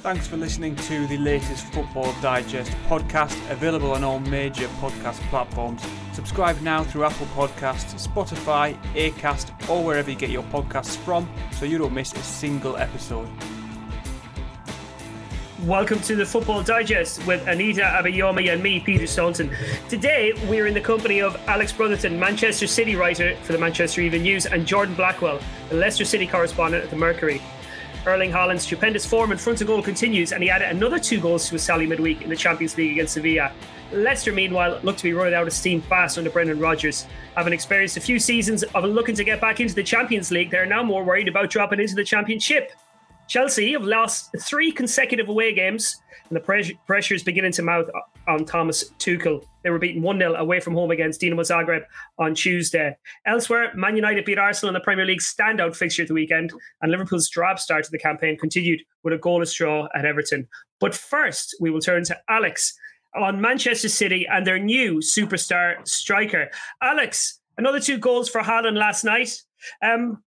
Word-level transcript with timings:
Thanks 0.00 0.26
for 0.26 0.38
listening 0.38 0.76
to 0.76 1.06
the 1.08 1.18
latest 1.18 1.66
Football 1.74 2.14
Digest 2.22 2.72
podcast, 2.88 3.36
available 3.50 3.92
on 3.92 4.02
all 4.02 4.18
major 4.18 4.66
podcast 4.80 5.20
platforms. 5.28 5.82
Subscribe 6.14 6.58
now 6.62 6.82
through 6.84 7.04
Apple 7.04 7.26
Podcasts, 7.26 8.08
Spotify, 8.08 8.80
Acast, 8.94 9.52
or 9.68 9.84
wherever 9.84 10.10
you 10.10 10.16
get 10.16 10.30
your 10.30 10.42
podcasts 10.44 10.96
from 10.96 11.28
so 11.52 11.66
you 11.66 11.76
don't 11.76 11.92
miss 11.92 12.14
a 12.14 12.22
single 12.22 12.78
episode. 12.78 13.28
Welcome 15.64 16.00
to 16.00 16.16
the 16.16 16.24
Football 16.24 16.62
Digest 16.62 17.26
with 17.26 17.46
Anita 17.46 17.82
Abayomi 17.82 18.50
and 18.50 18.62
me, 18.62 18.80
Peter 18.80 19.06
Staunton. 19.06 19.54
Today, 19.90 20.32
we're 20.48 20.66
in 20.66 20.72
the 20.72 20.80
company 20.80 21.20
of 21.20 21.38
Alex 21.46 21.74
Brotherton, 21.74 22.18
Manchester 22.18 22.66
City 22.66 22.96
writer 22.96 23.36
for 23.42 23.52
the 23.52 23.58
Manchester 23.58 24.00
Evening 24.00 24.22
News, 24.22 24.46
and 24.46 24.66
Jordan 24.66 24.94
Blackwell, 24.94 25.40
the 25.68 25.76
Leicester 25.76 26.06
City 26.06 26.26
correspondent 26.26 26.84
at 26.84 26.88
the 26.88 26.96
Mercury. 26.96 27.42
Erling 28.06 28.32
Haaland's 28.32 28.62
stupendous 28.62 29.04
form 29.04 29.30
in 29.30 29.36
front 29.36 29.60
of 29.60 29.66
goal 29.66 29.82
continues, 29.82 30.32
and 30.32 30.42
he 30.42 30.48
added 30.48 30.70
another 30.70 30.98
two 30.98 31.20
goals 31.20 31.46
to 31.46 31.52
his 31.52 31.66
tally 31.66 31.86
midweek 31.86 32.22
in 32.22 32.30
the 32.30 32.36
Champions 32.36 32.76
League 32.78 32.92
against 32.92 33.12
Sevilla. 33.14 33.52
Leicester, 33.92 34.32
meanwhile, 34.32 34.80
look 34.82 34.96
to 34.96 35.02
be 35.02 35.12
running 35.12 35.34
out 35.34 35.46
of 35.46 35.52
steam 35.52 35.82
fast 35.82 36.16
under 36.16 36.30
Brendan 36.30 36.58
Rodgers. 36.58 37.06
Having 37.36 37.52
experienced 37.52 37.98
a 37.98 38.00
few 38.00 38.18
seasons 38.18 38.62
of 38.62 38.84
looking 38.84 39.14
to 39.16 39.24
get 39.24 39.40
back 39.40 39.60
into 39.60 39.74
the 39.74 39.82
Champions 39.82 40.30
League, 40.30 40.50
they're 40.50 40.64
now 40.64 40.82
more 40.82 41.04
worried 41.04 41.28
about 41.28 41.50
dropping 41.50 41.80
into 41.80 41.94
the 41.94 42.04
Championship. 42.04 42.72
Chelsea 43.28 43.72
have 43.72 43.84
lost 43.84 44.34
three 44.40 44.72
consecutive 44.72 45.28
away 45.28 45.52
games, 45.52 46.00
and 46.30 46.36
the 46.36 46.74
pressure 46.86 47.14
is 47.14 47.22
beginning 47.24 47.52
to 47.52 47.62
mount 47.62 47.88
on 48.28 48.44
Thomas 48.44 48.90
Tuchel. 48.98 49.44
They 49.64 49.70
were 49.70 49.80
beaten 49.80 50.00
1 50.00 50.18
0 50.18 50.34
away 50.34 50.60
from 50.60 50.74
home 50.74 50.92
against 50.92 51.20
Dinamo 51.20 51.40
Zagreb 51.40 51.84
on 52.18 52.34
Tuesday. 52.34 52.96
Elsewhere, 53.26 53.72
Man 53.74 53.96
United 53.96 54.24
beat 54.24 54.38
Arsenal 54.38 54.70
in 54.70 54.74
the 54.74 54.84
Premier 54.84 55.04
League 55.04 55.20
standout 55.20 55.74
fixture 55.74 56.02
at 56.02 56.08
the 56.08 56.14
weekend, 56.14 56.52
and 56.80 56.92
Liverpool's 56.92 57.28
drab 57.28 57.58
start 57.58 57.84
to 57.84 57.90
the 57.90 57.98
campaign 57.98 58.38
continued 58.38 58.80
with 59.02 59.12
a 59.12 59.18
goalless 59.18 59.54
draw 59.54 59.88
at 59.94 60.04
Everton. 60.04 60.46
But 60.78 60.94
first, 60.94 61.56
we 61.60 61.70
will 61.70 61.80
turn 61.80 62.04
to 62.04 62.18
Alex 62.28 62.74
on 63.14 63.40
Manchester 63.40 63.88
City 63.88 64.26
and 64.30 64.46
their 64.46 64.58
new 64.58 64.98
superstar 64.98 65.86
striker. 65.86 66.48
Alex, 66.80 67.40
another 67.58 67.80
two 67.80 67.98
goals 67.98 68.28
for 68.28 68.40
Haaland 68.40 68.76
last 68.76 69.04
night. 69.04 69.42
Um, 69.82 70.22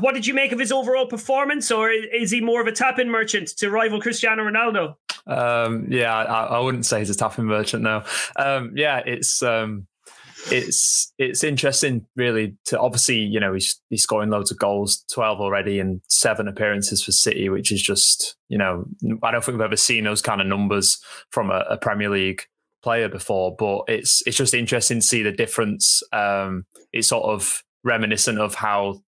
what 0.00 0.14
did 0.14 0.26
you 0.26 0.34
make 0.34 0.52
of 0.52 0.58
his 0.58 0.72
overall 0.72 1.06
performance, 1.06 1.70
or 1.70 1.90
is 1.90 2.30
he 2.30 2.40
more 2.40 2.60
of 2.60 2.66
a 2.66 2.72
tap-in 2.72 3.10
merchant 3.10 3.48
to 3.58 3.70
rival 3.70 4.00
Cristiano 4.00 4.44
Ronaldo? 4.44 4.94
Um, 5.26 5.86
yeah, 5.90 6.14
I, 6.14 6.44
I, 6.44 6.58
wouldn't 6.60 6.86
say 6.86 7.00
he's 7.00 7.10
a 7.10 7.14
tap-in 7.14 7.46
merchant. 7.46 7.82
No, 7.82 8.04
um, 8.36 8.72
yeah, 8.76 9.02
it's 9.04 9.42
um, 9.42 9.86
it's 10.50 11.12
it's 11.18 11.42
interesting, 11.42 12.06
really. 12.14 12.56
To 12.66 12.78
obviously, 12.78 13.18
you 13.18 13.40
know, 13.40 13.52
he's 13.52 13.80
he's 13.90 14.02
scoring 14.02 14.30
loads 14.30 14.50
of 14.50 14.58
goals, 14.58 15.04
twelve 15.12 15.40
already, 15.40 15.80
and 15.80 16.00
seven 16.08 16.48
appearances 16.48 17.02
for 17.02 17.12
City, 17.12 17.48
which 17.48 17.72
is 17.72 17.82
just, 17.82 18.36
you 18.48 18.58
know, 18.58 18.86
I 19.22 19.30
don't 19.30 19.44
think 19.44 19.58
we've 19.58 19.64
ever 19.64 19.76
seen 19.76 20.04
those 20.04 20.22
kind 20.22 20.40
of 20.40 20.46
numbers 20.46 20.98
from 21.30 21.50
a, 21.50 21.64
a 21.70 21.76
Premier 21.76 22.10
League 22.10 22.42
player 22.82 23.08
before. 23.08 23.56
But 23.56 23.84
it's 23.88 24.22
it's 24.26 24.36
just 24.36 24.54
interesting 24.54 25.00
to 25.00 25.06
see 25.06 25.22
the 25.22 25.32
difference. 25.32 26.02
Um, 26.12 26.66
it's 26.92 27.08
sort 27.08 27.24
of 27.24 27.62
reminiscent 27.82 28.38
of 28.38 28.54
how 28.54 29.02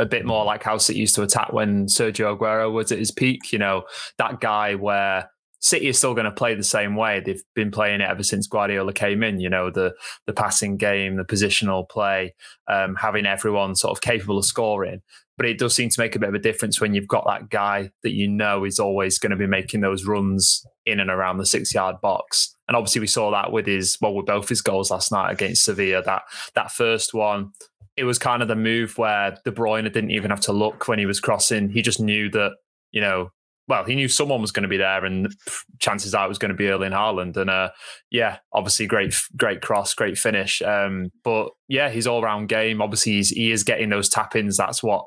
a 0.00 0.06
bit 0.06 0.24
more 0.24 0.44
like 0.44 0.62
how 0.62 0.78
City 0.78 0.98
used 0.98 1.14
to 1.14 1.22
attack 1.22 1.52
when 1.52 1.86
Sergio 1.86 2.36
Aguero 2.36 2.72
was 2.72 2.90
at 2.90 2.98
his 2.98 3.10
peak. 3.10 3.52
You 3.52 3.58
know, 3.58 3.84
that 4.16 4.40
guy 4.40 4.74
where 4.74 5.30
City 5.60 5.88
is 5.88 5.98
still 5.98 6.14
going 6.14 6.24
to 6.24 6.30
play 6.30 6.54
the 6.54 6.64
same 6.64 6.96
way. 6.96 7.20
They've 7.20 7.42
been 7.54 7.70
playing 7.70 8.00
it 8.00 8.08
ever 8.08 8.22
since 8.22 8.46
Guardiola 8.46 8.94
came 8.94 9.22
in. 9.22 9.40
You 9.40 9.50
know, 9.50 9.70
the 9.70 9.94
the 10.26 10.32
passing 10.32 10.78
game, 10.78 11.16
the 11.16 11.24
positional 11.24 11.88
play, 11.88 12.34
um, 12.66 12.96
having 12.96 13.26
everyone 13.26 13.76
sort 13.76 13.92
of 13.92 14.00
capable 14.00 14.38
of 14.38 14.46
scoring. 14.46 15.02
But 15.36 15.46
it 15.46 15.58
does 15.58 15.74
seem 15.74 15.88
to 15.90 16.00
make 16.00 16.16
a 16.16 16.18
bit 16.18 16.28
of 16.28 16.34
a 16.34 16.38
difference 16.38 16.80
when 16.80 16.94
you've 16.94 17.08
got 17.08 17.24
that 17.26 17.48
guy 17.48 17.90
that 18.02 18.12
you 18.12 18.28
know 18.28 18.64
is 18.64 18.78
always 18.78 19.18
going 19.18 19.30
to 19.30 19.36
be 19.36 19.46
making 19.46 19.80
those 19.80 20.04
runs 20.04 20.66
in 20.84 21.00
and 21.00 21.10
around 21.10 21.38
the 21.38 21.46
six 21.46 21.74
yard 21.74 21.96
box. 22.00 22.54
And 22.68 22.76
obviously, 22.76 23.00
we 23.00 23.06
saw 23.06 23.30
that 23.30 23.52
with 23.52 23.66
his 23.66 23.98
well, 24.00 24.14
with 24.14 24.26
both 24.26 24.48
his 24.48 24.62
goals 24.62 24.90
last 24.90 25.12
night 25.12 25.30
against 25.30 25.64
Sevilla. 25.64 26.02
That 26.02 26.22
that 26.54 26.72
first 26.72 27.12
one, 27.12 27.52
it 28.00 28.04
was 28.04 28.18
kind 28.18 28.40
of 28.40 28.48
the 28.48 28.56
move 28.56 28.96
where 28.96 29.36
De 29.44 29.52
Bruyne 29.52 29.84
didn't 29.84 30.10
even 30.10 30.30
have 30.30 30.40
to 30.40 30.52
look 30.52 30.88
when 30.88 30.98
he 30.98 31.04
was 31.04 31.20
crossing. 31.20 31.68
He 31.68 31.82
just 31.82 32.00
knew 32.00 32.30
that, 32.30 32.52
you 32.92 33.00
know, 33.02 33.30
well, 33.68 33.84
he 33.84 33.94
knew 33.94 34.08
someone 34.08 34.40
was 34.40 34.52
going 34.52 34.62
to 34.62 34.68
be 34.68 34.78
there, 34.78 35.04
and 35.04 35.30
chances 35.78 36.14
are 36.14 36.24
it 36.24 36.28
was 36.28 36.38
going 36.38 36.48
to 36.48 36.56
be 36.56 36.68
Erling 36.68 36.92
Haaland. 36.92 37.36
And 37.36 37.50
uh, 37.50 37.70
yeah, 38.10 38.38
obviously, 38.54 38.86
great, 38.86 39.14
great 39.36 39.60
cross, 39.60 39.92
great 39.92 40.16
finish. 40.16 40.62
Um, 40.62 41.10
but 41.22 41.50
yeah, 41.68 41.90
his 41.90 42.06
all-round 42.06 42.48
game. 42.48 42.80
Obviously, 42.80 43.12
he's, 43.12 43.28
he 43.28 43.52
is 43.52 43.62
getting 43.62 43.90
those 43.90 44.08
tap-ins. 44.08 44.56
That's 44.56 44.82
what 44.82 45.04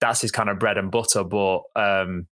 that's 0.00 0.20
his 0.20 0.32
kind 0.32 0.50
of 0.50 0.58
bread 0.58 0.76
and 0.76 0.90
butter. 0.90 1.22
But 1.22 1.60
um, 1.76 2.26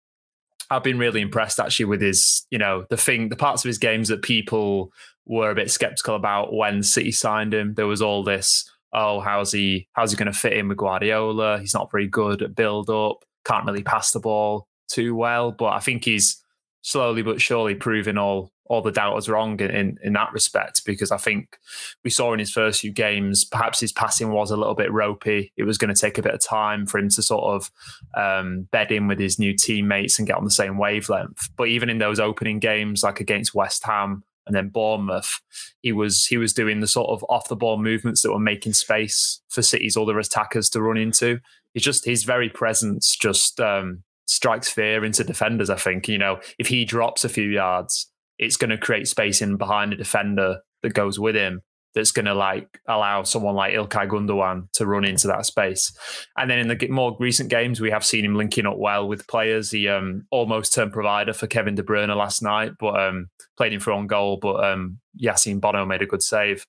I've 0.71 0.83
been 0.83 0.99
really 0.99 1.21
impressed 1.21 1.59
actually 1.59 1.85
with 1.85 2.01
his, 2.01 2.45
you 2.49 2.57
know, 2.57 2.85
the 2.89 2.97
thing, 2.97 3.29
the 3.29 3.37
parts 3.37 3.63
of 3.63 3.69
his 3.69 3.77
games 3.77 4.09
that 4.09 4.23
people 4.23 4.91
were 5.25 5.51
a 5.51 5.55
bit 5.55 5.69
skeptical 5.69 6.15
about 6.15 6.53
when 6.53 6.81
City 6.81 7.11
signed 7.11 7.53
him. 7.53 7.75
There 7.75 7.87
was 7.87 8.01
all 8.01 8.23
this 8.23 8.69
oh, 8.93 9.19
how's 9.19 9.51
he 9.51 9.87
how's 9.93 10.11
he 10.11 10.17
going 10.17 10.31
to 10.31 10.37
fit 10.37 10.53
in 10.53 10.67
with 10.67 10.77
Guardiola? 10.77 11.59
He's 11.59 11.73
not 11.73 11.91
very 11.91 12.07
good 12.07 12.41
at 12.41 12.55
build 12.55 12.89
up, 12.89 13.23
can't 13.45 13.65
really 13.65 13.83
pass 13.83 14.11
the 14.11 14.19
ball 14.19 14.67
too 14.87 15.15
well. 15.15 15.51
But 15.51 15.73
I 15.73 15.79
think 15.79 16.05
he's 16.05 16.41
slowly 16.81 17.21
but 17.21 17.41
surely 17.41 17.75
proving 17.75 18.17
all 18.17 18.51
all 18.71 18.81
the 18.81 18.91
doubters 18.91 19.27
wrong 19.27 19.59
in, 19.59 19.69
in, 19.69 19.97
in 20.01 20.13
that 20.13 20.31
respect 20.31 20.85
because 20.85 21.11
I 21.11 21.17
think 21.17 21.57
we 22.05 22.09
saw 22.09 22.31
in 22.31 22.39
his 22.39 22.53
first 22.53 22.79
few 22.79 22.91
games 22.93 23.43
perhaps 23.43 23.81
his 23.81 23.91
passing 23.91 24.31
was 24.31 24.49
a 24.49 24.55
little 24.55 24.75
bit 24.75 24.93
ropey. 24.93 25.51
It 25.57 25.63
was 25.63 25.77
going 25.77 25.93
to 25.93 25.99
take 25.99 26.17
a 26.17 26.21
bit 26.21 26.33
of 26.33 26.39
time 26.39 26.85
for 26.85 26.97
him 26.97 27.09
to 27.09 27.21
sort 27.21 27.43
of 27.43 27.69
um, 28.15 28.69
bed 28.71 28.89
in 28.89 29.09
with 29.09 29.19
his 29.19 29.37
new 29.37 29.53
teammates 29.57 30.17
and 30.17 30.25
get 30.25 30.37
on 30.37 30.45
the 30.45 30.51
same 30.51 30.77
wavelength. 30.77 31.49
But 31.57 31.67
even 31.67 31.89
in 31.89 31.97
those 31.97 32.17
opening 32.17 32.59
games, 32.59 33.03
like 33.03 33.19
against 33.19 33.53
West 33.53 33.83
Ham, 33.83 34.23
and 34.51 34.57
then 34.57 34.67
Bournemouth, 34.67 35.39
he 35.81 35.93
was 35.93 36.25
he 36.25 36.35
was 36.35 36.51
doing 36.51 36.81
the 36.81 36.87
sort 36.87 37.09
of 37.09 37.25
off 37.29 37.47
the 37.47 37.55
ball 37.55 37.77
movements 37.77 38.21
that 38.21 38.33
were 38.33 38.39
making 38.39 38.73
space 38.73 39.39
for 39.47 39.61
City's 39.61 39.95
other 39.95 40.19
attackers 40.19 40.69
to 40.71 40.81
run 40.81 40.97
into. 40.97 41.39
He's 41.73 41.83
just 41.83 42.03
his 42.03 42.25
very 42.25 42.49
presence 42.49 43.15
just 43.15 43.61
um, 43.61 44.03
strikes 44.27 44.69
fear 44.69 45.05
into 45.05 45.23
defenders. 45.23 45.69
I 45.69 45.77
think 45.77 46.09
you 46.09 46.17
know 46.17 46.41
if 46.59 46.67
he 46.67 46.83
drops 46.83 47.23
a 47.23 47.29
few 47.29 47.49
yards, 47.49 48.11
it's 48.37 48.57
going 48.57 48.71
to 48.71 48.77
create 48.77 49.07
space 49.07 49.41
in 49.41 49.55
behind 49.55 49.93
a 49.93 49.97
defender 49.97 50.59
that 50.83 50.93
goes 50.93 51.17
with 51.17 51.37
him, 51.37 51.61
that's 51.95 52.11
going 52.11 52.25
to 52.25 52.33
like 52.33 52.81
allow 52.89 53.23
someone 53.23 53.55
like 53.55 53.73
Ilkay 53.73 54.09
Gundogan 54.09 54.69
to 54.73 54.85
run 54.85 55.05
into 55.05 55.27
that 55.27 55.45
space. 55.45 55.93
And 56.35 56.51
then 56.51 56.59
in 56.59 56.67
the 56.67 56.87
more 56.89 57.15
recent 57.21 57.49
games, 57.49 57.79
we 57.79 57.91
have 57.91 58.03
seen 58.03 58.25
him 58.25 58.35
linking 58.35 58.65
up 58.65 58.77
well 58.77 59.07
with 59.07 59.27
players. 59.27 59.71
He 59.71 59.87
um, 59.87 60.25
almost 60.29 60.73
turned 60.73 60.91
provider 60.91 61.31
for 61.31 61.47
Kevin 61.47 61.75
De 61.75 61.83
Bruyne 61.83 62.13
last 62.13 62.41
night, 62.41 62.73
but 62.77 62.99
um, 62.99 63.29
played 63.57 63.73
him 63.73 63.79
for 63.79 63.91
on 63.91 64.07
goal. 64.07 64.37
But 64.37 64.63
um, 64.63 64.99
Yassine 65.21 65.61
Bono 65.61 65.85
made 65.85 66.01
a 66.01 66.07
good 66.07 66.23
save. 66.23 66.65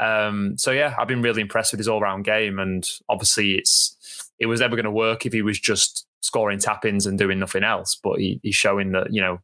Um, 0.00 0.56
so 0.58 0.70
yeah, 0.70 0.94
I've 0.98 1.08
been 1.08 1.22
really 1.22 1.42
impressed 1.42 1.72
with 1.72 1.78
his 1.78 1.88
all 1.88 2.00
round 2.00 2.24
game, 2.24 2.58
and 2.58 2.88
obviously 3.08 3.54
it's 3.54 3.96
it 4.38 4.46
was 4.46 4.60
never 4.60 4.76
going 4.76 4.84
to 4.84 4.90
work 4.90 5.26
if 5.26 5.32
he 5.32 5.42
was 5.42 5.58
just 5.58 6.06
scoring 6.20 6.58
tap 6.58 6.84
ins 6.84 7.06
and 7.06 7.18
doing 7.18 7.38
nothing 7.38 7.64
else. 7.64 7.98
But 8.02 8.18
he, 8.18 8.40
he's 8.42 8.54
showing 8.54 8.92
that 8.92 9.12
you 9.12 9.20
know 9.20 9.40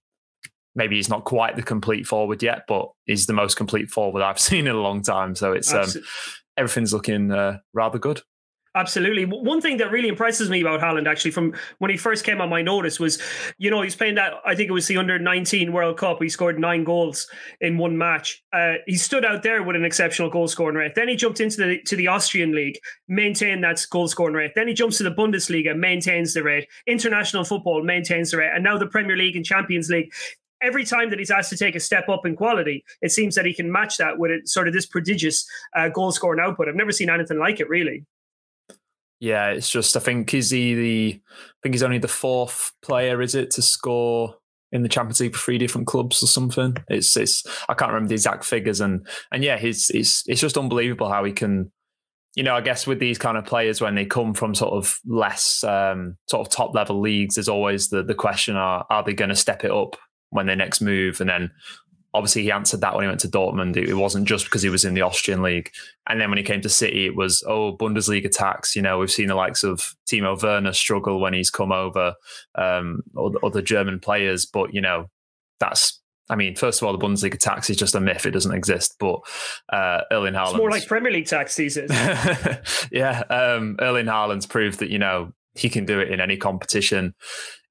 maybe 0.74 0.96
he's 0.96 1.08
not 1.08 1.24
quite 1.24 1.56
the 1.56 1.62
complete 1.62 2.06
forward 2.06 2.42
yet, 2.42 2.62
but 2.68 2.88
he's 3.06 3.26
the 3.26 3.32
most 3.32 3.56
complete 3.56 3.90
forward 3.90 4.22
I've 4.22 4.40
seen 4.40 4.66
in 4.66 4.74
a 4.74 4.80
long 4.80 5.02
time. 5.02 5.34
So 5.34 5.52
it's 5.52 5.72
um, 5.72 5.88
everything's 6.56 6.92
looking 6.92 7.30
uh, 7.32 7.58
rather 7.74 7.98
good. 7.98 8.22
Absolutely. 8.78 9.24
One 9.24 9.60
thing 9.60 9.78
that 9.78 9.90
really 9.90 10.06
impresses 10.06 10.48
me 10.48 10.60
about 10.60 10.80
Haaland, 10.80 11.08
actually, 11.08 11.32
from 11.32 11.52
when 11.78 11.90
he 11.90 11.96
first 11.96 12.24
came 12.24 12.40
on 12.40 12.48
my 12.48 12.62
notice, 12.62 13.00
was 13.00 13.20
you 13.58 13.70
know 13.70 13.82
he's 13.82 13.96
playing 13.96 14.14
that. 14.14 14.34
I 14.46 14.54
think 14.54 14.68
it 14.68 14.72
was 14.72 14.86
the 14.86 14.98
under 14.98 15.18
nineteen 15.18 15.72
World 15.72 15.96
Cup. 15.98 16.22
He 16.22 16.28
scored 16.28 16.60
nine 16.60 16.84
goals 16.84 17.28
in 17.60 17.76
one 17.76 17.98
match. 17.98 18.40
Uh, 18.52 18.74
he 18.86 18.94
stood 18.94 19.24
out 19.24 19.42
there 19.42 19.64
with 19.64 19.74
an 19.74 19.84
exceptional 19.84 20.30
goal 20.30 20.46
scoring 20.46 20.76
rate. 20.76 20.94
Then 20.94 21.08
he 21.08 21.16
jumped 21.16 21.40
into 21.40 21.56
the 21.56 21.82
to 21.86 21.96
the 21.96 22.06
Austrian 22.06 22.54
league, 22.54 22.78
maintained 23.08 23.64
that 23.64 23.84
goal 23.90 24.06
scoring 24.06 24.36
rate. 24.36 24.52
Then 24.54 24.68
he 24.68 24.74
jumps 24.74 24.98
to 24.98 25.02
the 25.02 25.10
Bundesliga, 25.10 25.76
maintains 25.76 26.32
the 26.34 26.44
rate. 26.44 26.68
International 26.86 27.42
football 27.42 27.82
maintains 27.82 28.30
the 28.30 28.36
rate, 28.36 28.52
and 28.54 28.62
now 28.62 28.78
the 28.78 28.86
Premier 28.86 29.16
League 29.16 29.34
and 29.34 29.44
Champions 29.44 29.90
League 29.90 30.12
every 30.60 30.84
time 30.84 31.10
that 31.10 31.18
he's 31.18 31.30
asked 31.30 31.50
to 31.50 31.56
take 31.56 31.76
a 31.76 31.80
step 31.80 32.08
up 32.08 32.26
in 32.26 32.34
quality, 32.36 32.84
it 33.00 33.12
seems 33.12 33.34
that 33.36 33.46
he 33.46 33.54
can 33.54 33.70
match 33.70 33.96
that 33.96 34.18
with 34.18 34.46
sort 34.46 34.66
of 34.66 34.74
this 34.74 34.86
prodigious 34.86 35.48
uh, 35.76 35.88
goal 35.88 36.10
scoring 36.10 36.40
output. 36.40 36.68
I've 36.68 36.74
never 36.74 36.92
seen 36.92 37.10
anything 37.10 37.38
like 37.38 37.60
it, 37.60 37.68
really. 37.68 38.04
Yeah, 39.20 39.48
it's 39.50 39.70
just 39.70 39.96
I 39.96 40.00
think 40.00 40.32
is 40.34 40.50
he 40.50 40.74
the 40.74 41.20
I 41.30 41.56
think 41.62 41.74
he's 41.74 41.82
only 41.82 41.98
the 41.98 42.08
fourth 42.08 42.72
player, 42.82 43.20
is 43.20 43.34
it, 43.34 43.50
to 43.52 43.62
score 43.62 44.36
in 44.70 44.82
the 44.82 44.88
Champions 44.88 45.20
League 45.20 45.34
for 45.34 45.40
three 45.40 45.58
different 45.58 45.86
clubs 45.86 46.22
or 46.22 46.26
something. 46.26 46.76
It's 46.88 47.16
it's 47.16 47.44
I 47.68 47.74
can't 47.74 47.90
remember 47.90 48.08
the 48.08 48.14
exact 48.14 48.44
figures 48.44 48.80
and 48.80 49.06
and 49.32 49.42
yeah, 49.42 49.58
he's 49.58 49.90
it's 49.90 50.22
it's 50.26 50.40
just 50.40 50.58
unbelievable 50.58 51.08
how 51.08 51.24
he 51.24 51.32
can 51.32 51.72
you 52.38 52.44
know, 52.44 52.54
I 52.54 52.60
guess 52.60 52.86
with 52.86 53.00
these 53.00 53.18
kind 53.18 53.36
of 53.36 53.44
players 53.44 53.80
when 53.80 53.96
they 53.96 54.04
come 54.04 54.32
from 54.32 54.54
sort 54.54 54.72
of 54.72 55.00
less 55.04 55.64
um, 55.64 56.16
sort 56.28 56.46
of 56.46 56.52
top 56.52 56.72
level 56.72 57.00
leagues, 57.00 57.34
there's 57.34 57.48
always 57.48 57.88
the 57.88 58.04
the 58.04 58.14
question: 58.14 58.54
Are 58.54 58.86
are 58.90 59.02
they 59.02 59.12
going 59.12 59.30
to 59.30 59.34
step 59.34 59.64
it 59.64 59.72
up 59.72 59.96
when 60.30 60.46
they 60.46 60.54
next 60.54 60.80
move? 60.80 61.20
And 61.20 61.28
then 61.28 61.50
obviously 62.14 62.42
he 62.42 62.50
answered 62.50 62.80
that 62.80 62.94
when 62.94 63.04
he 63.04 63.08
went 63.08 63.20
to 63.20 63.28
Dortmund. 63.28 63.76
It, 63.76 63.94
wasn't 63.94 64.26
just 64.26 64.44
because 64.44 64.62
he 64.62 64.68
was 64.68 64.84
in 64.84 64.94
the 64.94 65.02
Austrian 65.02 65.42
league. 65.42 65.70
And 66.08 66.20
then 66.20 66.30
when 66.30 66.38
he 66.38 66.44
came 66.44 66.60
to 66.62 66.68
City, 66.68 67.06
it 67.06 67.16
was, 67.16 67.42
oh, 67.46 67.76
Bundesliga 67.76 68.30
tax. 68.30 68.74
You 68.74 68.82
know, 68.82 68.98
we've 68.98 69.10
seen 69.10 69.28
the 69.28 69.34
likes 69.34 69.62
of 69.62 69.94
Timo 70.10 70.40
Werner 70.42 70.72
struggle 70.72 71.20
when 71.20 71.34
he's 71.34 71.50
come 71.50 71.72
over, 71.72 72.14
um, 72.54 73.02
or 73.14 73.32
other 73.44 73.60
German 73.60 74.00
players. 74.00 74.46
But, 74.46 74.72
you 74.72 74.80
know, 74.80 75.10
that's, 75.60 76.00
I 76.30 76.36
mean, 76.36 76.56
first 76.56 76.80
of 76.80 76.86
all, 76.86 76.96
the 76.96 77.04
Bundesliga 77.04 77.38
tax 77.38 77.68
is 77.68 77.76
just 77.76 77.94
a 77.94 78.00
myth. 78.00 78.24
It 78.24 78.30
doesn't 78.30 78.54
exist. 78.54 78.96
But 78.98 79.20
uh, 79.70 80.02
Erling 80.10 80.34
Haaland. 80.34 80.50
It's 80.50 80.58
more 80.58 80.70
like 80.70 80.86
Premier 80.86 81.12
League 81.12 81.26
tax 81.26 81.56
these 81.56 81.74
days. 81.74 81.90
yeah. 82.90 83.22
Um, 83.28 83.76
Erling 83.80 84.06
Haaland's 84.06 84.46
proved 84.46 84.78
that, 84.78 84.90
you 84.90 84.98
know, 84.98 85.32
he 85.54 85.68
can 85.68 85.84
do 85.84 86.00
it 86.00 86.10
in 86.10 86.20
any 86.20 86.36
competition, 86.36 87.14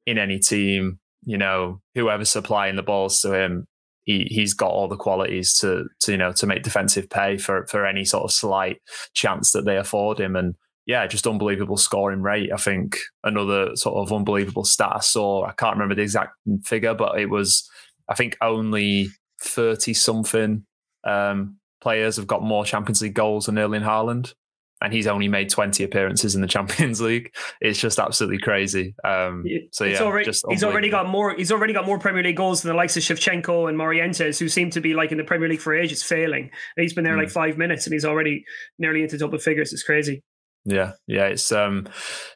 in 0.06 0.18
any 0.18 0.40
team. 0.40 1.00
You 1.26 1.38
know, 1.38 1.82
whoever's 1.96 2.30
supplying 2.30 2.78
the 2.78 2.84
balls 2.84 3.20
to 3.22 3.34
him, 3.34 3.68
he 4.08 4.26
he's 4.32 4.56
got 4.56 4.72
all 4.72 4.88
the 4.88 4.96
qualities 4.96 5.56
to 5.60 5.86
to 6.00 6.14
you 6.14 6.18
know 6.18 6.32
to 6.32 6.48
make 6.48 6.64
defensive 6.64 7.08
pay 7.10 7.38
for 7.38 7.68
for 7.68 7.86
any 7.86 8.06
sort 8.06 8.24
of 8.24 8.32
slight 8.32 8.82
chance 9.14 9.52
that 9.52 9.66
they 9.66 9.78
afford 9.78 10.20
him 10.20 10.36
and 10.36 10.56
yeah, 10.88 11.06
just 11.06 11.28
unbelievable 11.28 11.76
scoring 11.76 12.22
rate. 12.22 12.50
I 12.54 12.56
think 12.56 12.98
another 13.22 13.76
sort 13.76 13.98
of 13.98 14.16
unbelievable 14.16 14.64
stat 14.64 14.94
I 14.96 15.02
saw. 15.02 15.44
I 15.46 15.52
can't 15.52 15.76
remember 15.76 15.96
the 15.96 16.02
exact 16.02 16.34
figure, 16.64 16.94
but 16.94 17.20
it 17.20 17.30
was 17.30 17.70
I 18.10 18.16
think 18.16 18.38
only 18.42 19.10
thirty 19.42 19.94
something 19.94 20.66
um, 21.04 21.58
players 21.82 22.16
have 22.16 22.26
got 22.26 22.42
more 22.42 22.64
Champions 22.64 23.02
League 23.02 23.14
goals 23.14 23.48
than 23.48 23.60
Erling 23.60 23.82
Haaland 23.82 24.34
and 24.82 24.94
he's 24.94 25.08
only 25.08 25.28
made 25.28 25.50
20 25.50 25.84
appearances 25.84 26.36
in 26.36 26.42
the 26.42 26.48
Champions 26.58 27.02
League. 27.02 27.34
It's 27.62 27.80
just 27.80 28.00
absolutely 28.00 28.40
crazy. 28.40 28.96
Um, 29.04 29.46
so 29.72 29.86
yeah, 29.86 30.00
already, 30.00 30.32
he's 30.50 30.64
already 30.64 30.90
got 30.90 31.08
more. 31.08 31.36
He's 31.36 31.52
already 31.52 31.74
got 31.74 31.86
more 31.86 32.00
Premier 32.00 32.24
League 32.24 32.38
goals 32.38 32.62
than 32.62 32.70
the 32.70 32.78
likes 32.78 32.96
of 32.98 33.04
Shevchenko 33.04 33.70
and 33.70 33.78
Morientes, 33.78 34.40
who 34.40 34.50
seem 34.50 34.70
to 34.72 34.82
be 34.82 34.94
like 34.94 35.12
in 35.12 35.18
the 35.18 35.24
Premier 35.24 35.50
League 35.50 35.62
for 35.62 35.76
ages, 35.76 36.04
failing. 36.04 36.44
And 36.76 36.84
he's 36.84 36.94
been 36.94 37.04
there 37.04 37.16
mm. 37.16 37.20
like 37.20 37.30
five 37.30 37.58
minutes, 37.58 37.86
and 37.86 37.94
he's 37.94 38.06
already 38.06 38.46
nearly 38.78 39.04
into 39.04 39.18
double 39.18 39.40
figures. 39.40 39.74
It's 39.74 39.84
crazy. 39.84 40.24
Yeah, 40.66 40.94
yeah. 41.08 41.26
It's 41.28 41.52
um, 41.52 41.88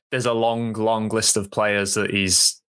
there's 0.10 0.26
a 0.26 0.34
long, 0.34 0.74
long 0.74 1.10
list 1.10 1.38
of 1.38 1.52
players 1.52 1.94
that 1.96 2.12
he's 2.12 2.62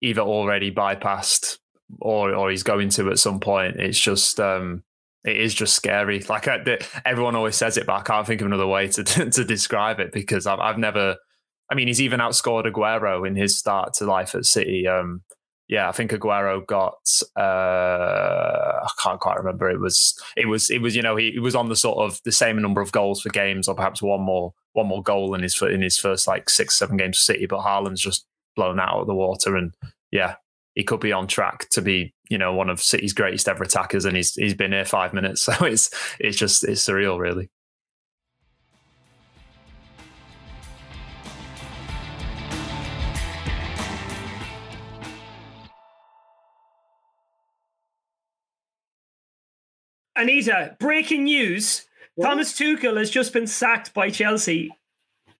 either 0.00 0.20
already 0.20 0.70
bypassed 0.70 1.58
or 2.00 2.34
or 2.34 2.50
he's 2.50 2.62
going 2.62 2.90
to 2.90 3.10
at 3.10 3.18
some 3.18 3.40
point. 3.40 3.76
It's 3.76 3.98
just 3.98 4.38
um, 4.38 4.82
it 5.28 5.36
is 5.36 5.54
just 5.54 5.74
scary. 5.74 6.20
Like 6.20 6.48
I, 6.48 6.58
the, 6.58 6.86
everyone 7.04 7.36
always 7.36 7.56
says 7.56 7.76
it, 7.76 7.86
but 7.86 7.94
I 7.94 8.02
can't 8.02 8.26
think 8.26 8.40
of 8.40 8.46
another 8.46 8.66
way 8.66 8.88
to 8.92 9.04
to 9.04 9.44
describe 9.44 10.00
it 10.00 10.12
because 10.12 10.46
I've 10.46 10.60
I've 10.60 10.78
never. 10.78 11.16
I 11.70 11.74
mean, 11.74 11.86
he's 11.86 12.00
even 12.00 12.20
outscored 12.20 12.64
Aguero 12.64 13.26
in 13.26 13.36
his 13.36 13.58
start 13.58 13.92
to 13.94 14.06
life 14.06 14.34
at 14.34 14.46
City. 14.46 14.88
Um, 14.88 15.22
yeah, 15.68 15.86
I 15.86 15.92
think 15.92 16.12
Aguero 16.12 16.66
got. 16.66 16.94
Uh, 17.36 18.80
I 18.82 18.88
can't 19.02 19.20
quite 19.20 19.36
remember. 19.36 19.68
It 19.68 19.80
was. 19.80 20.18
It 20.36 20.46
was. 20.46 20.70
It 20.70 20.80
was. 20.80 20.96
You 20.96 21.02
know, 21.02 21.16
he, 21.16 21.32
he 21.32 21.38
was 21.38 21.54
on 21.54 21.68
the 21.68 21.76
sort 21.76 21.98
of 21.98 22.20
the 22.24 22.32
same 22.32 22.60
number 22.62 22.80
of 22.80 22.92
goals 22.92 23.20
for 23.20 23.28
games, 23.28 23.68
or 23.68 23.74
perhaps 23.74 24.00
one 24.00 24.22
more 24.22 24.54
one 24.72 24.86
more 24.86 25.02
goal 25.02 25.34
in 25.34 25.42
his 25.42 25.60
in 25.60 25.82
his 25.82 25.98
first 25.98 26.26
like 26.26 26.48
six 26.48 26.78
seven 26.78 26.96
games 26.96 27.18
for 27.18 27.32
City. 27.32 27.44
But 27.46 27.60
Haaland's 27.60 28.00
just 28.00 28.24
blown 28.56 28.80
out 28.80 29.00
of 29.00 29.06
the 29.06 29.14
water, 29.14 29.56
and 29.56 29.74
yeah, 30.10 30.36
he 30.78 30.84
could 30.84 31.00
be 31.00 31.12
on 31.12 31.26
track 31.26 31.68
to 31.70 31.82
be, 31.82 32.14
you 32.28 32.38
know, 32.38 32.52
one 32.52 32.68
of 32.68 32.80
City's 32.80 33.12
greatest 33.12 33.48
ever 33.48 33.64
attackers, 33.64 34.04
and 34.04 34.16
he's 34.16 34.34
he's 34.34 34.54
been 34.54 34.72
here 34.72 34.84
five 34.84 35.12
minutes, 35.12 35.42
so 35.48 35.52
it's 35.64 35.90
it's 36.18 36.36
just 36.36 36.64
it's 36.64 36.86
surreal, 36.86 37.18
really. 37.18 37.48
Anita, 50.16 50.76
breaking 50.80 51.24
news: 51.24 51.86
what? 52.16 52.26
Thomas 52.26 52.52
Tuchel 52.52 52.98
has 52.98 53.08
just 53.08 53.32
been 53.32 53.46
sacked 53.46 53.94
by 53.94 54.10
Chelsea. 54.10 54.70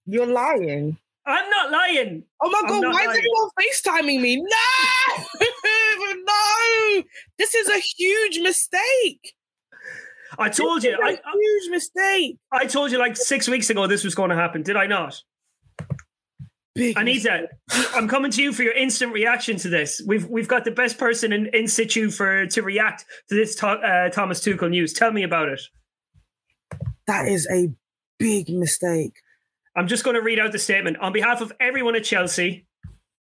You're 0.06 0.26
lying. 0.26 0.96
I'm 1.26 1.50
not 1.50 1.70
lying. 1.70 2.24
Oh 2.40 2.48
my 2.48 2.62
god, 2.66 2.84
why 2.84 3.04
lying. 3.04 3.10
is 3.10 3.16
everyone 3.18 3.50
FaceTiming 3.60 4.22
me? 4.22 4.36
No! 4.36 5.46
This 7.38 7.54
is 7.54 7.68
a 7.68 7.78
huge 7.78 8.38
mistake. 8.40 9.34
I 10.38 10.48
told 10.48 10.82
this 10.82 10.84
you. 10.84 10.98
I, 11.02 11.10
huge 11.10 11.70
mistake. 11.70 12.38
I 12.52 12.66
told 12.66 12.90
you 12.90 12.98
like 12.98 13.16
six 13.16 13.48
weeks 13.48 13.70
ago 13.70 13.86
this 13.86 14.04
was 14.04 14.14
going 14.14 14.30
to 14.30 14.36
happen. 14.36 14.62
Did 14.62 14.76
I 14.76 14.86
not? 14.86 15.20
Big 16.78 16.96
Anita, 16.96 17.48
I'm 17.92 18.06
coming 18.06 18.30
to 18.30 18.40
you 18.40 18.52
for 18.52 18.62
your 18.62 18.72
instant 18.72 19.12
reaction 19.12 19.56
to 19.56 19.68
this. 19.68 20.00
We've 20.06 20.24
we've 20.26 20.46
got 20.46 20.64
the 20.64 20.70
best 20.70 20.96
person 20.96 21.32
in, 21.32 21.46
in 21.52 21.66
situ 21.66 22.08
for 22.08 22.46
to 22.46 22.62
react 22.62 23.04
to 23.30 23.34
this 23.34 23.56
to, 23.56 23.66
uh, 23.66 24.10
Thomas 24.10 24.40
Tuchel 24.40 24.70
news. 24.70 24.92
Tell 24.92 25.10
me 25.10 25.24
about 25.24 25.48
it. 25.48 25.60
That 27.08 27.26
is 27.26 27.48
a 27.50 27.72
big 28.20 28.48
mistake. 28.48 29.14
I'm 29.74 29.88
just 29.88 30.04
going 30.04 30.14
to 30.14 30.22
read 30.22 30.38
out 30.38 30.52
the 30.52 30.58
statement. 30.60 30.98
On 30.98 31.12
behalf 31.12 31.40
of 31.40 31.52
everyone 31.58 31.96
at 31.96 32.04
Chelsea, 32.04 32.67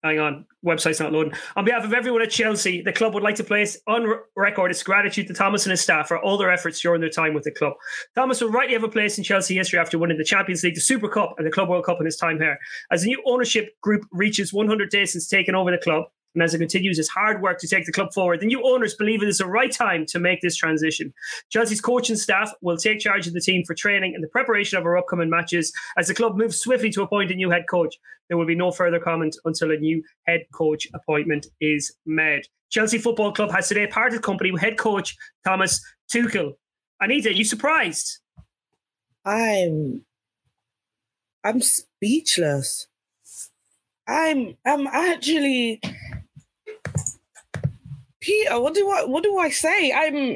hang 0.05 0.19
on, 0.19 0.45
website's 0.63 0.99
not 0.99 1.11
loading. 1.11 1.33
On 1.55 1.65
behalf 1.65 1.83
of 1.83 1.93
everyone 1.93 2.21
at 2.21 2.29
Chelsea, 2.29 2.81
the 2.81 2.93
club 2.93 3.15
would 3.15 3.23
like 3.23 3.35
to 3.35 3.43
place 3.43 3.77
on 3.87 4.05
record 4.35 4.69
its 4.69 4.83
gratitude 4.83 5.27
to 5.27 5.33
Thomas 5.33 5.65
and 5.65 5.71
his 5.71 5.81
staff 5.81 6.07
for 6.07 6.19
all 6.19 6.37
their 6.37 6.51
efforts 6.51 6.79
during 6.79 7.01
their 7.01 7.09
time 7.09 7.33
with 7.33 7.43
the 7.43 7.51
club. 7.51 7.73
Thomas 8.13 8.39
will 8.39 8.51
rightly 8.51 8.73
have 8.73 8.83
a 8.83 8.89
place 8.89 9.17
in 9.17 9.23
Chelsea 9.23 9.55
history 9.55 9.79
after 9.79 9.97
winning 9.97 10.17
the 10.17 10.23
Champions 10.23 10.63
League, 10.63 10.75
the 10.75 10.81
Super 10.81 11.09
Cup, 11.09 11.33
and 11.37 11.47
the 11.47 11.51
Club 11.51 11.69
World 11.69 11.85
Cup 11.85 11.97
in 11.99 12.05
his 12.05 12.17
time 12.17 12.39
here. 12.39 12.59
As 12.91 13.01
the 13.01 13.07
new 13.07 13.21
ownership 13.25 13.69
group 13.81 14.03
reaches 14.11 14.53
100 14.53 14.91
days 14.91 15.13
since 15.13 15.27
taking 15.27 15.55
over 15.55 15.71
the 15.71 15.79
club, 15.79 16.05
and 16.35 16.43
as 16.43 16.53
it 16.53 16.59
continues 16.59 16.99
its 16.99 17.09
hard 17.09 17.41
work 17.41 17.57
to 17.59 17.67
take 17.67 17.85
the 17.85 17.91
club 17.91 18.13
forward, 18.13 18.41
the 18.41 18.45
new 18.45 18.61
owners 18.63 18.93
believe 18.93 19.23
it 19.23 19.29
is 19.29 19.39
the 19.39 19.47
right 19.47 19.71
time 19.71 20.05
to 20.07 20.19
make 20.19 20.41
this 20.41 20.55
transition. 20.55 21.13
Chelsea's 21.49 21.81
coaching 21.81 22.15
staff 22.15 22.51
will 22.61 22.77
take 22.77 22.99
charge 22.99 23.25
of 23.25 23.33
the 23.33 23.41
team 23.41 23.63
for 23.65 23.73
training 23.73 24.13
and 24.13 24.23
the 24.23 24.27
preparation 24.27 24.77
of 24.77 24.85
our 24.85 24.97
upcoming 24.97 25.29
matches 25.29 25.73
as 25.97 26.07
the 26.07 26.13
club 26.13 26.35
moves 26.37 26.59
swiftly 26.59 26.91
to 26.91 27.01
appoint 27.01 27.31
a 27.31 27.35
new 27.35 27.49
head 27.49 27.65
coach. 27.69 27.95
There 28.27 28.37
will 28.37 28.45
be 28.45 28.55
no 28.55 28.71
further 28.71 28.99
comment 28.99 29.37
until 29.45 29.71
a 29.71 29.77
new 29.77 30.03
head 30.27 30.41
coach 30.53 30.87
appointment 30.93 31.47
is 31.61 31.93
made. 32.05 32.43
Chelsea 32.69 32.97
Football 32.97 33.31
Club 33.31 33.51
has 33.51 33.67
today 33.67 33.87
parted 33.87 34.21
company 34.21 34.51
with 34.51 34.61
head 34.61 34.77
coach 34.77 35.15
Thomas 35.45 35.81
Tuchel. 36.13 36.53
Anita, 36.99 37.33
you 37.33 37.43
surprised? 37.43 38.19
I'm 39.23 40.05
I'm 41.43 41.61
speechless. 41.61 42.87
I'm 44.07 44.57
I'm 44.65 44.87
actually 44.87 45.81
Peter, 48.25 48.59
what 48.59 48.73
do 48.73 48.89
I 48.89 49.05
what 49.05 49.23
do 49.23 49.37
I 49.37 49.49
say? 49.49 49.91
I'm 49.91 50.35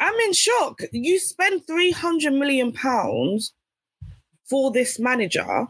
I'm 0.00 0.14
in 0.14 0.32
shock. 0.32 0.80
You 0.90 1.20
spend 1.20 1.64
300 1.64 2.32
million 2.32 2.72
pounds 2.72 3.54
for 4.48 4.72
this 4.72 4.98
manager 4.98 5.68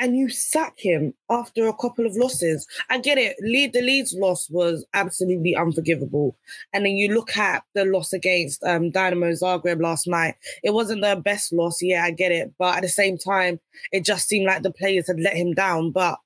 and 0.00 0.16
you 0.16 0.28
sack 0.28 0.74
him 0.76 1.14
after 1.30 1.68
a 1.68 1.76
couple 1.76 2.04
of 2.04 2.16
losses. 2.16 2.66
I 2.90 2.98
get 2.98 3.16
it. 3.16 3.36
Lead 3.40 3.74
the 3.74 3.80
Leeds 3.80 4.12
loss 4.18 4.50
was 4.50 4.84
absolutely 4.92 5.54
unforgivable. 5.54 6.36
And 6.72 6.84
then 6.84 6.96
you 6.96 7.14
look 7.14 7.36
at 7.36 7.62
the 7.74 7.84
loss 7.84 8.12
against 8.12 8.64
um, 8.64 8.90
Dinamo 8.90 9.40
Zagreb 9.40 9.80
last 9.80 10.08
night. 10.08 10.34
It 10.64 10.74
wasn't 10.74 11.02
the 11.02 11.14
best 11.14 11.52
loss. 11.52 11.80
Yeah, 11.80 12.02
I 12.02 12.10
get 12.10 12.32
it. 12.32 12.52
But 12.58 12.78
at 12.78 12.82
the 12.82 12.88
same 12.88 13.18
time, 13.18 13.60
it 13.92 14.04
just 14.04 14.26
seemed 14.26 14.46
like 14.46 14.62
the 14.62 14.72
players 14.72 15.06
had 15.06 15.20
let 15.20 15.36
him 15.36 15.54
down. 15.54 15.92
But 15.92 16.18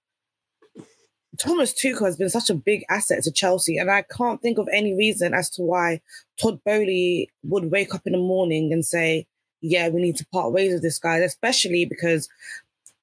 Thomas 1.38 1.72
Tuchel 1.72 2.04
has 2.04 2.16
been 2.16 2.30
such 2.30 2.50
a 2.50 2.54
big 2.54 2.84
asset 2.90 3.22
to 3.22 3.32
Chelsea, 3.32 3.78
and 3.78 3.90
I 3.90 4.02
can't 4.02 4.42
think 4.42 4.58
of 4.58 4.68
any 4.72 4.94
reason 4.94 5.34
as 5.34 5.48
to 5.50 5.62
why 5.62 6.00
Todd 6.40 6.60
Boehly 6.64 7.30
would 7.44 7.70
wake 7.70 7.94
up 7.94 8.06
in 8.06 8.12
the 8.12 8.18
morning 8.18 8.72
and 8.72 8.84
say, 8.84 9.26
"Yeah, 9.60 9.88
we 9.88 10.02
need 10.02 10.16
to 10.16 10.26
part 10.26 10.52
ways 10.52 10.72
with 10.72 10.82
this 10.82 10.98
guy," 10.98 11.18
especially 11.18 11.84
because. 11.84 12.28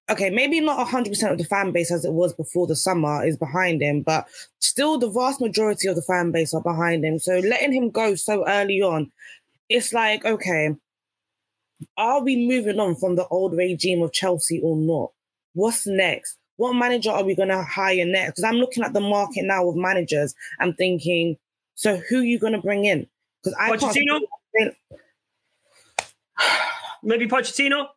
Okay, 0.07 0.29
maybe 0.29 0.59
not 0.59 0.77
100% 0.77 1.31
of 1.31 1.39
the 1.39 1.45
fan 1.45 1.71
base 1.71 1.89
as 1.91 2.05
it 2.05 2.13
was 2.13 2.31
before 2.31 2.67
the 2.67 2.75
summer 2.75 3.25
is 3.25 3.35
behind 3.37 3.81
him, 3.81 4.03
but 4.03 4.27
still 4.59 4.99
the 4.99 5.09
vast 5.09 5.41
majority 5.41 5.87
of 5.87 5.95
the 5.95 6.03
fan 6.03 6.31
base 6.31 6.53
are 6.53 6.61
behind 6.61 7.03
him. 7.03 7.17
So 7.17 7.39
letting 7.39 7.73
him 7.73 7.89
go 7.89 8.13
so 8.13 8.47
early 8.47 8.83
on, 8.83 9.11
it's 9.67 9.93
like, 9.93 10.23
okay, 10.23 10.75
are 11.97 12.21
we 12.21 12.47
moving 12.47 12.79
on 12.79 12.95
from 12.95 13.15
the 13.15 13.27
old 13.29 13.57
regime 13.57 14.03
of 14.03 14.13
Chelsea 14.13 14.61
or 14.61 14.77
not? 14.77 15.11
What's 15.53 15.87
next? 15.87 16.37
What 16.57 16.73
manager 16.73 17.11
are 17.11 17.23
we 17.23 17.35
going 17.35 17.49
to 17.49 17.61
hire 17.61 18.05
next? 18.05 18.31
Because 18.31 18.43
I'm 18.43 18.55
looking 18.55 18.83
at 18.83 18.93
the 18.93 19.01
market 19.01 19.43
now 19.43 19.67
of 19.67 19.75
managers. 19.75 20.33
I'm 20.59 20.73
thinking, 20.73 21.37
so 21.75 21.97
who 21.97 22.19
are 22.19 22.25
you 22.25 22.39
going 22.39 22.53
to 22.53 22.61
bring 22.61 22.85
in? 22.85 23.07
Because 23.43 23.57
I 23.59 23.75
Pochettino. 23.75 24.21
Maybe 27.03 27.27
Pochettino. 27.27 27.87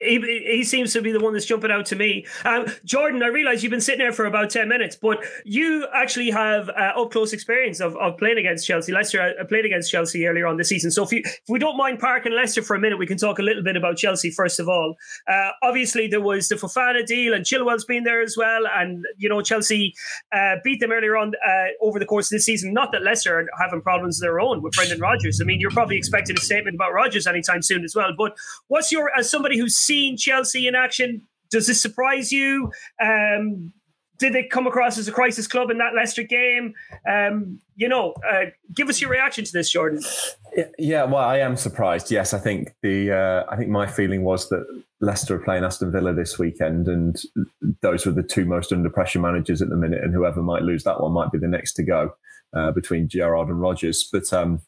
He, 0.00 0.18
he 0.18 0.64
seems 0.64 0.92
to 0.92 1.00
be 1.00 1.12
the 1.12 1.20
one 1.20 1.32
that's 1.32 1.46
jumping 1.46 1.70
out 1.70 1.86
to 1.86 1.96
me. 1.96 2.26
Um, 2.44 2.66
Jordan, 2.84 3.22
I 3.22 3.28
realize 3.28 3.62
you've 3.62 3.70
been 3.70 3.80
sitting 3.80 4.00
there 4.00 4.12
for 4.12 4.26
about 4.26 4.50
10 4.50 4.68
minutes, 4.68 4.96
but 4.96 5.24
you 5.44 5.86
actually 5.94 6.30
have 6.30 6.68
uh, 6.68 6.92
up 7.00 7.10
close 7.10 7.32
experience 7.32 7.80
of, 7.80 7.96
of 7.96 8.18
playing 8.18 8.38
against 8.38 8.66
Chelsea. 8.66 8.92
Leicester 8.92 9.34
uh, 9.40 9.44
played 9.44 9.64
against 9.64 9.90
Chelsea 9.90 10.26
earlier 10.26 10.46
on 10.46 10.56
the 10.58 10.64
season. 10.64 10.90
So 10.90 11.04
if, 11.04 11.12
you, 11.12 11.22
if 11.24 11.40
we 11.48 11.58
don't 11.58 11.76
mind 11.76 11.98
parking 11.98 12.32
Leicester 12.32 12.62
for 12.62 12.76
a 12.76 12.80
minute, 12.80 12.98
we 12.98 13.06
can 13.06 13.16
talk 13.16 13.38
a 13.38 13.42
little 13.42 13.62
bit 13.62 13.76
about 13.76 13.96
Chelsea 13.96 14.30
first 14.30 14.60
of 14.60 14.68
all. 14.68 14.96
Uh, 15.26 15.50
obviously, 15.62 16.06
there 16.06 16.20
was 16.20 16.48
the 16.48 16.56
Fofana 16.56 17.04
deal, 17.06 17.32
and 17.32 17.44
Chilwell's 17.44 17.84
been 17.84 18.04
there 18.04 18.20
as 18.20 18.36
well. 18.36 18.64
And, 18.66 19.04
you 19.16 19.28
know, 19.28 19.40
Chelsea 19.40 19.94
uh, 20.32 20.56
beat 20.62 20.80
them 20.80 20.92
earlier 20.92 21.16
on 21.16 21.32
uh, 21.46 21.66
over 21.80 21.98
the 21.98 22.06
course 22.06 22.26
of 22.26 22.36
this 22.36 22.44
season. 22.44 22.74
Not 22.74 22.92
that 22.92 23.02
Leicester 23.02 23.38
are 23.38 23.46
having 23.58 23.80
problems 23.80 24.18
of 24.18 24.22
their 24.22 24.40
own 24.40 24.62
with 24.62 24.74
Brendan 24.74 25.00
Rodgers. 25.00 25.40
I 25.40 25.44
mean, 25.44 25.60
you're 25.60 25.70
probably 25.70 25.96
expecting 25.96 26.36
a 26.36 26.40
statement 26.40 26.74
about 26.74 26.92
Rodgers 26.92 27.26
anytime 27.26 27.62
soon 27.62 27.84
as 27.84 27.94
well. 27.94 28.10
But 28.16 28.36
what's 28.68 28.92
your, 28.92 29.10
as 29.16 29.30
somebody 29.30 29.58
who's 29.58 29.85
seen 29.86 30.16
Chelsea 30.16 30.66
in 30.66 30.74
action. 30.74 31.22
Does 31.50 31.66
this 31.66 31.80
surprise 31.80 32.32
you? 32.32 32.70
Um, 33.02 33.72
did 34.18 34.32
they 34.32 34.44
come 34.44 34.66
across 34.66 34.98
as 34.98 35.08
a 35.08 35.12
crisis 35.12 35.46
club 35.46 35.70
in 35.70 35.78
that 35.78 35.94
Leicester 35.94 36.22
game? 36.22 36.74
Um, 37.08 37.60
you 37.76 37.88
know, 37.88 38.14
uh, 38.28 38.46
give 38.74 38.88
us 38.88 39.00
your 39.00 39.10
reaction 39.10 39.44
to 39.44 39.52
this, 39.52 39.70
Jordan. 39.70 40.02
Yeah, 40.78 41.04
well, 41.04 41.22
I 41.22 41.38
am 41.38 41.56
surprised. 41.56 42.10
Yes, 42.10 42.32
I 42.32 42.38
think 42.38 42.74
the 42.82 43.12
uh, 43.12 43.44
I 43.52 43.56
think 43.56 43.68
my 43.68 43.86
feeling 43.86 44.22
was 44.22 44.48
that 44.48 44.64
Leicester 45.00 45.36
are 45.36 45.44
playing 45.44 45.64
Aston 45.64 45.92
Villa 45.92 46.14
this 46.14 46.38
weekend, 46.38 46.88
and 46.88 47.20
those 47.82 48.06
were 48.06 48.12
the 48.12 48.22
two 48.22 48.46
most 48.46 48.72
under 48.72 48.88
pressure 48.88 49.20
managers 49.20 49.60
at 49.60 49.68
the 49.68 49.76
minute, 49.76 50.02
and 50.02 50.14
whoever 50.14 50.42
might 50.42 50.62
lose 50.62 50.84
that 50.84 51.00
one 51.00 51.12
might 51.12 51.30
be 51.30 51.38
the 51.38 51.46
next 51.46 51.74
to 51.74 51.82
go 51.82 52.14
uh, 52.54 52.70
between 52.72 53.08
Gerrard 53.08 53.48
and 53.48 53.60
Rodgers. 53.60 54.08
But 54.10 54.32
um, 54.32 54.62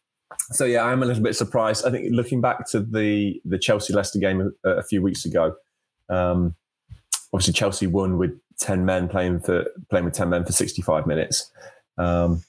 so 0.53 0.65
yeah, 0.65 0.85
I'm 0.85 1.03
a 1.03 1.07
little 1.07 1.23
bit 1.23 1.37
surprised. 1.37 1.87
I 1.87 1.91
think 1.91 2.09
looking 2.11 2.41
back 2.41 2.69
to 2.71 2.81
the 2.81 3.41
the 3.45 3.59
Chelsea 3.59 3.93
Leicester 3.93 4.19
game 4.19 4.53
a, 4.65 4.69
a, 4.71 4.83
few 4.83 5.03
weeks 5.03 5.25
ago, 5.25 5.55
um, 6.09 6.55
obviously 7.33 7.55
Chelsea 7.55 7.87
won 7.87 8.19
with 8.19 8.39
ten 8.59 8.85
men 8.85 9.09
playing 9.09 9.41
for 9.41 9.67
playing 9.91 10.05
with 10.05 10.15
ten 10.15 10.31
men 10.31 10.45
for 10.45 10.53
65 10.53 11.07
minutes. 11.07 11.51
Um, 11.97 12.43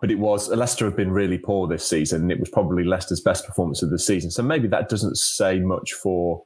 but 0.00 0.10
it 0.10 0.18
was 0.18 0.48
Leicester 0.48 0.84
have 0.84 0.96
been 0.96 1.12
really 1.12 1.38
poor 1.38 1.66
this 1.66 1.88
season. 1.88 2.30
It 2.30 2.38
was 2.38 2.50
probably 2.50 2.84
Leicester's 2.84 3.20
best 3.20 3.46
performance 3.46 3.82
of 3.82 3.90
the 3.90 3.98
season. 3.98 4.30
So 4.30 4.42
maybe 4.42 4.68
that 4.68 4.88
doesn't 4.88 5.16
say 5.16 5.60
much 5.60 5.92
for 5.94 6.44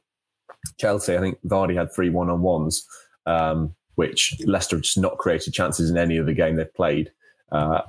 Chelsea. 0.79 1.17
I 1.17 1.19
think 1.19 1.39
Vardy 1.45 1.75
had 1.75 1.93
three 1.93 2.09
one 2.09 2.29
on 2.29 2.41
ones, 2.41 2.87
um, 3.25 3.75
which 3.95 4.35
Leicester 4.45 4.77
have 4.77 4.83
just 4.83 4.97
not 4.97 5.17
created 5.17 5.53
chances 5.53 5.89
in 5.89 5.97
any 5.97 6.17
of 6.17 6.25
the 6.25 6.33
game 6.33 6.55
they've 6.55 6.73
played. 6.73 7.11
Uh, 7.51 7.81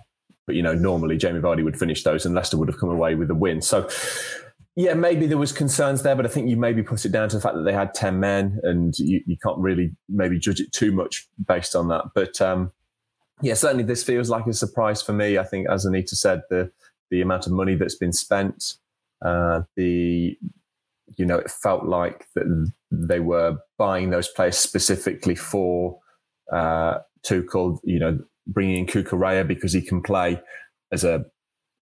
but 0.47 0.57
you 0.57 0.63
know, 0.63 0.75
normally 0.75 1.17
Jamie 1.17 1.41
Vardy 1.41 1.65
would 1.65 1.79
finish 1.79 2.03
those, 2.03 2.27
and 2.27 2.35
Leicester 2.35 2.57
would 2.57 2.69
have 2.69 2.79
come 2.79 2.91
away 2.91 3.15
with 3.15 3.31
a 3.31 3.35
win. 3.35 3.63
So. 3.63 3.89
Yeah, 4.77 4.95
maybe 4.95 5.27
there 5.27 5.37
was 5.37 5.53
concerns 5.53 6.05
there, 6.05 6.15
but 6.15 6.25
I 6.25 6.29
think 6.29 6.49
you 6.49 6.57
maybe 6.57 6.83
put 6.83 7.05
it 7.05 7.11
down 7.11 7.29
to 7.31 7.37
the 7.37 7.43
fact 7.43 7.57
that 7.57 7.65
they 7.65 7.73
had 7.73 7.93
ten 7.93 8.21
men, 8.21 8.61
and 8.63 8.97
you, 8.99 9.21
you 9.27 9.37
can't 9.37 9.59
really 9.59 9.91
maybe 10.09 10.39
judge 10.39 10.61
it 10.61 10.73
too 10.73 10.93
much 10.93 11.29
based 11.45 11.75
on 11.75 11.89
that. 11.89 12.05
But 12.15 12.41
um, 12.41 12.73
yeah, 13.43 13.55
certainly 13.55 13.83
this 13.83 14.05
feels 14.05 14.31
like 14.31 14.47
a 14.47 14.53
surprise 14.53 15.03
for 15.03 15.13
me. 15.13 15.39
I 15.39 15.45
think, 15.45 15.69
as 15.69 15.85
Anita 15.85 16.15
said, 16.17 16.43
the 16.51 16.71
the 17.11 17.21
amount 17.21 17.47
of 17.47 17.53
money 17.53 17.75
that's 17.75 17.97
been 17.97 18.13
spent, 18.13 18.75
uh, 19.23 19.63
the 19.77 20.39
you 21.17 21.27
know, 21.27 21.39
it 21.39 21.51
felt 21.51 21.85
like 21.85 22.27
that 22.35 22.71
they 22.91 23.21
were 23.21 23.59
buying 23.77 24.11
those 24.11 24.29
players 24.29 24.57
specifically 24.57 25.35
for 25.35 25.99
uh, 26.53 26.99
Tuchel. 27.27 27.79
You 27.83 27.99
know, 27.99 28.19
bringing 28.47 28.79
in 28.79 28.87
Cucurella 28.87 29.47
because 29.47 29.73
he 29.73 29.83
can 29.83 30.03
play 30.03 30.41
as 30.93 31.05
a 31.05 31.25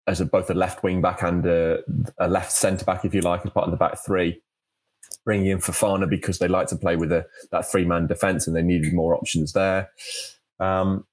as 0.08 0.22
a, 0.22 0.24
both 0.24 0.48
a 0.48 0.54
left 0.54 0.82
wing 0.82 1.02
back 1.02 1.22
and 1.22 1.44
a, 1.44 1.80
a 2.18 2.28
left 2.28 2.50
centre 2.50 2.84
back, 2.84 3.04
if 3.04 3.14
you 3.14 3.20
like, 3.20 3.44
as 3.44 3.52
part 3.52 3.66
of 3.66 3.70
the 3.70 3.76
back 3.76 3.98
three. 4.04 4.40
Bringing 5.24 5.48
in 5.48 5.58
Fofana 5.58 6.08
because 6.08 6.38
they 6.38 6.48
like 6.48 6.66
to 6.68 6.76
play 6.76 6.96
with 6.96 7.12
a, 7.12 7.26
that 7.50 7.70
three 7.70 7.84
man 7.84 8.06
defence 8.06 8.46
and 8.46 8.56
they 8.56 8.62
needed 8.62 8.94
more 8.94 9.14
options 9.14 9.52
there. 9.52 9.90
Um, 10.58 11.06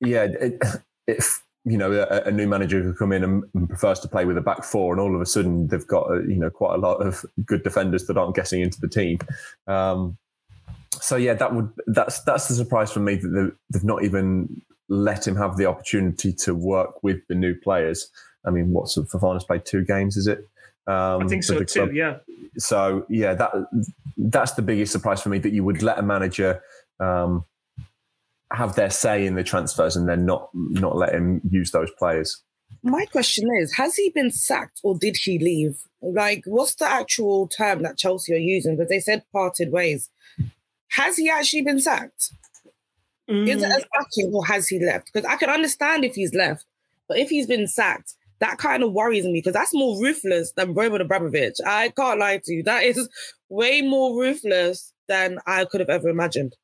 yeah, 0.00 0.24
it, 0.24 0.62
if 1.06 1.42
you 1.64 1.78
know 1.78 1.92
a, 1.92 2.28
a, 2.28 2.30
new 2.30 2.46
manager 2.46 2.82
could 2.82 2.98
come 2.98 3.12
in 3.12 3.24
and, 3.24 3.44
and, 3.54 3.68
prefers 3.68 4.00
to 4.00 4.08
play 4.08 4.24
with 4.24 4.36
a 4.36 4.40
back 4.40 4.64
four, 4.64 4.92
and 4.92 5.00
all 5.00 5.14
of 5.14 5.20
a 5.20 5.26
sudden 5.26 5.68
they've 5.68 5.86
got 5.86 6.10
a, 6.10 6.22
you 6.28 6.36
know 6.36 6.50
quite 6.50 6.74
a 6.74 6.78
lot 6.78 6.96
of 6.96 7.24
good 7.44 7.62
defenders 7.62 8.06
that 8.06 8.16
aren't 8.16 8.34
getting 8.34 8.60
into 8.60 8.80
the 8.80 8.88
team. 8.88 9.18
Um, 9.66 10.18
so 10.92 11.16
yeah, 11.16 11.34
that 11.34 11.54
would 11.54 11.70
that's 11.86 12.20
that's 12.22 12.48
the 12.48 12.54
surprise 12.54 12.92
for 12.92 13.00
me 13.00 13.16
that 13.16 13.52
they've 13.70 13.84
not 13.84 14.04
even 14.04 14.62
let 14.88 15.26
him 15.26 15.36
have 15.36 15.56
the 15.56 15.66
opportunity 15.66 16.32
to 16.32 16.54
work 16.54 17.02
with 17.02 17.20
the 17.28 17.34
new 17.34 17.54
players. 17.54 18.10
I 18.44 18.50
mean, 18.50 18.72
what's 18.72 18.96
Fofana's 18.96 19.44
played 19.44 19.64
two 19.64 19.84
games, 19.84 20.16
is 20.16 20.26
it? 20.26 20.48
Um, 20.86 21.22
I 21.22 21.26
think 21.28 21.44
so 21.44 21.62
too. 21.62 21.92
Yeah. 21.92 22.18
So 22.58 23.06
yeah, 23.08 23.34
that 23.34 23.52
that's 24.16 24.52
the 24.52 24.62
biggest 24.62 24.92
surprise 24.92 25.22
for 25.22 25.28
me 25.28 25.38
that 25.38 25.52
you 25.52 25.64
would 25.64 25.82
let 25.82 25.98
a 25.98 26.02
manager 26.02 26.60
um, 26.98 27.44
have 28.52 28.74
their 28.74 28.90
say 28.90 29.24
in 29.24 29.34
the 29.34 29.44
transfers 29.44 29.96
and 29.96 30.08
then 30.08 30.26
not 30.26 30.50
not 30.54 30.96
let 30.96 31.14
him 31.14 31.40
use 31.48 31.70
those 31.70 31.90
players. 31.98 32.42
My 32.82 33.06
question 33.06 33.48
is: 33.60 33.74
Has 33.76 33.94
he 33.94 34.10
been 34.10 34.30
sacked 34.30 34.80
or 34.82 34.98
did 34.98 35.16
he 35.16 35.38
leave? 35.38 35.84
Like, 36.00 36.42
what's 36.46 36.74
the 36.74 36.90
actual 36.90 37.46
term 37.46 37.82
that 37.82 37.96
Chelsea 37.96 38.34
are 38.34 38.38
using? 38.38 38.76
Because 38.76 38.88
they 38.88 39.00
said 39.00 39.24
parted 39.32 39.70
ways. 39.70 40.10
Has 40.90 41.16
he 41.16 41.30
actually 41.30 41.62
been 41.62 41.80
sacked? 41.80 42.32
Mm. 43.32 43.48
Is 43.48 43.62
it 43.62 43.70
a 43.70 43.80
sacking 43.94 44.30
or 44.34 44.44
has 44.46 44.68
he 44.68 44.84
left? 44.84 45.10
Because 45.12 45.26
I 45.26 45.36
can 45.36 45.48
understand 45.48 46.04
if 46.04 46.14
he's 46.14 46.34
left, 46.34 46.66
but 47.08 47.18
if 47.18 47.30
he's 47.30 47.46
been 47.46 47.66
sacked, 47.66 48.14
that 48.40 48.58
kind 48.58 48.82
of 48.82 48.92
worries 48.92 49.24
me 49.24 49.34
because 49.34 49.52
that's 49.52 49.72
more 49.72 50.00
ruthless 50.02 50.52
than 50.52 50.74
Roman 50.74 51.00
Abramovich. 51.00 51.56
I 51.64 51.90
can't 51.90 52.18
lie 52.18 52.40
to 52.44 52.52
you. 52.52 52.62
That 52.62 52.82
is 52.82 53.08
way 53.48 53.82
more 53.82 54.18
ruthless 54.18 54.92
than 55.08 55.38
I 55.46 55.64
could 55.64 55.80
have 55.80 55.88
ever 55.88 56.08
imagined. 56.08 56.56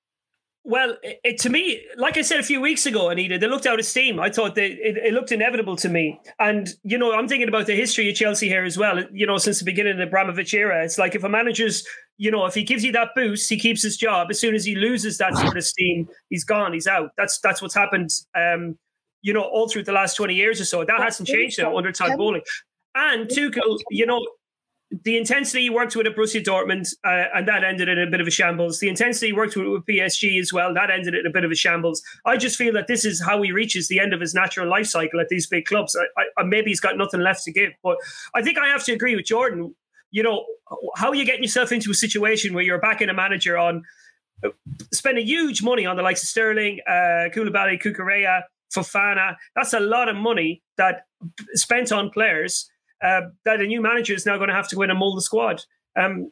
Well, 0.65 0.97
it, 1.03 1.21
it, 1.25 1.39
to 1.39 1.51
me, 1.51 1.83
like 1.97 2.19
I 2.19 2.23
said 2.23 2.41
a 2.41 2.43
few 2.43 2.61
weeks 2.61 2.85
ago, 2.85 3.09
Anita, 3.09 3.39
they 3.39 3.47
looked 3.47 3.67
out 3.67 3.79
of 3.79 3.87
steam. 3.87 4.21
I 4.21 4.29
thought 4.29 4.55
they, 4.55 4.67
it, 4.67 4.99
it, 4.99 5.15
looked 5.15 5.33
inevitable 5.33 5.77
to 5.77 5.89
me. 5.89 6.21
And, 6.39 6.69
you 6.83 6.99
know, 6.99 7.15
I'm 7.15 7.27
thinking 7.27 7.49
about 7.49 7.67
the 7.67 7.75
history 7.75 8.11
of 8.11 8.17
Chelsea 8.17 8.49
here 8.49 8.65
as 8.65 8.77
well. 8.77 9.03
You 9.13 9.27
know, 9.27 9.39
since 9.39 9.61
the 9.61 9.65
beginning 9.65 9.93
of 9.93 9.99
the 9.99 10.05
Abramovich 10.05 10.53
era, 10.53 10.85
it's 10.85 10.99
like 10.99 11.15
if 11.15 11.25
a 11.25 11.29
manager's, 11.29 11.87
you 12.19 12.31
know, 12.31 12.45
if 12.45 12.55
he 12.55 12.65
gives 12.65 12.85
you 12.85 12.93
that 12.93 13.11
boost, 13.15 13.49
he 13.49 13.59
keeps 13.59 13.83
his 13.83 13.97
job. 13.97 14.29
As 14.31 14.39
soon 14.39 14.55
as 14.55 14.65
he 14.65 14.75
loses 14.75 15.17
that 15.19 15.35
sort 15.37 15.57
of 15.57 15.65
steam, 15.65 16.07
he's 16.29 16.45
gone, 16.45 16.73
he's 16.73 16.87
out. 16.87 17.13
That's 17.17 17.39
that's 17.41 17.63
what's 17.63 17.75
happened, 17.75 18.11
um, 18.35 18.77
you 19.23 19.33
know, 19.33 19.43
all 19.43 19.69
through 19.69 19.85
the 19.85 19.93
last 19.93 20.17
20 20.17 20.35
years 20.35 20.61
or 20.61 20.65
so. 20.65 20.85
That 20.85 21.01
hasn't 21.01 21.29
changed 21.29 21.59
now 21.59 21.77
under 21.79 21.93
Todd 21.93 22.19
Boehly. 22.19 22.43
And 22.95 23.29
Tuchel, 23.29 23.79
you 23.91 24.05
know, 24.05 24.21
the 24.91 25.19
intensity 25.19 25.63
he 25.63 25.71
worked 25.71 25.95
with 25.95 26.07
at 26.07 26.17
Borussia 26.17 26.43
Dortmund, 26.43 26.95
uh, 27.05 27.29
and 27.35 27.47
that 27.47 27.63
ended 27.63 27.89
in 27.89 27.99
a 27.99 28.11
bit 28.11 28.21
of 28.21 28.27
a 28.27 28.31
shambles. 28.31 28.81
The 28.81 28.89
intensity 28.89 29.29
he 29.29 29.33
worked 29.35 29.55
with 29.55 29.67
with 29.67 29.85
PSG 29.85 30.41
as 30.41 30.51
well, 30.53 30.73
that 30.73 30.91
ended 30.91 31.15
in 31.15 31.27
a 31.27 31.31
bit 31.31 31.45
of 31.45 31.51
a 31.51 31.55
shambles. 31.55 32.03
I 32.25 32.39
just 32.39 32.57
feel 32.57 32.73
that 32.73 32.87
this 32.87 33.05
is 33.05 33.23
how 33.23 33.43
he 33.43 33.53
reaches 33.53 33.89
the 33.89 34.01
end 34.01 34.15
of 34.15 34.21
his 34.21 34.35
natural 34.35 34.69
life 34.69 34.87
cycle 34.87 35.21
at 35.21 35.29
these 35.29 35.47
big 35.47 35.67
clubs. 35.67 35.97
I, 36.17 36.23
I, 36.39 36.45
maybe 36.45 36.71
he's 36.71 36.81
got 36.81 36.97
nothing 36.97 37.21
left 37.21 37.45
to 37.45 37.53
give, 37.53 37.73
but 37.83 37.99
I 38.35 38.43
think 38.43 38.57
I 38.57 38.69
have 38.69 38.85
to 38.85 38.93
agree 38.93 39.15
with 39.15 39.27
Jordan. 39.27 39.75
You 40.11 40.23
know, 40.23 40.47
how 40.97 41.09
are 41.09 41.15
you 41.15 41.27
getting 41.27 41.43
yourself 41.43 41.71
into 41.71 41.91
a 41.91 41.95
situation 41.95 42.55
where 42.55 42.65
you're 42.65 42.81
backing 42.81 43.11
a 43.11 43.15
manager 43.15 43.59
on 43.59 43.83
spending 44.93 45.27
huge 45.27 45.63
money 45.63 45.85
on 45.85 45.97
the 45.97 46.03
likes 46.03 46.23
of 46.23 46.31
Sterling, 46.31 46.81
uh, 46.89 47.29
Koulibaly, 47.35 47.79
Cucurella, 47.83 48.43
Fofana? 48.75 49.37
That's 49.55 49.75
a 49.75 49.81
lot 49.81 50.09
of 50.09 50.17
money 50.17 50.63
that 50.79 51.03
spent 51.53 51.93
on 51.93 52.09
players 52.09 52.71
uh, 53.03 53.23
that 53.45 53.61
a 53.61 53.67
new 53.67 53.81
manager 53.81 54.15
is 54.15 54.27
now 54.27 54.37
going 54.37 54.49
to 54.49 54.55
have 54.55 54.69
to 54.69 54.77
go 54.77 54.83
in 54.83 54.91
and 54.91 54.99
mold 54.99 55.17
the 55.17 55.23
squad. 55.23 55.63
Um, 55.99 56.31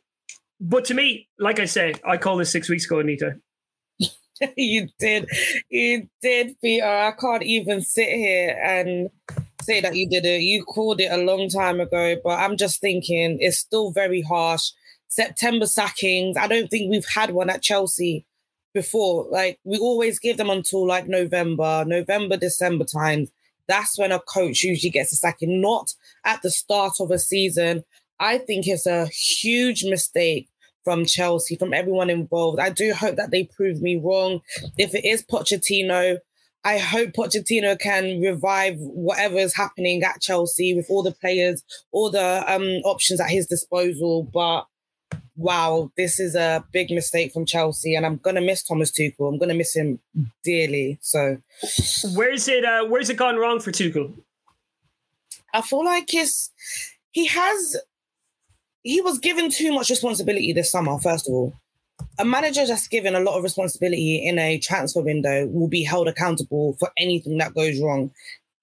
but 0.60 0.84
to 0.86 0.94
me, 0.94 1.28
like 1.38 1.60
I 1.60 1.66
say, 1.66 1.94
I 2.06 2.16
called 2.16 2.40
this 2.40 2.50
six 2.50 2.68
weeks 2.68 2.86
ago, 2.86 3.00
Anita. 3.00 3.36
you 4.56 4.88
did, 4.98 5.28
you 5.68 6.08
did, 6.22 6.56
Peter. 6.60 6.86
I 6.86 7.12
can't 7.12 7.42
even 7.42 7.82
sit 7.82 8.08
here 8.08 8.58
and 8.62 9.10
say 9.62 9.80
that 9.80 9.96
you 9.96 10.08
did 10.08 10.24
it. 10.24 10.42
You 10.42 10.64
called 10.64 11.00
it 11.00 11.10
a 11.10 11.18
long 11.18 11.48
time 11.48 11.80
ago, 11.80 12.16
but 12.22 12.38
I'm 12.38 12.56
just 12.56 12.80
thinking 12.80 13.38
it's 13.40 13.58
still 13.58 13.90
very 13.90 14.22
harsh. 14.22 14.70
September 15.08 15.66
sackings. 15.66 16.36
I 16.36 16.46
don't 16.46 16.68
think 16.68 16.90
we've 16.90 17.06
had 17.06 17.30
one 17.30 17.50
at 17.50 17.62
Chelsea 17.62 18.26
before. 18.74 19.26
Like 19.30 19.58
we 19.64 19.78
always 19.78 20.18
give 20.18 20.36
them 20.36 20.50
until 20.50 20.86
like 20.86 21.08
November, 21.08 21.84
November, 21.86 22.36
December 22.36 22.84
times. 22.84 23.30
That's 23.68 23.98
when 23.98 24.12
a 24.12 24.20
coach 24.20 24.62
usually 24.62 24.90
gets 24.90 25.12
a 25.12 25.16
sacking, 25.16 25.60
not 25.60 25.94
at 26.24 26.42
the 26.42 26.50
start 26.50 26.94
of 27.00 27.10
a 27.10 27.18
season. 27.18 27.84
I 28.18 28.38
think 28.38 28.66
it's 28.66 28.86
a 28.86 29.06
huge 29.06 29.84
mistake 29.84 30.48
from 30.84 31.04
Chelsea, 31.04 31.56
from 31.56 31.74
everyone 31.74 32.10
involved. 32.10 32.60
I 32.60 32.70
do 32.70 32.94
hope 32.94 33.16
that 33.16 33.30
they 33.30 33.44
prove 33.44 33.82
me 33.82 33.96
wrong. 33.96 34.40
If 34.78 34.94
it 34.94 35.04
is 35.04 35.24
Pochettino, 35.24 36.18
I 36.64 36.78
hope 36.78 37.10
Pochettino 37.10 37.78
can 37.78 38.20
revive 38.20 38.76
whatever 38.78 39.36
is 39.36 39.54
happening 39.54 40.02
at 40.02 40.20
Chelsea 40.20 40.74
with 40.74 40.86
all 40.88 41.02
the 41.02 41.12
players, 41.12 41.62
all 41.92 42.10
the 42.10 42.44
um, 42.52 42.62
options 42.84 43.20
at 43.20 43.30
his 43.30 43.46
disposal. 43.46 44.28
But 44.32 44.66
wow, 45.36 45.90
this 45.96 46.18
is 46.18 46.34
a 46.34 46.64
big 46.72 46.90
mistake 46.90 47.32
from 47.32 47.46
Chelsea, 47.46 47.94
and 47.94 48.06
I'm 48.06 48.16
gonna 48.16 48.40
miss 48.40 48.62
Thomas 48.62 48.90
Tuchel. 48.90 49.28
I'm 49.28 49.38
gonna 49.38 49.54
miss 49.54 49.74
him 49.74 50.00
dearly. 50.42 50.98
So, 51.00 51.38
where's 52.14 52.48
it? 52.48 52.64
Uh, 52.64 52.84
where's 52.86 53.10
it 53.10 53.16
gone 53.16 53.36
wrong 53.36 53.60
for 53.60 53.70
Tuchel? 53.70 54.12
I 55.52 55.62
feel 55.62 55.84
like 55.84 56.10
his 56.10 56.50
he 57.12 57.26
has 57.26 57.76
he 58.82 59.00
was 59.00 59.18
given 59.18 59.50
too 59.50 59.72
much 59.72 59.90
responsibility 59.90 60.52
this 60.52 60.70
summer. 60.70 60.98
First 60.98 61.28
of 61.28 61.34
all, 61.34 61.54
a 62.18 62.24
manager 62.24 62.66
that's 62.66 62.88
given 62.88 63.14
a 63.14 63.20
lot 63.20 63.36
of 63.36 63.42
responsibility 63.42 64.26
in 64.26 64.38
a 64.38 64.58
transfer 64.58 65.00
window 65.00 65.46
will 65.46 65.68
be 65.68 65.82
held 65.82 66.08
accountable 66.08 66.76
for 66.78 66.90
anything 66.98 67.38
that 67.38 67.54
goes 67.54 67.80
wrong. 67.80 68.10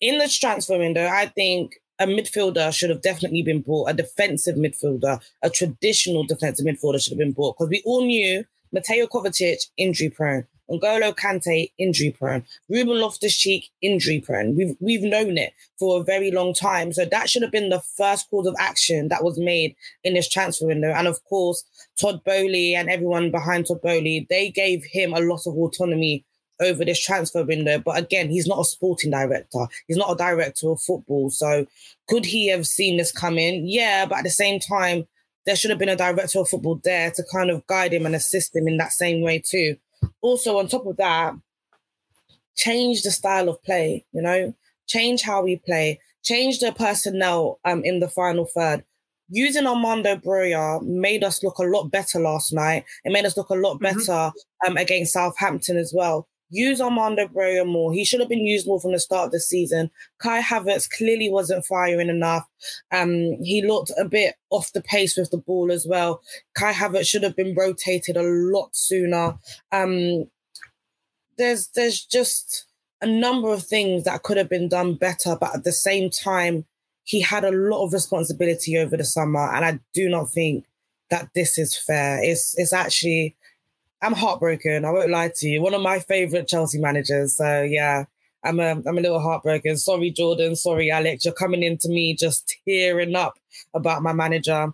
In 0.02 0.18
the 0.18 0.28
transfer 0.28 0.78
window, 0.78 1.08
I 1.08 1.28
think 1.28 1.80
a 2.00 2.06
midfielder 2.06 2.74
should 2.74 2.90
have 2.90 3.02
definitely 3.02 3.44
been 3.44 3.62
bought, 3.62 3.90
a 3.90 3.94
defensive 3.94 4.56
midfielder, 4.56 5.22
a 5.42 5.50
traditional 5.50 6.24
defensive 6.24 6.66
midfielder 6.66 7.02
should 7.02 7.12
have 7.12 7.20
been 7.20 7.32
bought 7.32 7.56
because 7.58 7.70
we 7.70 7.82
all 7.86 8.06
knew 8.06 8.44
Mateo 8.72 9.06
Kovacic 9.06 9.68
injury 9.78 10.10
prone. 10.10 10.46
N'Golo 10.72 11.14
Kante 11.14 11.72
injury 11.78 12.12
prone, 12.12 12.46
Ruben 12.70 13.00
Loftus 13.00 13.38
Cheek 13.38 13.70
injury 13.82 14.22
prone. 14.22 14.56
We've 14.56 14.76
we've 14.80 15.04
known 15.04 15.38
it 15.38 15.54
for 15.78 16.00
a 16.00 16.04
very 16.04 16.32
long 16.32 16.54
time. 16.54 16.94
So 16.94 17.06
that 17.06 17.30
should 17.30 17.42
have 17.42 17.52
been 17.52 17.70
the 17.70 17.82
first 17.82 18.30
cause 18.30 18.48
of 18.48 18.56
action 18.58 19.10
that 19.10 19.24
was 19.24 19.38
made 19.38 19.76
in 20.04 20.14
this 20.14 20.30
transfer 20.30 20.66
window. 20.66 20.92
And 20.92 21.08
of 21.08 21.24
course, 21.26 21.64
Todd 22.00 22.24
Boehly 22.24 22.76
and 22.76 22.90
everyone 22.90 23.30
behind 23.30 23.68
Todd 23.68 23.82
Boehly, 23.82 24.26
they 24.30 24.50
gave 24.50 24.86
him 24.86 25.14
a 25.14 25.20
lot 25.20 25.46
of 25.46 25.56
autonomy 25.56 26.24
over 26.64 26.86
this 26.86 27.04
transfer 27.04 27.44
window. 27.44 27.80
But 27.80 28.00
again, 28.00 28.30
he's 28.30 28.48
not 28.48 28.60
a 28.60 28.66
sporting 28.66 29.12
director. 29.12 29.68
He's 29.88 29.98
not 29.98 30.12
a 30.12 30.16
director 30.16 30.72
of 30.72 30.82
football. 30.82 31.30
So 31.30 31.68
could 32.08 32.26
he 32.26 32.48
have 32.48 32.66
seen 32.66 32.98
this 32.98 33.12
come 33.12 33.38
in? 33.38 33.68
Yeah, 33.68 34.06
but 34.06 34.20
at 34.20 34.24
the 34.24 34.30
same 34.30 34.60
time, 34.60 35.08
there 35.46 35.56
should 35.56 35.72
have 35.72 35.80
been 35.80 35.90
a 35.90 35.96
director 35.96 36.40
of 36.40 36.50
football 36.50 36.80
there 36.84 37.12
to 37.12 37.24
kind 37.32 37.50
of 37.50 37.68
guide 37.68 37.94
him 37.94 38.06
and 38.06 38.16
assist 38.16 38.56
him 38.56 38.68
in 38.68 38.78
that 38.78 38.94
same 38.94 39.22
way 39.22 39.40
too 39.40 39.76
also 40.22 40.58
on 40.58 40.68
top 40.68 40.86
of 40.86 40.98
that, 40.98 41.36
change 42.56 43.04
the 43.04 43.12
style 43.12 43.50
of 43.50 43.62
play, 43.64 44.06
you 44.12 44.22
know, 44.22 44.54
change 44.88 45.22
how 45.22 45.44
we 45.44 45.58
play, 45.58 46.00
change 46.24 46.60
the 46.60 46.72
personnel 46.72 47.60
um 47.66 47.84
in 47.84 48.00
the 48.00 48.10
final 48.10 48.46
third. 48.46 48.84
Using 49.30 49.66
Armando 49.66 50.16
Broja 50.16 50.82
made 50.84 51.24
us 51.24 51.44
look 51.44 51.58
a 51.58 51.64
lot 51.64 51.90
better 51.90 52.20
last 52.20 52.54
night. 52.54 52.86
It 53.04 53.12
made 53.12 53.26
us 53.26 53.38
look 53.38 53.50
a 53.50 53.56
lot 53.56 53.76
mm-hmm. 53.76 53.86
better 53.86 54.12
mm-hmm. 54.12 54.72
um, 54.72 54.78
against 54.78 55.14
Southampton 55.14 55.78
as 55.78 55.94
well. 55.96 56.28
Use 56.54 56.80
Armando 56.80 57.28
Broja 57.28 57.66
more. 57.66 57.92
He 57.92 58.06
should 58.06 58.20
have 58.20 58.30
been 58.30 58.46
used 58.46 58.68
more 58.68 58.80
from 58.80 58.92
the 58.92 59.00
start 59.00 59.26
of 59.26 59.32
the 59.32 59.40
season. 59.40 59.90
Kai 60.20 60.40
Havertz 60.40 60.88
clearly 60.88 61.32
wasn't 61.32 61.66
firing 61.66 62.10
enough. 62.10 62.48
Um, 62.92 63.42
he 63.42 63.66
looked 63.66 63.92
a 63.98 64.06
bit 64.08 64.36
off 64.52 64.72
the 64.72 64.82
pace 64.82 65.18
with 65.18 65.32
the 65.32 65.38
ball 65.38 65.72
as 65.72 65.88
well. 65.88 66.22
Kai 66.54 66.72
Havertz 66.72 67.08
should 67.08 67.24
have 67.24 67.36
been 67.36 67.56
rotated 67.56 68.18
a 68.18 68.22
lot 68.22 68.70
sooner. 68.76 69.36
Um, 69.72 70.30
there's 71.40 71.70
there's 71.70 72.06
just 72.06 72.66
a 73.02 73.08
number 73.08 73.52
of 73.52 73.64
things 73.64 74.04
that 74.04 74.22
could 74.22 74.38
have 74.38 74.50
been 74.50 74.70
done 74.70 74.94
better, 74.94 75.36
but 75.36 75.56
at 75.56 75.64
the 75.64 75.72
same 75.72 76.12
time, 76.12 76.66
he 77.04 77.20
had 77.20 77.44
a 77.44 77.52
lot 77.52 77.84
of 77.84 77.94
responsibility 77.94 78.78
over 78.78 78.96
the 78.96 79.04
summer, 79.04 79.52
and 79.54 79.66
I 79.66 79.80
do 79.92 80.08
not 80.08 80.30
think 80.30 80.66
that 81.10 81.30
this 81.34 81.58
is 81.58 81.76
fair. 81.76 82.24
It's 82.24 82.56
it's 82.60 82.74
actually 82.74 83.36
I'm 84.04 84.14
heartbroken. 84.14 84.84
I 84.84 84.92
won't 84.92 85.10
lie 85.10 85.32
to 85.36 85.48
you. 85.48 85.62
One 85.62 85.74
of 85.74 85.82
my 85.82 86.00
favorite 86.00 86.48
Chelsea 86.48 86.78
managers. 86.78 87.38
So 87.38 87.62
yeah, 87.62 88.04
I'm 88.44 88.60
a, 88.60 88.72
I'm 88.86 88.98
a 88.98 89.02
little 89.02 89.22
heartbroken. 89.22 89.78
Sorry, 89.78 90.12
Jordan. 90.12 90.58
Sorry, 90.58 90.92
Alex. 90.92 91.24
You're 91.24 91.34
coming 91.34 91.64
into 91.64 91.88
me 91.88 92.14
just 92.14 92.54
tearing 92.68 93.16
up 93.16 93.36
about 93.74 94.04
my 94.04 94.12
manager, 94.12 94.74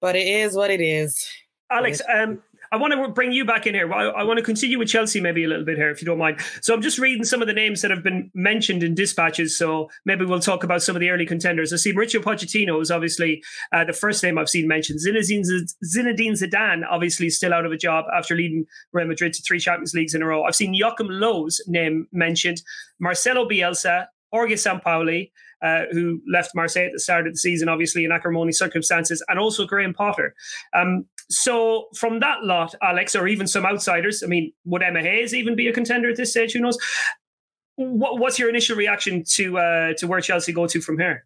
but 0.00 0.16
it 0.16 0.26
is 0.26 0.56
what 0.56 0.70
it 0.70 0.80
is. 0.80 1.28
Alex, 1.70 2.00
um, 2.12 2.42
I 2.72 2.76
want 2.78 2.94
to 2.94 3.08
bring 3.08 3.32
you 3.32 3.44
back 3.44 3.66
in 3.66 3.74
here. 3.74 3.92
I, 3.92 4.06
I, 4.06 4.22
want 4.22 4.38
to 4.38 4.42
continue 4.42 4.78
with 4.78 4.88
Chelsea 4.88 5.20
maybe 5.20 5.44
a 5.44 5.48
little 5.48 5.64
bit 5.64 5.76
here, 5.76 5.90
if 5.90 6.00
you 6.00 6.06
don't 6.06 6.16
mind. 6.16 6.40
So 6.62 6.72
I'm 6.72 6.80
just 6.80 6.98
reading 6.98 7.22
some 7.22 7.42
of 7.42 7.46
the 7.46 7.52
names 7.52 7.82
that 7.82 7.90
have 7.90 8.02
been 8.02 8.30
mentioned 8.34 8.82
in 8.82 8.94
dispatches. 8.94 9.56
So 9.56 9.90
maybe 10.06 10.24
we'll 10.24 10.40
talk 10.40 10.64
about 10.64 10.82
some 10.82 10.96
of 10.96 11.00
the 11.00 11.10
early 11.10 11.26
contenders. 11.26 11.70
I 11.74 11.76
see 11.76 11.92
Mauricio 11.92 12.22
Pochettino 12.22 12.80
is 12.80 12.90
obviously 12.90 13.42
uh, 13.72 13.84
the 13.84 13.92
first 13.92 14.22
name 14.22 14.38
I've 14.38 14.48
seen 14.48 14.66
mentioned. 14.66 15.00
Zinedine, 15.06 15.44
Zinedine 15.84 16.32
Zidane 16.32 16.82
obviously 16.90 17.28
still 17.28 17.52
out 17.52 17.66
of 17.66 17.72
a 17.72 17.76
job 17.76 18.06
after 18.16 18.34
leading 18.34 18.64
Real 18.94 19.06
Madrid 19.06 19.34
to 19.34 19.42
three 19.42 19.60
Champions 19.60 19.92
Leagues 19.92 20.14
in 20.14 20.22
a 20.22 20.26
row. 20.26 20.44
I've 20.44 20.56
seen 20.56 20.72
Joachim 20.72 21.08
Löw's 21.08 21.62
name 21.66 22.06
mentioned. 22.10 22.62
Marcelo 22.98 23.46
Bielsa, 23.46 24.06
Jorge 24.32 24.54
Sampaoli, 24.54 25.30
uh, 25.62 25.82
who 25.92 26.20
left 26.26 26.54
Marseille 26.54 26.86
at 26.86 26.92
the 26.92 27.00
start 27.00 27.26
of 27.26 27.34
the 27.34 27.38
season, 27.38 27.68
obviously 27.68 28.04
in 28.04 28.12
acrimonious 28.12 28.58
circumstances, 28.58 29.24
and 29.28 29.38
also 29.38 29.66
Graham 29.66 29.94
Potter. 29.94 30.34
Um, 30.74 31.04
so 31.32 31.86
from 31.94 32.20
that 32.20 32.42
lot, 32.42 32.74
Alex, 32.82 33.14
or 33.16 33.26
even 33.26 33.46
some 33.46 33.64
outsiders, 33.64 34.22
I 34.22 34.26
mean, 34.26 34.52
would 34.64 34.82
Emma 34.82 35.00
Hayes 35.00 35.34
even 35.34 35.56
be 35.56 35.66
a 35.68 35.72
contender 35.72 36.10
at 36.10 36.16
this 36.16 36.30
stage? 36.30 36.52
Who 36.52 36.60
knows? 36.60 36.78
What, 37.76 38.18
what's 38.18 38.38
your 38.38 38.48
initial 38.48 38.76
reaction 38.76 39.24
to 39.34 39.58
uh, 39.58 39.92
to 39.94 40.06
where 40.06 40.20
Chelsea 40.20 40.52
go 40.52 40.66
to 40.66 40.80
from 40.80 40.98
here? 40.98 41.24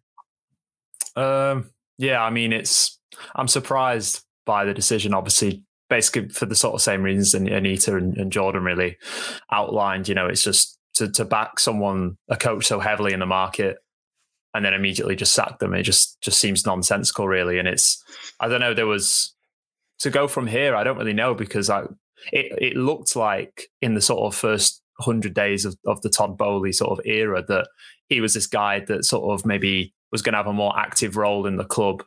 Um, 1.15 1.71
yeah, 1.97 2.23
I 2.23 2.29
mean, 2.29 2.53
it's 2.53 2.99
I'm 3.35 3.47
surprised 3.47 4.23
by 4.45 4.63
the 4.63 4.73
decision. 4.73 5.13
Obviously, 5.13 5.63
basically 5.89 6.29
for 6.29 6.45
the 6.45 6.55
sort 6.55 6.73
of 6.73 6.81
same 6.81 7.03
reasons 7.03 7.33
Anita 7.33 7.95
and, 7.95 8.17
and 8.17 8.31
Jordan 8.31 8.63
really 8.63 8.97
outlined. 9.51 10.07
You 10.07 10.15
know, 10.15 10.27
it's 10.27 10.43
just 10.43 10.77
to 10.95 11.11
to 11.11 11.25
back 11.25 11.59
someone, 11.59 12.17
a 12.29 12.37
coach 12.37 12.65
so 12.65 12.79
heavily 12.79 13.13
in 13.13 13.19
the 13.19 13.25
market 13.25 13.77
and 14.53 14.65
then 14.65 14.73
immediately 14.73 15.15
just 15.15 15.33
sack 15.33 15.59
them. 15.59 15.73
It 15.73 15.83
just 15.83 16.19
just 16.21 16.39
seems 16.39 16.65
nonsensical, 16.65 17.27
really. 17.27 17.59
And 17.59 17.67
it's 17.67 18.03
I 18.39 18.47
don't 18.47 18.61
know. 18.61 18.73
There 18.73 18.87
was 18.87 19.35
to 19.99 20.09
go 20.09 20.27
from 20.27 20.47
here. 20.47 20.75
I 20.75 20.83
don't 20.83 20.97
really 20.97 21.13
know 21.13 21.33
because 21.33 21.69
I 21.69 21.83
it 22.31 22.51
it 22.61 22.75
looked 22.75 23.15
like 23.15 23.69
in 23.81 23.93
the 23.93 24.01
sort 24.01 24.21
of 24.21 24.37
first 24.37 24.81
hundred 24.99 25.33
days 25.33 25.65
of, 25.65 25.77
of 25.85 26.01
the 26.01 26.09
Todd 26.09 26.37
Boehly 26.37 26.71
sort 26.71 26.97
of 26.97 27.05
era 27.05 27.43
that 27.47 27.67
he 28.09 28.21
was 28.21 28.33
this 28.33 28.47
guy 28.47 28.79
that 28.81 29.05
sort 29.05 29.31
of 29.31 29.45
maybe 29.45 29.93
was 30.11 30.21
going 30.21 30.33
to 30.33 30.37
have 30.37 30.47
a 30.47 30.53
more 30.53 30.77
active 30.77 31.17
role 31.17 31.45
in 31.45 31.57
the 31.57 31.65
club 31.65 32.03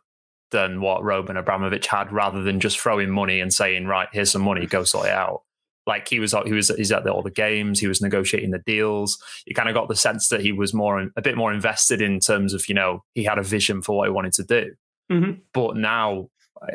than 0.50 0.80
what 0.80 1.04
Roman 1.04 1.36
Abramovich 1.36 1.86
had, 1.86 2.12
rather 2.12 2.42
than 2.42 2.58
just 2.58 2.80
throwing 2.80 3.10
money 3.10 3.40
and 3.40 3.52
saying, 3.52 3.86
"Right, 3.86 4.08
here's 4.12 4.32
some 4.32 4.42
money, 4.42 4.66
go 4.66 4.84
sort 4.84 5.06
it 5.06 5.12
out." 5.12 5.42
Like 5.86 6.08
he 6.08 6.20
was, 6.20 6.34
he 6.44 6.52
was, 6.52 6.68
he's 6.68 6.92
at 6.92 7.04
the, 7.04 7.10
all 7.10 7.22
the 7.22 7.30
games. 7.30 7.80
He 7.80 7.86
was 7.86 8.02
negotiating 8.02 8.50
the 8.50 8.62
deals. 8.66 9.18
You 9.46 9.54
kind 9.54 9.68
of 9.68 9.74
got 9.74 9.88
the 9.88 9.96
sense 9.96 10.28
that 10.28 10.40
he 10.40 10.52
was 10.52 10.74
more, 10.74 11.08
a 11.16 11.22
bit 11.22 11.36
more 11.36 11.52
invested 11.52 12.00
in 12.02 12.20
terms 12.20 12.52
of, 12.52 12.68
you 12.68 12.74
know, 12.74 13.02
he 13.14 13.24
had 13.24 13.38
a 13.38 13.42
vision 13.42 13.82
for 13.82 13.96
what 13.96 14.06
he 14.06 14.12
wanted 14.12 14.34
to 14.34 14.44
do. 14.44 14.74
Mm-hmm. 15.10 15.32
But 15.52 15.76
now, 15.76 16.28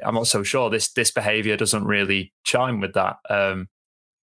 I'm 0.05 0.15
not 0.15 0.27
so 0.27 0.43
sure. 0.43 0.69
This 0.69 0.91
this 0.91 1.11
behavior 1.11 1.57
doesn't 1.57 1.85
really 1.85 2.33
chime 2.43 2.79
with 2.79 2.93
that. 2.93 3.17
Um, 3.29 3.69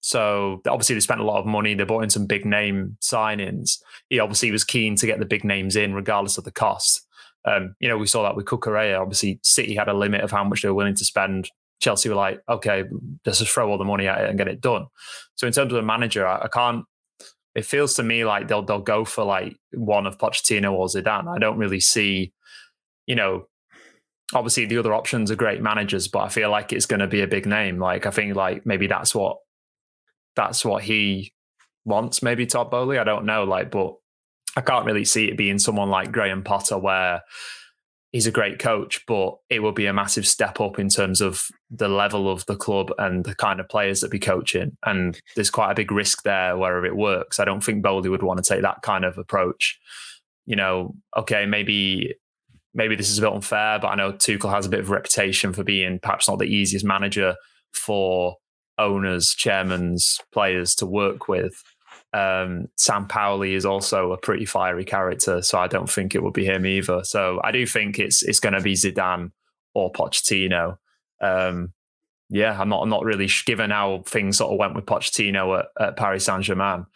so 0.00 0.62
obviously 0.68 0.94
they 0.94 1.00
spent 1.00 1.20
a 1.20 1.24
lot 1.24 1.40
of 1.40 1.46
money. 1.46 1.74
They 1.74 1.84
bought 1.84 2.04
in 2.04 2.10
some 2.10 2.26
big 2.26 2.44
name 2.44 2.96
signings. 3.00 3.78
He 4.08 4.20
obviously 4.20 4.50
was 4.50 4.62
keen 4.62 4.94
to 4.96 5.06
get 5.06 5.18
the 5.18 5.24
big 5.24 5.44
names 5.44 5.74
in, 5.74 5.94
regardless 5.94 6.38
of 6.38 6.44
the 6.44 6.52
cost. 6.52 7.02
Um, 7.44 7.74
you 7.80 7.88
know, 7.88 7.96
we 7.96 8.06
saw 8.06 8.22
that 8.22 8.36
with 8.36 8.46
Cucurella. 8.46 9.00
Obviously, 9.00 9.40
City 9.42 9.74
had 9.74 9.88
a 9.88 9.94
limit 9.94 10.20
of 10.20 10.30
how 10.30 10.44
much 10.44 10.62
they 10.62 10.68
were 10.68 10.74
willing 10.74 10.94
to 10.94 11.04
spend 11.04 11.50
Chelsea 11.80 12.08
were 12.08 12.14
like, 12.14 12.40
okay, 12.48 12.84
let's 13.24 13.38
just 13.38 13.52
throw 13.52 13.70
all 13.70 13.78
the 13.78 13.84
money 13.84 14.06
at 14.06 14.22
it 14.22 14.28
and 14.28 14.38
get 14.38 14.48
it 14.48 14.60
done. 14.60 14.86
So 15.34 15.46
in 15.46 15.52
terms 15.52 15.72
of 15.72 15.76
the 15.76 15.82
manager, 15.82 16.26
I, 16.26 16.42
I 16.42 16.48
can't. 16.48 16.84
It 17.54 17.64
feels 17.64 17.94
to 17.94 18.02
me 18.02 18.24
like 18.24 18.48
they'll 18.48 18.62
they'll 18.62 18.80
go 18.80 19.04
for 19.04 19.24
like 19.24 19.56
one 19.72 20.06
of 20.06 20.18
Pochettino 20.18 20.72
or 20.72 20.86
Zidane. 20.88 21.34
I 21.34 21.38
don't 21.38 21.58
really 21.58 21.80
see, 21.80 22.32
you 23.06 23.14
know, 23.14 23.46
obviously 24.34 24.66
the 24.66 24.78
other 24.78 24.94
options 24.94 25.30
are 25.30 25.36
great 25.36 25.62
managers, 25.62 26.08
but 26.08 26.20
I 26.20 26.28
feel 26.28 26.50
like 26.50 26.72
it's 26.72 26.86
going 26.86 27.00
to 27.00 27.06
be 27.06 27.22
a 27.22 27.26
big 27.26 27.46
name. 27.46 27.78
Like 27.78 28.06
I 28.06 28.10
think 28.10 28.34
like 28.34 28.66
maybe 28.66 28.86
that's 28.86 29.14
what 29.14 29.38
that's 30.34 30.64
what 30.64 30.82
he 30.82 31.32
wants. 31.84 32.22
Maybe 32.22 32.46
Todd 32.46 32.70
Boehly. 32.70 32.98
I 32.98 33.04
don't 33.04 33.24
know. 33.24 33.44
Like, 33.44 33.70
but 33.70 33.94
I 34.56 34.60
can't 34.60 34.86
really 34.86 35.04
see 35.04 35.28
it 35.28 35.36
being 35.36 35.58
someone 35.58 35.90
like 35.90 36.12
Graham 36.12 36.42
Potter 36.42 36.78
where 36.78 37.22
he's 38.12 38.26
a 38.26 38.32
great 38.32 38.58
coach, 38.58 39.04
but 39.06 39.36
it 39.50 39.60
will 39.60 39.72
be 39.72 39.86
a 39.86 39.92
massive 39.92 40.26
step 40.26 40.60
up 40.60 40.78
in 40.78 40.88
terms 40.88 41.20
of 41.20 41.48
the 41.70 41.88
level 41.88 42.30
of 42.30 42.46
the 42.46 42.56
club 42.56 42.90
and 42.98 43.24
the 43.24 43.34
kind 43.34 43.60
of 43.60 43.68
players 43.68 44.00
that 44.00 44.10
be 44.10 44.18
coaching. 44.18 44.76
And 44.84 45.20
there's 45.34 45.50
quite 45.50 45.72
a 45.72 45.74
big 45.74 45.92
risk 45.92 46.22
there 46.22 46.56
wherever 46.56 46.86
it 46.86 46.96
works. 46.96 47.38
I 47.38 47.44
don't 47.44 47.62
think 47.62 47.82
Boehly 47.82 48.08
would 48.08 48.22
want 48.22 48.42
to 48.42 48.48
take 48.48 48.62
that 48.62 48.82
kind 48.82 49.04
of 49.04 49.18
approach. 49.18 49.78
You 50.46 50.56
know, 50.56 50.94
okay, 51.16 51.46
maybe 51.46 52.14
maybe 52.76 52.94
this 52.94 53.10
is 53.10 53.18
a 53.18 53.22
bit 53.22 53.32
unfair, 53.32 53.78
but 53.80 53.88
I 53.88 53.94
know 53.96 54.12
Tuchel 54.12 54.52
has 54.52 54.66
a 54.66 54.68
bit 54.68 54.80
of 54.80 54.90
a 54.90 54.92
reputation 54.92 55.52
for 55.52 55.64
being 55.64 55.98
perhaps 55.98 56.28
not 56.28 56.38
the 56.38 56.44
easiest 56.44 56.84
manager 56.84 57.34
for 57.72 58.36
owners, 58.78 59.34
chairmans, 59.34 60.20
players 60.32 60.74
to 60.76 60.86
work 60.86 61.26
with. 61.26 61.64
Um, 62.12 62.68
Sampaoli 62.78 63.54
is 63.54 63.66
also 63.66 64.12
a 64.12 64.18
pretty 64.18 64.44
fiery 64.44 64.84
character, 64.84 65.42
so 65.42 65.58
I 65.58 65.66
don't 65.66 65.90
think 65.90 66.14
it 66.14 66.22
would 66.22 66.34
be 66.34 66.44
him 66.44 66.66
either. 66.66 67.02
So 67.04 67.40
I 67.42 67.50
do 67.50 67.66
think 67.66 67.98
it's 67.98 68.22
it's 68.22 68.40
going 68.40 68.52
to 68.52 68.60
be 68.60 68.74
Zidane 68.74 69.32
or 69.74 69.90
Pochettino. 69.90 70.76
Um, 71.20 71.72
yeah, 72.28 72.58
I'm 72.60 72.68
not 72.68 72.82
I'm 72.82 72.88
not 72.88 73.04
really 73.04 73.28
given 73.46 73.70
how 73.70 74.02
things 74.06 74.38
sort 74.38 74.52
of 74.52 74.58
went 74.58 74.74
with 74.74 74.86
Pochettino 74.86 75.58
at, 75.58 75.66
at 75.80 75.96
Paris 75.96 76.26
Saint 76.26 76.44
Germain 76.44 76.86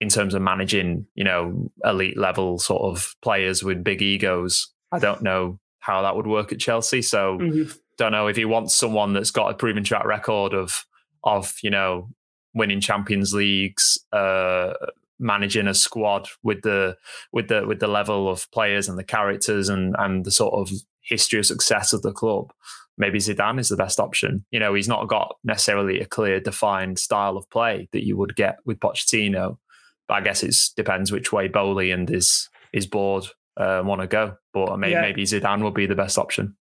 in 0.00 0.08
terms 0.08 0.34
of 0.34 0.42
managing, 0.42 1.06
you 1.14 1.24
know, 1.24 1.70
elite 1.84 2.18
level 2.18 2.58
sort 2.58 2.82
of 2.82 3.14
players 3.22 3.62
with 3.62 3.84
big 3.84 4.02
egos. 4.02 4.73
I 4.94 4.98
don't 4.98 5.22
know 5.22 5.58
how 5.80 6.02
that 6.02 6.16
would 6.16 6.26
work 6.26 6.52
at 6.52 6.58
Chelsea. 6.58 7.02
So 7.02 7.38
mm-hmm. 7.38 7.70
don't 7.98 8.12
know 8.12 8.26
if 8.26 8.36
he 8.36 8.44
wants 8.44 8.74
someone 8.74 9.12
that's 9.12 9.30
got 9.30 9.50
a 9.50 9.54
proven 9.54 9.84
track 9.84 10.04
record 10.04 10.54
of 10.54 10.84
of 11.22 11.54
you 11.62 11.70
know 11.70 12.08
winning 12.54 12.80
Champions 12.80 13.34
Leagues, 13.34 13.98
uh, 14.12 14.72
managing 15.18 15.66
a 15.66 15.74
squad 15.74 16.28
with 16.42 16.62
the 16.62 16.96
with 17.32 17.48
the 17.48 17.66
with 17.66 17.80
the 17.80 17.88
level 17.88 18.28
of 18.28 18.50
players 18.50 18.88
and 18.88 18.98
the 18.98 19.04
characters 19.04 19.68
and 19.68 19.94
and 19.98 20.24
the 20.24 20.30
sort 20.30 20.54
of 20.54 20.74
history 21.02 21.38
of 21.38 21.46
success 21.46 21.92
of 21.92 22.02
the 22.02 22.12
club. 22.12 22.52
maybe 22.96 23.18
Zidane 23.18 23.58
is 23.58 23.68
the 23.68 23.76
best 23.76 23.98
option. 23.98 24.44
You 24.50 24.60
know, 24.60 24.72
he's 24.72 24.88
not 24.88 25.08
got 25.08 25.36
necessarily 25.42 26.00
a 26.00 26.06
clear, 26.06 26.40
defined 26.40 26.98
style 26.98 27.36
of 27.36 27.50
play 27.50 27.88
that 27.92 28.06
you 28.06 28.16
would 28.16 28.36
get 28.36 28.58
with 28.64 28.78
Pochettino. 28.78 29.58
But 30.06 30.14
I 30.14 30.20
guess 30.20 30.42
it 30.42 30.54
depends 30.76 31.10
which 31.10 31.32
way 31.32 31.48
Boehly 31.48 31.90
and 31.90 32.08
his 32.08 32.48
his 32.72 32.86
board 32.86 33.26
uh, 33.56 33.82
want 33.84 34.00
to 34.00 34.06
go. 34.06 34.36
But 34.52 34.78
maybe, 34.78 34.92
yeah. 34.92 35.00
maybe 35.02 35.24
Zidane 35.24 35.62
will 35.62 35.70
be 35.70 35.86
the 35.86 35.94
best 35.94 36.18
option. 36.18 36.56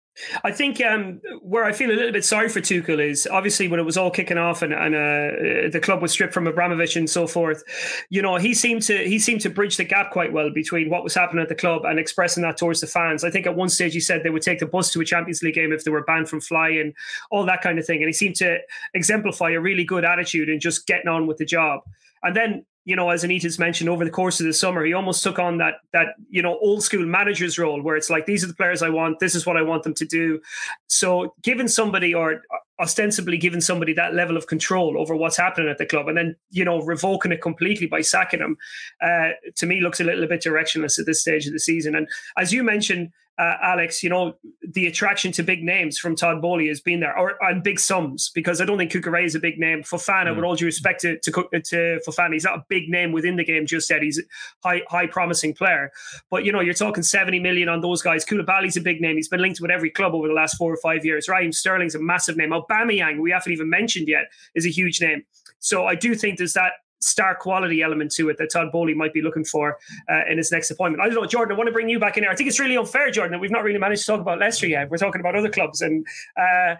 I 0.44 0.52
think 0.52 0.80
um, 0.82 1.22
where 1.40 1.64
I 1.64 1.72
feel 1.72 1.90
a 1.90 1.96
little 1.96 2.12
bit 2.12 2.24
sorry 2.24 2.50
for 2.50 2.60
Tuchel 2.60 3.00
is 3.00 3.26
obviously 3.26 3.66
when 3.66 3.80
it 3.80 3.84
was 3.84 3.96
all 3.96 4.10
kicking 4.10 4.36
off 4.36 4.60
and, 4.60 4.74
and 4.74 4.94
uh, 4.94 5.70
the 5.70 5.80
club 5.82 6.02
was 6.02 6.12
stripped 6.12 6.34
from 6.34 6.46
Abramovich 6.46 6.96
and 6.96 7.08
so 7.08 7.26
forth. 7.26 7.64
You 8.10 8.20
know, 8.20 8.36
he 8.36 8.52
seemed 8.52 8.82
to 8.82 8.98
he 9.08 9.18
seemed 9.18 9.40
to 9.40 9.50
bridge 9.50 9.78
the 9.78 9.84
gap 9.84 10.10
quite 10.10 10.32
well 10.32 10.50
between 10.50 10.90
what 10.90 11.02
was 11.02 11.14
happening 11.14 11.42
at 11.42 11.48
the 11.48 11.54
club 11.54 11.86
and 11.86 11.98
expressing 11.98 12.42
that 12.42 12.58
towards 12.58 12.82
the 12.82 12.86
fans. 12.86 13.24
I 13.24 13.30
think 13.30 13.46
at 13.46 13.56
one 13.56 13.70
stage 13.70 13.94
he 13.94 14.00
said 14.00 14.22
they 14.22 14.30
would 14.30 14.42
take 14.42 14.58
the 14.58 14.66
bus 14.66 14.92
to 14.92 15.00
a 15.00 15.04
Champions 15.04 15.42
League 15.42 15.54
game 15.54 15.72
if 15.72 15.84
they 15.84 15.90
were 15.90 16.04
banned 16.04 16.28
from 16.28 16.42
flying, 16.42 16.92
all 17.30 17.46
that 17.46 17.62
kind 17.62 17.78
of 17.78 17.86
thing. 17.86 18.00
And 18.00 18.08
he 18.08 18.12
seemed 18.12 18.36
to 18.36 18.58
exemplify 18.92 19.50
a 19.50 19.60
really 19.60 19.84
good 19.84 20.04
attitude 20.04 20.50
and 20.50 20.60
just 20.60 20.86
getting 20.86 21.08
on 21.08 21.26
with 21.26 21.38
the 21.38 21.46
job. 21.46 21.80
And 22.22 22.36
then 22.36 22.66
you 22.84 22.96
know, 22.96 23.10
as 23.10 23.22
Anita's 23.22 23.58
mentioned, 23.58 23.88
over 23.88 24.04
the 24.04 24.10
course 24.10 24.40
of 24.40 24.46
the 24.46 24.52
summer, 24.52 24.84
he 24.84 24.92
almost 24.92 25.22
took 25.22 25.38
on 25.38 25.58
that 25.58 25.74
that 25.92 26.08
you 26.28 26.42
know 26.42 26.58
old 26.58 26.82
school 26.82 27.06
manager's 27.06 27.58
role, 27.58 27.80
where 27.80 27.96
it's 27.96 28.10
like 28.10 28.26
these 28.26 28.42
are 28.42 28.48
the 28.48 28.54
players 28.54 28.82
I 28.82 28.88
want, 28.88 29.20
this 29.20 29.34
is 29.34 29.46
what 29.46 29.56
I 29.56 29.62
want 29.62 29.84
them 29.84 29.94
to 29.94 30.04
do. 30.04 30.40
So, 30.88 31.34
given 31.42 31.68
somebody 31.68 32.12
or 32.12 32.42
ostensibly 32.80 33.38
giving 33.38 33.60
somebody 33.60 33.92
that 33.92 34.14
level 34.14 34.36
of 34.36 34.48
control 34.48 34.98
over 34.98 35.14
what's 35.14 35.36
happening 35.36 35.68
at 35.68 35.78
the 35.78 35.86
club, 35.86 36.08
and 36.08 36.16
then 36.16 36.34
you 36.50 36.64
know 36.64 36.80
revoking 36.82 37.30
it 37.30 37.40
completely 37.40 37.86
by 37.86 38.00
sacking 38.00 38.40
him, 38.40 38.56
uh, 39.00 39.30
to 39.54 39.66
me 39.66 39.80
looks 39.80 40.00
a 40.00 40.04
little 40.04 40.26
bit 40.26 40.42
directionless 40.42 40.98
at 40.98 41.06
this 41.06 41.20
stage 41.20 41.46
of 41.46 41.52
the 41.52 41.60
season. 41.60 41.94
And 41.94 42.08
as 42.36 42.52
you 42.52 42.64
mentioned, 42.64 43.12
uh, 43.38 43.56
Alex, 43.62 44.02
you 44.02 44.10
know, 44.10 44.34
the 44.62 44.86
attraction 44.86 45.32
to 45.32 45.42
big 45.42 45.64
names 45.64 45.98
from 45.98 46.14
Todd 46.14 46.42
Boehly 46.42 46.68
has 46.68 46.80
been 46.80 47.00
there, 47.00 47.16
or 47.16 47.42
and 47.42 47.62
big 47.62 47.80
sums, 47.80 48.30
because 48.34 48.60
I 48.60 48.66
don't 48.66 48.76
think 48.76 48.92
Cucurella 48.92 49.24
is 49.24 49.34
a 49.34 49.40
big 49.40 49.58
name. 49.58 49.82
Fofana, 49.82 50.26
mm. 50.26 50.36
with 50.36 50.44
all 50.44 50.54
due 50.54 50.66
respect 50.66 51.00
to, 51.00 51.18
to, 51.20 51.30
to 51.30 52.00
Fofana, 52.06 52.34
he's 52.34 52.44
not 52.44 52.58
a 52.58 52.64
big 52.68 52.90
name 52.90 53.10
within 53.10 53.36
the 53.36 53.44
game 53.44 53.64
just 53.64 53.88
yet. 53.88 54.02
He's 54.02 54.18
a 54.18 54.22
high, 54.62 54.82
high 54.88 55.06
promising 55.06 55.54
player. 55.54 55.90
But, 56.30 56.44
you 56.44 56.52
know, 56.52 56.60
you're 56.60 56.74
talking 56.74 57.02
70 57.02 57.40
million 57.40 57.68
on 57.68 57.80
those 57.80 58.02
guys. 58.02 58.24
Koulibaly's 58.24 58.76
a 58.76 58.82
big 58.82 59.00
name. 59.00 59.16
He's 59.16 59.28
been 59.28 59.40
linked 59.40 59.60
with 59.60 59.70
every 59.70 59.90
club 59.90 60.14
over 60.14 60.28
the 60.28 60.34
last 60.34 60.56
four 60.56 60.72
or 60.72 60.78
five 60.78 61.04
years. 61.04 61.26
Raheem 61.26 61.52
Sterling's 61.52 61.94
a 61.94 62.00
massive 62.00 62.36
name. 62.36 62.50
Aubameyang, 62.50 63.20
we 63.20 63.30
haven't 63.30 63.52
even 63.52 63.70
mentioned 63.70 64.08
yet, 64.08 64.26
is 64.54 64.66
a 64.66 64.70
huge 64.70 65.00
name. 65.00 65.24
So 65.58 65.86
I 65.86 65.94
do 65.94 66.14
think 66.14 66.38
there's 66.38 66.54
that 66.54 66.72
star 67.02 67.34
quality 67.34 67.82
element 67.82 68.12
to 68.12 68.28
it 68.28 68.38
that 68.38 68.50
Todd 68.50 68.72
Boehly 68.72 68.94
might 68.94 69.12
be 69.12 69.22
looking 69.22 69.44
for 69.44 69.78
uh, 70.10 70.22
in 70.30 70.38
his 70.38 70.50
next 70.52 70.70
appointment. 70.70 71.02
I 71.02 71.06
don't 71.06 71.20
know, 71.20 71.26
Jordan. 71.26 71.54
I 71.54 71.58
want 71.58 71.68
to 71.68 71.72
bring 71.72 71.88
you 71.88 71.98
back 71.98 72.16
in 72.16 72.22
there. 72.22 72.30
I 72.30 72.36
think 72.36 72.48
it's 72.48 72.60
really 72.60 72.76
unfair, 72.76 73.10
Jordan, 73.10 73.32
that 73.32 73.40
we've 73.40 73.50
not 73.50 73.64
really 73.64 73.78
managed 73.78 74.02
to 74.02 74.12
talk 74.12 74.20
about 74.20 74.38
Leicester 74.38 74.66
yet. 74.66 74.90
We're 74.90 74.98
talking 74.98 75.20
about 75.20 75.36
other 75.36 75.50
clubs, 75.50 75.80
and 75.80 76.06
uh, 76.40 76.76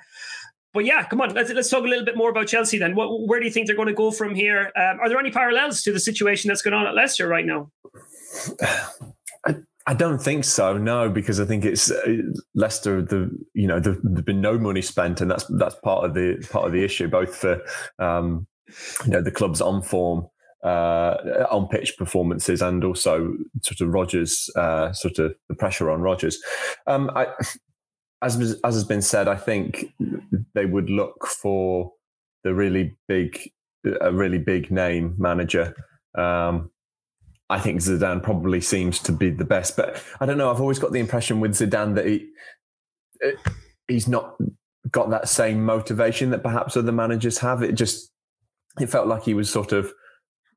but 0.73 0.85
yeah, 0.85 1.05
come 1.05 1.21
on. 1.21 1.35
Let's 1.35 1.53
let's 1.53 1.69
talk 1.69 1.85
a 1.85 1.89
little 1.89 2.05
bit 2.05 2.17
more 2.17 2.31
about 2.31 2.47
Chelsea 2.47 2.79
then. 2.79 2.95
What, 2.95 3.27
where 3.27 3.39
do 3.41 3.47
you 3.47 3.53
think 3.53 3.67
they're 3.67 3.77
going 3.77 3.89
to 3.89 3.95
go 3.95 4.11
from 4.11 4.35
here? 4.35 4.73
Um, 4.77 5.01
are 5.01 5.09
there 5.09 5.19
any 5.19 5.31
parallels 5.31 5.83
to 5.83 5.93
the 5.93 6.01
situation 6.01 6.49
that's 6.49 6.63
going 6.63 6.75
on 6.75 6.87
at 6.87 6.95
Leicester 6.95 7.29
right 7.29 7.45
now? 7.45 7.71
I, 9.47 9.57
I 9.87 9.95
don't 9.95 10.19
think 10.19 10.45
so. 10.45 10.79
No, 10.79 11.11
because 11.11 11.41
I 11.41 11.45
think 11.45 11.65
it's 11.65 11.91
uh, 11.91 12.23
Leicester. 12.55 13.03
The 13.03 13.31
you 13.55 13.67
know 13.67 13.81
the, 13.81 14.01
there's 14.03 14.25
been 14.25 14.41
no 14.41 14.59
money 14.59 14.83
spent, 14.83 15.21
and 15.21 15.31
that's 15.31 15.45
that's 15.45 15.75
part 15.77 16.05
of 16.05 16.15
the 16.15 16.47
part 16.51 16.67
of 16.67 16.73
the 16.73 16.85
issue, 16.85 17.09
both 17.09 17.35
for 17.35 17.61
um, 17.99 18.47
you 19.05 19.11
know 19.11 19.23
the 19.23 19.31
club's 19.31 19.61
on 19.61 19.83
form 19.83 20.27
uh, 20.63 21.47
on 21.51 21.69
pitch 21.69 21.97
performances 21.97 22.63
and 22.63 22.85
also 22.85 23.35
sort 23.63 23.81
of 23.81 23.93
Rodgers, 23.93 24.49
uh, 24.57 24.93
sort 24.93 25.19
of 25.19 25.35
the 25.49 25.55
pressure 25.55 25.91
on 25.91 26.01
Rodgers. 26.01 26.39
Um, 26.87 27.11
I, 27.15 27.27
as 28.23 28.37
as 28.65 28.75
has 28.75 28.85
been 28.85 29.03
said, 29.03 29.29
I 29.29 29.35
think 29.35 29.93
they 30.55 30.67
would 30.67 30.89
look 30.89 31.27
for 31.27 31.93
the 32.45 32.55
really 32.55 32.97
big 33.09 33.51
a 34.01 34.13
really 34.13 34.39
big 34.39 34.71
name 34.71 35.15
manager. 35.19 35.75
Um, 36.17 36.71
I 37.51 37.59
think 37.59 37.81
Zidane 37.81 38.23
probably 38.23 38.61
seems 38.61 39.01
to 39.01 39.13
be 39.13 39.31
the 39.31 39.45
best, 39.45 39.77
but 39.77 40.03
I 40.21 40.27
don't 40.27 40.39
know. 40.39 40.51
I've 40.51 40.61
always 40.61 40.79
got 40.79 40.93
the 40.93 41.01
impression 41.01 41.41
with 41.41 41.53
Zidane 41.53 41.97
that 41.97 42.07
he 42.07 42.31
he's 43.89 44.07
not 44.07 44.37
got 44.91 45.11
that 45.11 45.29
same 45.29 45.65
motivation 45.65 46.31
that 46.31 46.43
perhaps 46.45 46.77
other 46.77 46.93
managers 46.93 47.39
have. 47.39 47.63
It 47.63 47.73
just 47.73 48.12
it 48.81 48.89
felt 48.89 49.07
like 49.07 49.25
he 49.25 49.35
was 49.35 49.51
sort 49.51 49.73
of 49.73 49.93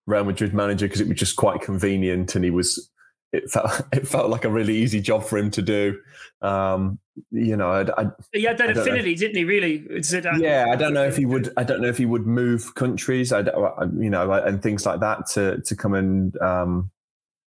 Real 0.07 0.23
Madrid 0.23 0.53
manager 0.53 0.87
because 0.87 1.01
it 1.01 1.07
was 1.07 1.17
just 1.17 1.35
quite 1.35 1.61
convenient 1.61 2.35
and 2.35 2.43
he 2.43 2.51
was 2.51 2.91
it 3.35 3.49
felt 3.49 3.81
it 3.93 4.07
felt 4.07 4.29
like 4.29 4.45
a 4.45 4.49
really 4.49 4.75
easy 4.75 5.01
job 5.01 5.23
for 5.23 5.37
him 5.37 5.51
to 5.51 5.61
do. 5.61 5.99
Um, 6.41 6.99
you 7.31 7.55
know, 7.55 7.69
I, 7.69 8.01
I, 8.01 8.11
he 8.33 8.43
had 8.43 8.57
that 8.57 8.77
affinity, 8.77 9.13
if, 9.13 9.19
didn't 9.19 9.37
he? 9.37 9.45
Really, 9.45 9.79
Zidane. 9.79 10.41
Yeah, 10.41 10.67
I 10.69 10.75
don't 10.75 10.93
know 10.93 11.05
if 11.05 11.17
he 11.17 11.25
would. 11.25 11.51
I 11.57 11.63
don't 11.63 11.81
know 11.81 11.87
if 11.87 11.97
he 11.97 12.05
would 12.05 12.25
move 12.25 12.75
countries. 12.75 13.31
I, 13.31 13.39
you 13.39 14.09
know, 14.09 14.31
and 14.31 14.61
things 14.61 14.85
like 14.85 14.99
that 14.99 15.27
to 15.33 15.61
to 15.61 15.75
come 15.75 15.93
and 15.93 16.39
um, 16.41 16.91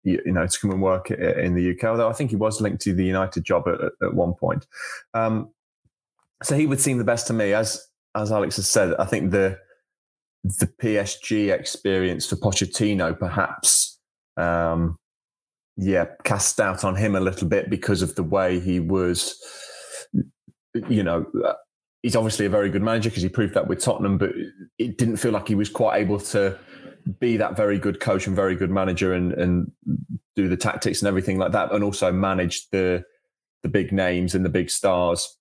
you, 0.03 0.21
you, 0.25 0.31
know 0.31 0.45
to 0.45 0.59
come 0.59 0.71
and 0.71 0.81
work 0.81 1.11
in 1.11 1.55
the 1.55 1.71
UK. 1.71 1.85
Although 1.85 2.09
I 2.09 2.13
think 2.13 2.29
he 2.29 2.35
was 2.35 2.61
linked 2.61 2.81
to 2.83 2.93
the 2.93 3.05
United 3.05 3.43
job 3.43 3.67
at, 3.67 3.79
at 4.05 4.13
one 4.13 4.33
point. 4.33 4.65
Um, 5.13 5.49
so 6.41 6.57
he 6.57 6.65
would 6.65 6.81
seem 6.81 6.97
the 6.97 7.05
best 7.05 7.27
to 7.27 7.33
me. 7.33 7.53
As 7.53 7.87
as 8.15 8.31
Alex 8.31 8.57
has 8.57 8.69
said, 8.69 8.93
I 8.95 9.05
think 9.05 9.31
the 9.31 9.57
the 10.43 10.67
PSG 10.67 11.53
experience 11.53 12.25
for 12.25 12.35
Pochettino 12.35 13.17
perhaps, 13.17 13.99
um, 14.37 14.97
yeah, 15.77 16.05
cast 16.23 16.59
out 16.59 16.83
on 16.83 16.95
him 16.95 17.15
a 17.15 17.19
little 17.19 17.47
bit 17.47 17.69
because 17.69 18.01
of 18.01 18.15
the 18.15 18.23
way 18.23 18.59
he 18.59 18.79
was, 18.79 19.35
you 20.89 21.01
know, 21.01 21.25
uh, 21.45 21.53
he's 22.03 22.15
obviously 22.15 22.45
a 22.45 22.49
very 22.49 22.69
good 22.69 22.83
manager 22.83 23.09
because 23.09 23.23
he 23.23 23.29
proved 23.29 23.53
that 23.53 23.67
with 23.67 23.81
Tottenham, 23.81 24.17
but 24.17 24.31
it 24.77 24.97
didn't 24.97 25.17
feel 25.17 25.31
like 25.31 25.47
he 25.47 25.55
was 25.55 25.69
quite 25.69 25.97
able 25.99 26.19
to 26.19 26.57
be 27.19 27.37
that 27.37 27.55
very 27.55 27.79
good 27.79 27.99
coach 27.99 28.27
and 28.27 28.35
very 28.35 28.55
good 28.55 28.69
manager 28.69 29.13
and, 29.13 29.33
and 29.33 29.71
do 30.35 30.47
the 30.47 30.57
tactics 30.57 31.01
and 31.01 31.07
everything 31.07 31.37
like 31.37 31.53
that, 31.53 31.71
and 31.71 31.83
also 31.83 32.11
manage 32.11 32.69
the 32.69 33.03
the 33.61 33.69
big 33.69 33.93
names 33.93 34.35
and 34.35 34.43
the 34.43 34.49
big 34.49 34.69
stars 34.69 35.37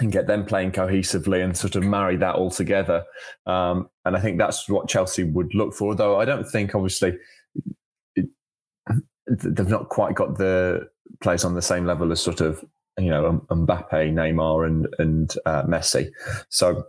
and 0.00 0.10
get 0.10 0.26
them 0.26 0.44
playing 0.44 0.72
cohesively 0.72 1.44
and 1.44 1.56
sort 1.56 1.76
of 1.76 1.84
marry 1.84 2.16
that 2.16 2.34
all 2.34 2.50
together. 2.50 3.04
Um, 3.46 3.88
and 4.04 4.16
I 4.16 4.20
think 4.20 4.38
that's 4.38 4.68
what 4.68 4.88
Chelsea 4.88 5.24
would 5.24 5.54
look 5.54 5.74
for, 5.74 5.94
though 5.94 6.18
I 6.18 6.24
don't 6.24 6.48
think, 6.48 6.74
obviously, 6.74 7.18
it, 8.16 8.26
they've 9.28 9.68
not 9.68 9.90
quite 9.90 10.14
got 10.14 10.38
the 10.38 10.88
players 11.20 11.44
on 11.44 11.54
the 11.54 11.62
same 11.62 11.84
level 11.84 12.10
as 12.12 12.20
sort 12.20 12.40
of, 12.40 12.64
you 12.98 13.10
know, 13.10 13.44
Mbappe, 13.50 13.90
Neymar, 13.90 14.66
and, 14.66 14.88
and 14.98 15.34
uh, 15.44 15.64
Messi. 15.64 16.10
So, 16.48 16.86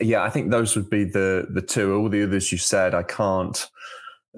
yeah, 0.00 0.22
I 0.22 0.30
think 0.30 0.50
those 0.50 0.74
would 0.76 0.90
be 0.90 1.04
the 1.04 1.46
the 1.50 1.62
two. 1.62 1.94
All 1.94 2.08
the 2.08 2.24
others 2.24 2.50
you 2.50 2.58
said, 2.58 2.94
I 2.94 3.04
can't. 3.04 3.68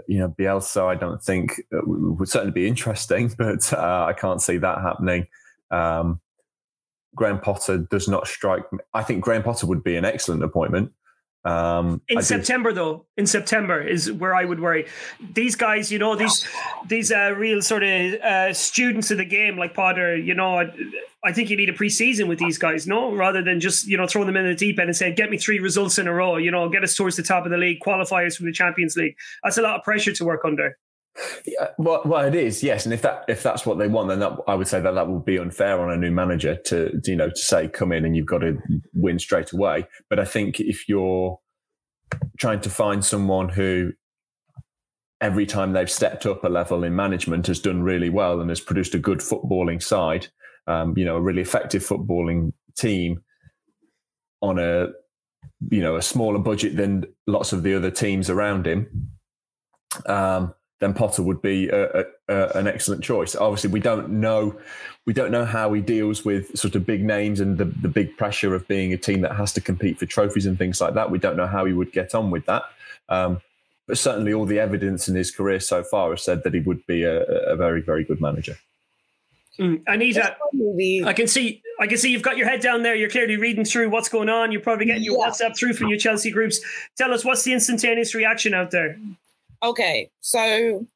You 0.07 0.19
know, 0.19 0.29
Bielsa, 0.29 0.87
I 0.87 0.95
don't 0.95 1.23
think 1.23 1.61
uh, 1.75 1.81
would 1.85 2.29
certainly 2.29 2.53
be 2.53 2.69
interesting, 2.69 3.33
but 3.39 3.73
uh, 3.73 4.05
I 4.07 4.13
can't 4.13 4.43
see 4.43 4.59
that 4.59 4.81
happening. 4.81 5.27
Um, 5.71 6.21
Graham 7.15 7.41
Potter 7.41 7.79
does 7.79 8.09
not 8.09 8.27
strike 8.27 8.73
me. 8.73 8.79
I 8.95 9.03
think 9.03 9.23
Graham 9.23 9.43
Potter 9.43 9.67
would 9.67 9.83
be 9.83 9.97
an 9.97 10.05
excellent 10.05 10.43
appointment. 10.43 10.93
Um, 11.43 12.03
in 12.09 12.19
I 12.19 12.21
September, 12.21 12.73
though, 12.73 13.07
in 13.17 13.27
September 13.27 13.81
is 13.81 14.13
where 14.13 14.35
I 14.35 14.45
would 14.45 14.61
worry. 14.61 14.87
These 15.33 15.57
guys, 15.57 15.91
you 15.91 15.99
know, 15.99 16.15
these 16.15 16.47
these 16.87 17.11
uh, 17.11 17.35
real 17.35 17.63
sort 17.63 17.83
of 17.83 18.15
uh, 18.21 18.53
students 18.53 19.11
of 19.11 19.17
the 19.17 19.25
game, 19.25 19.57
like 19.57 19.73
Potter. 19.73 20.17
You 20.17 20.35
know, 20.35 20.59
I, 20.59 20.71
I 21.25 21.33
think 21.33 21.49
you 21.49 21.57
need 21.57 21.71
a 21.71 21.73
preseason 21.73 22.29
with 22.29 22.39
these 22.39 22.59
guys, 22.59 22.87
no, 22.87 23.15
rather 23.15 23.43
than 23.43 23.59
just 23.59 23.87
you 23.87 23.97
know 23.97 24.07
throwing 24.07 24.27
them 24.27 24.37
in 24.37 24.47
the 24.47 24.55
deep 24.55 24.79
end 24.79 24.91
and 24.91 24.97
saying, 24.97 25.15
"Get 25.15 25.31
me 25.31 25.39
three 25.39 25.61
results 25.61 25.99
in 25.99 26.07
a 26.07 26.13
row." 26.13 26.37
You 26.37 26.51
know, 26.51 26.69
get 26.69 26.85
us 26.85 26.95
towards 26.95 27.17
the 27.17 27.23
top 27.23 27.47
of 27.47 27.51
the 27.51 27.59
league, 27.59 27.81
qualify 27.81 28.27
us 28.27 28.37
for 28.37 28.45
the 28.45 28.53
Champions 28.53 28.97
League. 28.97 29.17
That's 29.43 29.57
a 29.57 29.63
lot 29.63 29.79
of 29.79 29.83
pressure 29.83 30.13
to 30.13 30.25
work 30.27 30.45
under. 30.45 30.77
Yeah, 31.47 31.69
well, 31.79 32.03
well, 32.05 32.25
it 32.25 32.35
is 32.35 32.63
yes, 32.63 32.85
and 32.85 32.95
if 32.95 33.03
that 33.03 33.25
if 33.29 33.43
that's 33.43 33.67
what 33.67 33.79
they 33.79 33.89
want, 33.89 34.09
then 34.09 34.21
that, 34.21 34.39
I 34.47 34.55
would 34.55 34.69
say 34.69 34.81
that 34.81 34.93
that 34.93 35.09
would 35.09 35.25
be 35.25 35.39
unfair 35.39 35.81
on 35.81 35.91
a 35.91 35.97
new 35.97 36.11
manager 36.11 36.57
to 36.67 37.01
you 37.05 37.17
know 37.17 37.29
to 37.29 37.37
say 37.37 37.69
come 37.69 37.93
in 37.93 38.05
and 38.05 38.17
you've 38.17 38.27
got 38.27 38.39
to 38.39 38.59
win 38.95 39.19
straight 39.19 39.53
away. 39.53 39.87
But 40.09 40.19
I 40.19 40.25
think 40.25 40.61
if 40.61 40.89
you're 40.89 41.39
trying 42.39 42.61
to 42.61 42.71
find 42.71 43.05
someone 43.05 43.49
who 43.49 43.93
every 45.21 45.47
time 45.47 45.73
they've 45.73 45.91
stepped 45.91 46.27
up 46.27 46.45
a 46.45 46.49
level 46.49 46.85
in 46.85 46.97
management 46.97 47.47
has 47.49 47.61
done 47.61 47.83
really 47.83 48.09
well 48.09 48.41
and 48.41 48.49
has 48.49 48.61
produced 48.61 48.95
a 48.95 48.99
good 48.99 49.19
footballing 49.19 49.83
side, 49.83 50.29
um, 50.67 50.97
you 50.97 51.05
know, 51.05 51.17
a 51.17 51.21
really 51.21 51.43
effective 51.43 51.83
footballing 51.83 52.53
team 52.79 53.21
on 54.41 54.59
a 54.59 54.89
you 55.71 55.81
know 55.81 55.97
a 55.97 56.03
smaller 56.03 56.39
budget 56.39 56.77
than 56.77 57.05
lots 57.27 57.53
of 57.53 57.63
the 57.63 57.75
other 57.75 57.91
teams 57.91 58.31
around 58.31 58.67
him. 58.67 59.11
Um, 60.07 60.55
then 60.81 60.95
Potter 60.95 61.23
would 61.23 61.41
be 61.41 61.69
a, 61.69 62.01
a, 62.01 62.05
a, 62.29 62.49
an 62.57 62.67
excellent 62.67 63.05
choice. 63.05 63.37
Obviously, 63.37 63.71
we 63.71 63.81
don't 63.81 64.09
know 64.09 64.59
we 65.07 65.13
don't 65.13 65.31
know 65.31 65.45
how 65.45 65.73
he 65.73 65.81
deals 65.81 66.25
with 66.25 66.57
sort 66.59 66.75
of 66.75 66.85
big 66.85 67.05
names 67.05 67.41
and 67.41 67.59
the, 67.59 67.65
the 67.65 67.89
big 67.89 68.17
pressure 68.17 68.55
of 68.55 68.67
being 68.69 68.93
a 68.93 68.97
team 68.97 69.21
that 69.23 69.35
has 69.37 69.53
to 69.55 69.61
compete 69.61 69.99
for 69.99 70.07
trophies 70.07 70.47
and 70.47 70.59
things 70.59 70.81
like 70.81 70.95
that. 70.95 71.11
We 71.11 71.19
don't 71.19 71.37
know 71.37 71.47
how 71.47 71.65
he 71.65 71.73
would 71.73 71.93
get 71.93 72.15
on 72.15 72.31
with 72.31 72.47
that. 72.47 72.65
Um, 73.09 73.41
but 73.87 73.99
certainly, 73.99 74.33
all 74.33 74.47
the 74.47 74.59
evidence 74.59 75.09
in 75.09 75.15
his 75.15 75.31
career 75.31 75.61
so 75.61 75.83
far 75.83 76.11
has 76.11 76.23
said 76.23 76.45
that 76.45 76.55
he 76.55 76.61
would 76.61 76.87
be 76.87 77.03
a, 77.03 77.23
a 77.25 77.57
very, 77.57 77.83
very 77.83 78.05
good 78.05 78.21
manager. 78.21 78.57
Mm. 79.59 79.83
Anita, 79.87 80.37
I 81.07 81.13
can 81.13 81.27
see 81.27 81.63
I 81.79 81.87
can 81.87 81.99
see 81.99 82.11
you've 82.11 82.23
got 82.23 82.39
your 82.39 82.49
head 82.49 82.61
down 82.61 82.83
there. 82.83 82.95
You're 82.95 83.11
clearly 83.11 83.37
reading 83.37 83.65
through 83.65 83.91
what's 83.91 84.09
going 84.09 84.29
on. 84.29 84.53
You're 84.53 84.61
probably 84.63 84.87
getting 84.87 85.03
your. 85.03 85.19
WhatsApp 85.19 85.59
through 85.59 85.75
from 85.75 85.89
your 85.89 85.99
Chelsea 85.99 86.31
groups. 86.31 86.61
Tell 86.97 87.13
us 87.13 87.25
what's 87.25 87.43
the 87.43 87.53
instantaneous 87.53 88.15
reaction 88.15 88.55
out 88.55 88.71
there? 88.71 88.99
Okay, 89.63 90.11
so 90.21 90.87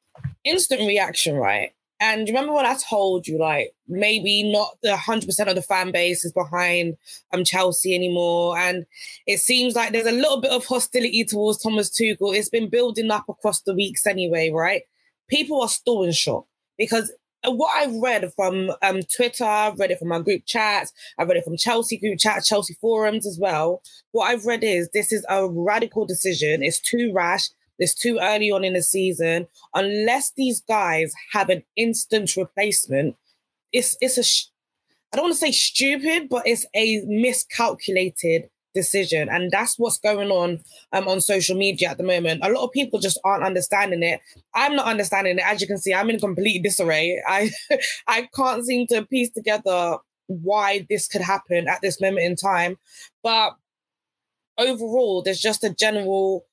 instant 0.43 0.81
reaction, 0.81 1.35
right? 1.35 1.71
And 1.99 2.27
remember 2.27 2.51
when 2.53 2.65
I 2.65 2.75
told 2.75 3.27
you, 3.27 3.39
like, 3.39 3.73
maybe 3.87 4.43
not 4.51 4.77
the 4.83 4.89
100% 4.89 5.47
of 5.47 5.55
the 5.55 5.61
fan 5.61 5.91
base 5.91 6.25
is 6.25 6.33
behind 6.33 6.97
um, 7.31 7.45
Chelsea 7.45 7.95
anymore. 7.95 8.57
And 8.57 8.85
it 9.25 9.39
seems 9.39 9.75
like 9.75 9.91
there's 9.91 10.07
a 10.07 10.11
little 10.11 10.41
bit 10.41 10.51
of 10.51 10.65
hostility 10.65 11.23
towards 11.23 11.61
Thomas 11.61 11.89
Tuchel. 11.89 12.35
It's 12.35 12.49
been 12.49 12.69
building 12.69 13.11
up 13.11 13.29
across 13.29 13.61
the 13.61 13.73
weeks 13.73 14.05
anyway, 14.05 14.51
right? 14.51 14.81
People 15.29 15.61
are 15.61 15.69
still 15.69 16.03
in 16.03 16.11
shock 16.11 16.45
because 16.77 17.13
what 17.47 17.71
I've 17.75 17.95
read 17.95 18.31
from 18.35 18.71
um, 18.81 19.01
Twitter, 19.03 19.45
I've 19.45 19.79
read 19.79 19.91
it 19.91 19.99
from 19.99 20.09
my 20.09 20.19
group 20.19 20.43
chats, 20.45 20.91
I've 21.17 21.27
read 21.27 21.37
it 21.37 21.43
from 21.43 21.57
Chelsea 21.57 21.97
group 21.97 22.19
chats, 22.19 22.47
Chelsea 22.47 22.75
forums 22.81 23.25
as 23.25 23.37
well. 23.39 23.81
What 24.11 24.25
I've 24.25 24.45
read 24.45 24.63
is 24.63 24.89
this 24.89 25.11
is 25.11 25.25
a 25.29 25.47
radical 25.47 26.05
decision. 26.05 26.63
It's 26.63 26.79
too 26.79 27.11
rash. 27.13 27.49
It's 27.79 27.93
too 27.93 28.19
early 28.21 28.51
on 28.51 28.63
in 28.63 28.73
the 28.73 28.83
season. 28.83 29.47
Unless 29.73 30.33
these 30.35 30.61
guys 30.61 31.13
have 31.33 31.49
an 31.49 31.63
instant 31.75 32.35
replacement, 32.35 33.15
it's 33.71 33.97
it's 34.01 34.17
a 34.17 34.23
I 35.13 35.17
don't 35.17 35.25
want 35.25 35.33
to 35.35 35.39
say 35.39 35.51
stupid, 35.51 36.29
but 36.29 36.45
it's 36.45 36.65
a 36.75 37.01
miscalculated 37.05 38.49
decision, 38.73 39.29
and 39.29 39.49
that's 39.51 39.79
what's 39.79 39.97
going 39.97 40.29
on 40.29 40.59
um, 40.91 41.07
on 41.07 41.21
social 41.21 41.55
media 41.55 41.89
at 41.89 41.97
the 41.97 42.03
moment. 42.03 42.41
A 42.43 42.49
lot 42.49 42.65
of 42.65 42.71
people 42.71 42.99
just 42.99 43.19
aren't 43.23 43.43
understanding 43.43 44.03
it. 44.03 44.19
I'm 44.53 44.75
not 44.75 44.87
understanding 44.87 45.37
it. 45.37 45.43
As 45.45 45.61
you 45.61 45.67
can 45.67 45.77
see, 45.77 45.93
I'm 45.93 46.09
in 46.09 46.19
complete 46.19 46.63
disarray. 46.63 47.21
I 47.27 47.51
I 48.07 48.29
can't 48.35 48.65
seem 48.65 48.87
to 48.87 49.05
piece 49.05 49.31
together 49.31 49.97
why 50.27 50.85
this 50.89 51.07
could 51.07 51.21
happen 51.21 51.67
at 51.67 51.81
this 51.81 52.01
moment 52.01 52.25
in 52.25 52.35
time, 52.35 52.77
but 53.23 53.55
overall, 54.57 55.21
there's 55.21 55.39
just 55.39 55.63
a 55.63 55.73
general 55.73 56.45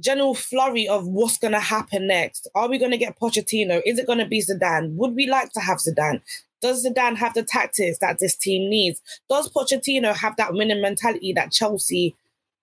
general 0.00 0.34
flurry 0.34 0.86
of 0.88 1.06
what's 1.06 1.38
going 1.38 1.52
to 1.52 1.60
happen 1.60 2.06
next. 2.06 2.48
Are 2.54 2.68
we 2.68 2.78
going 2.78 2.90
to 2.90 2.98
get 2.98 3.18
Pochettino? 3.18 3.80
Is 3.84 3.98
it 3.98 4.06
going 4.06 4.18
to 4.18 4.26
be 4.26 4.42
Zidane? 4.42 4.94
Would 4.94 5.14
we 5.14 5.26
like 5.26 5.52
to 5.52 5.60
have 5.60 5.78
Zidane? 5.78 6.20
Does 6.60 6.86
Zidane 6.86 7.16
have 7.16 7.34
the 7.34 7.42
tactics 7.42 7.98
that 7.98 8.18
this 8.18 8.34
team 8.34 8.68
needs? 8.70 9.00
Does 9.28 9.50
Pochettino 9.52 10.14
have 10.14 10.36
that 10.36 10.54
winning 10.54 10.80
mentality 10.80 11.32
that 11.34 11.52
Chelsea 11.52 12.14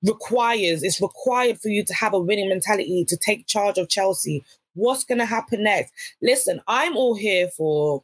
requires? 0.04 0.84
It's 0.84 1.02
required 1.02 1.60
for 1.60 1.70
you 1.70 1.84
to 1.86 1.94
have 1.94 2.14
a 2.14 2.20
winning 2.20 2.50
mentality 2.50 3.06
to 3.06 3.18
take 3.18 3.48
charge 3.48 3.78
of 3.78 3.90
Chelsea. 3.90 4.44
What's 4.74 5.04
going 5.04 5.20
to 5.20 5.26
happen 5.26 5.64
next? 5.64 5.94
Listen, 6.22 6.62
I'm 6.68 6.98
all 6.98 7.16
here 7.16 7.50
for 7.50 8.04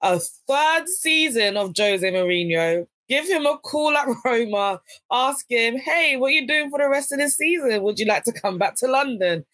a 0.00 0.18
third 0.18 0.88
season 0.88 1.56
of 1.56 1.72
Jose 1.76 2.10
Mourinho. 2.10 2.86
Give 3.12 3.28
him 3.28 3.44
a 3.44 3.58
call 3.58 3.94
at 3.94 4.08
Roma. 4.24 4.80
Ask 5.10 5.44
him, 5.50 5.76
hey, 5.76 6.16
what 6.16 6.28
are 6.28 6.30
you 6.30 6.46
doing 6.46 6.70
for 6.70 6.78
the 6.78 6.88
rest 6.88 7.12
of 7.12 7.18
the 7.18 7.28
season? 7.28 7.82
Would 7.82 7.98
you 7.98 8.06
like 8.06 8.24
to 8.24 8.32
come 8.32 8.56
back 8.56 8.74
to 8.76 8.86
London? 8.86 9.44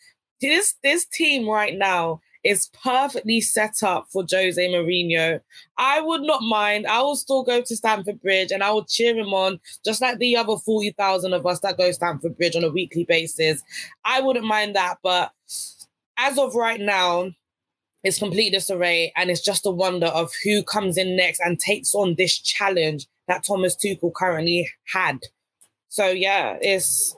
This 0.41 0.77
this 0.85 1.05
team 1.05 1.49
right 1.49 1.77
now 1.77 2.21
is 2.45 2.71
perfectly 2.85 3.41
set 3.41 3.83
up 3.83 4.07
for 4.13 4.25
Jose 4.31 4.65
Mourinho. 4.69 5.41
I 5.77 6.01
would 6.01 6.23
not 6.23 6.41
mind. 6.43 6.87
I 6.87 7.03
will 7.03 7.17
still 7.17 7.43
go 7.43 7.61
to 7.61 7.77
Stamford 7.77 8.23
Bridge 8.23 8.53
and 8.53 8.63
I 8.63 8.71
will 8.71 8.85
cheer 8.85 9.19
him 9.19 9.35
on, 9.35 9.59
just 9.85 10.01
like 10.01 10.19
the 10.19 10.37
other 10.37 10.57
40,000 10.57 11.33
of 11.33 11.45
us 11.45 11.59
that 11.59 11.77
go 11.77 11.89
to 11.89 11.93
Stamford 11.93 12.37
Bridge 12.37 12.55
on 12.55 12.63
a 12.63 12.71
weekly 12.71 13.03
basis. 13.03 13.65
I 14.05 14.21
wouldn't 14.21 14.47
mind 14.47 14.77
that. 14.77 14.99
But 15.03 15.33
as 16.17 16.39
of 16.39 16.55
right 16.55 16.81
now, 16.81 17.33
it's 18.05 18.19
complete 18.19 18.51
disarray 18.53 19.13
and 19.17 19.31
it's 19.31 19.41
just 19.41 19.67
a 19.67 19.71
wonder 19.71 20.07
of 20.07 20.33
who 20.45 20.63
comes 20.63 20.97
in 20.97 21.17
next 21.17 21.41
and 21.41 21.59
takes 21.59 21.95
on 21.95 22.15
this 22.17 22.39
challenge 22.39 23.07
that 23.27 23.45
Thomas 23.45 23.77
Tuchel 23.77 24.13
currently 24.15 24.71
had. 24.93 25.21
So 25.89 26.09
yeah, 26.09 26.57
it's 26.61 27.17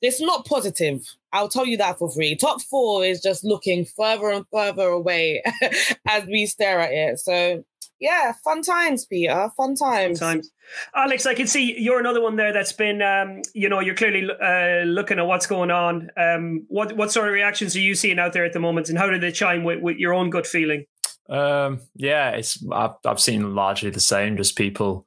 it's 0.00 0.20
not 0.20 0.46
positive. 0.46 1.02
I'll 1.32 1.48
tell 1.48 1.66
you 1.66 1.76
that 1.78 1.98
for 1.98 2.10
free. 2.10 2.36
Top 2.36 2.62
four 2.62 3.04
is 3.04 3.20
just 3.20 3.44
looking 3.44 3.84
further 3.84 4.30
and 4.30 4.44
further 4.52 4.86
away 4.88 5.42
as 6.08 6.24
we 6.26 6.46
stare 6.46 6.80
at 6.80 6.92
it. 6.92 7.18
So 7.18 7.64
yeah, 8.00 8.32
fun 8.44 8.62
times, 8.62 9.06
Peter. 9.06 9.50
Fun 9.56 9.74
times. 9.74 10.20
Fun 10.20 10.36
times. 10.36 10.50
Alex, 10.94 11.26
I 11.26 11.34
can 11.34 11.46
see 11.46 11.78
you're 11.78 11.98
another 11.98 12.20
one 12.20 12.36
there 12.36 12.52
that's 12.52 12.72
been, 12.72 13.02
um, 13.02 13.42
you 13.54 13.68
know, 13.68 13.80
you're 13.80 13.94
clearly 13.94 14.28
uh, 14.30 14.84
looking 14.84 15.18
at 15.18 15.26
what's 15.26 15.46
going 15.46 15.70
on. 15.70 16.10
Um, 16.16 16.64
what 16.68 16.96
what 16.96 17.10
sort 17.10 17.28
of 17.28 17.34
reactions 17.34 17.74
are 17.74 17.80
you 17.80 17.94
seeing 17.94 18.18
out 18.18 18.32
there 18.32 18.44
at 18.44 18.52
the 18.52 18.60
moment, 18.60 18.88
and 18.88 18.98
how 18.98 19.08
do 19.08 19.18
they 19.18 19.32
chime 19.32 19.64
with, 19.64 19.80
with 19.80 19.96
your 19.96 20.14
own 20.14 20.30
gut 20.30 20.46
feeling? 20.46 20.84
Um, 21.28 21.80
yeah, 21.94 22.30
it's 22.30 22.64
I've, 22.72 22.94
I've 23.04 23.20
seen 23.20 23.54
largely 23.54 23.90
the 23.90 24.00
same, 24.00 24.36
just 24.36 24.56
people 24.56 25.06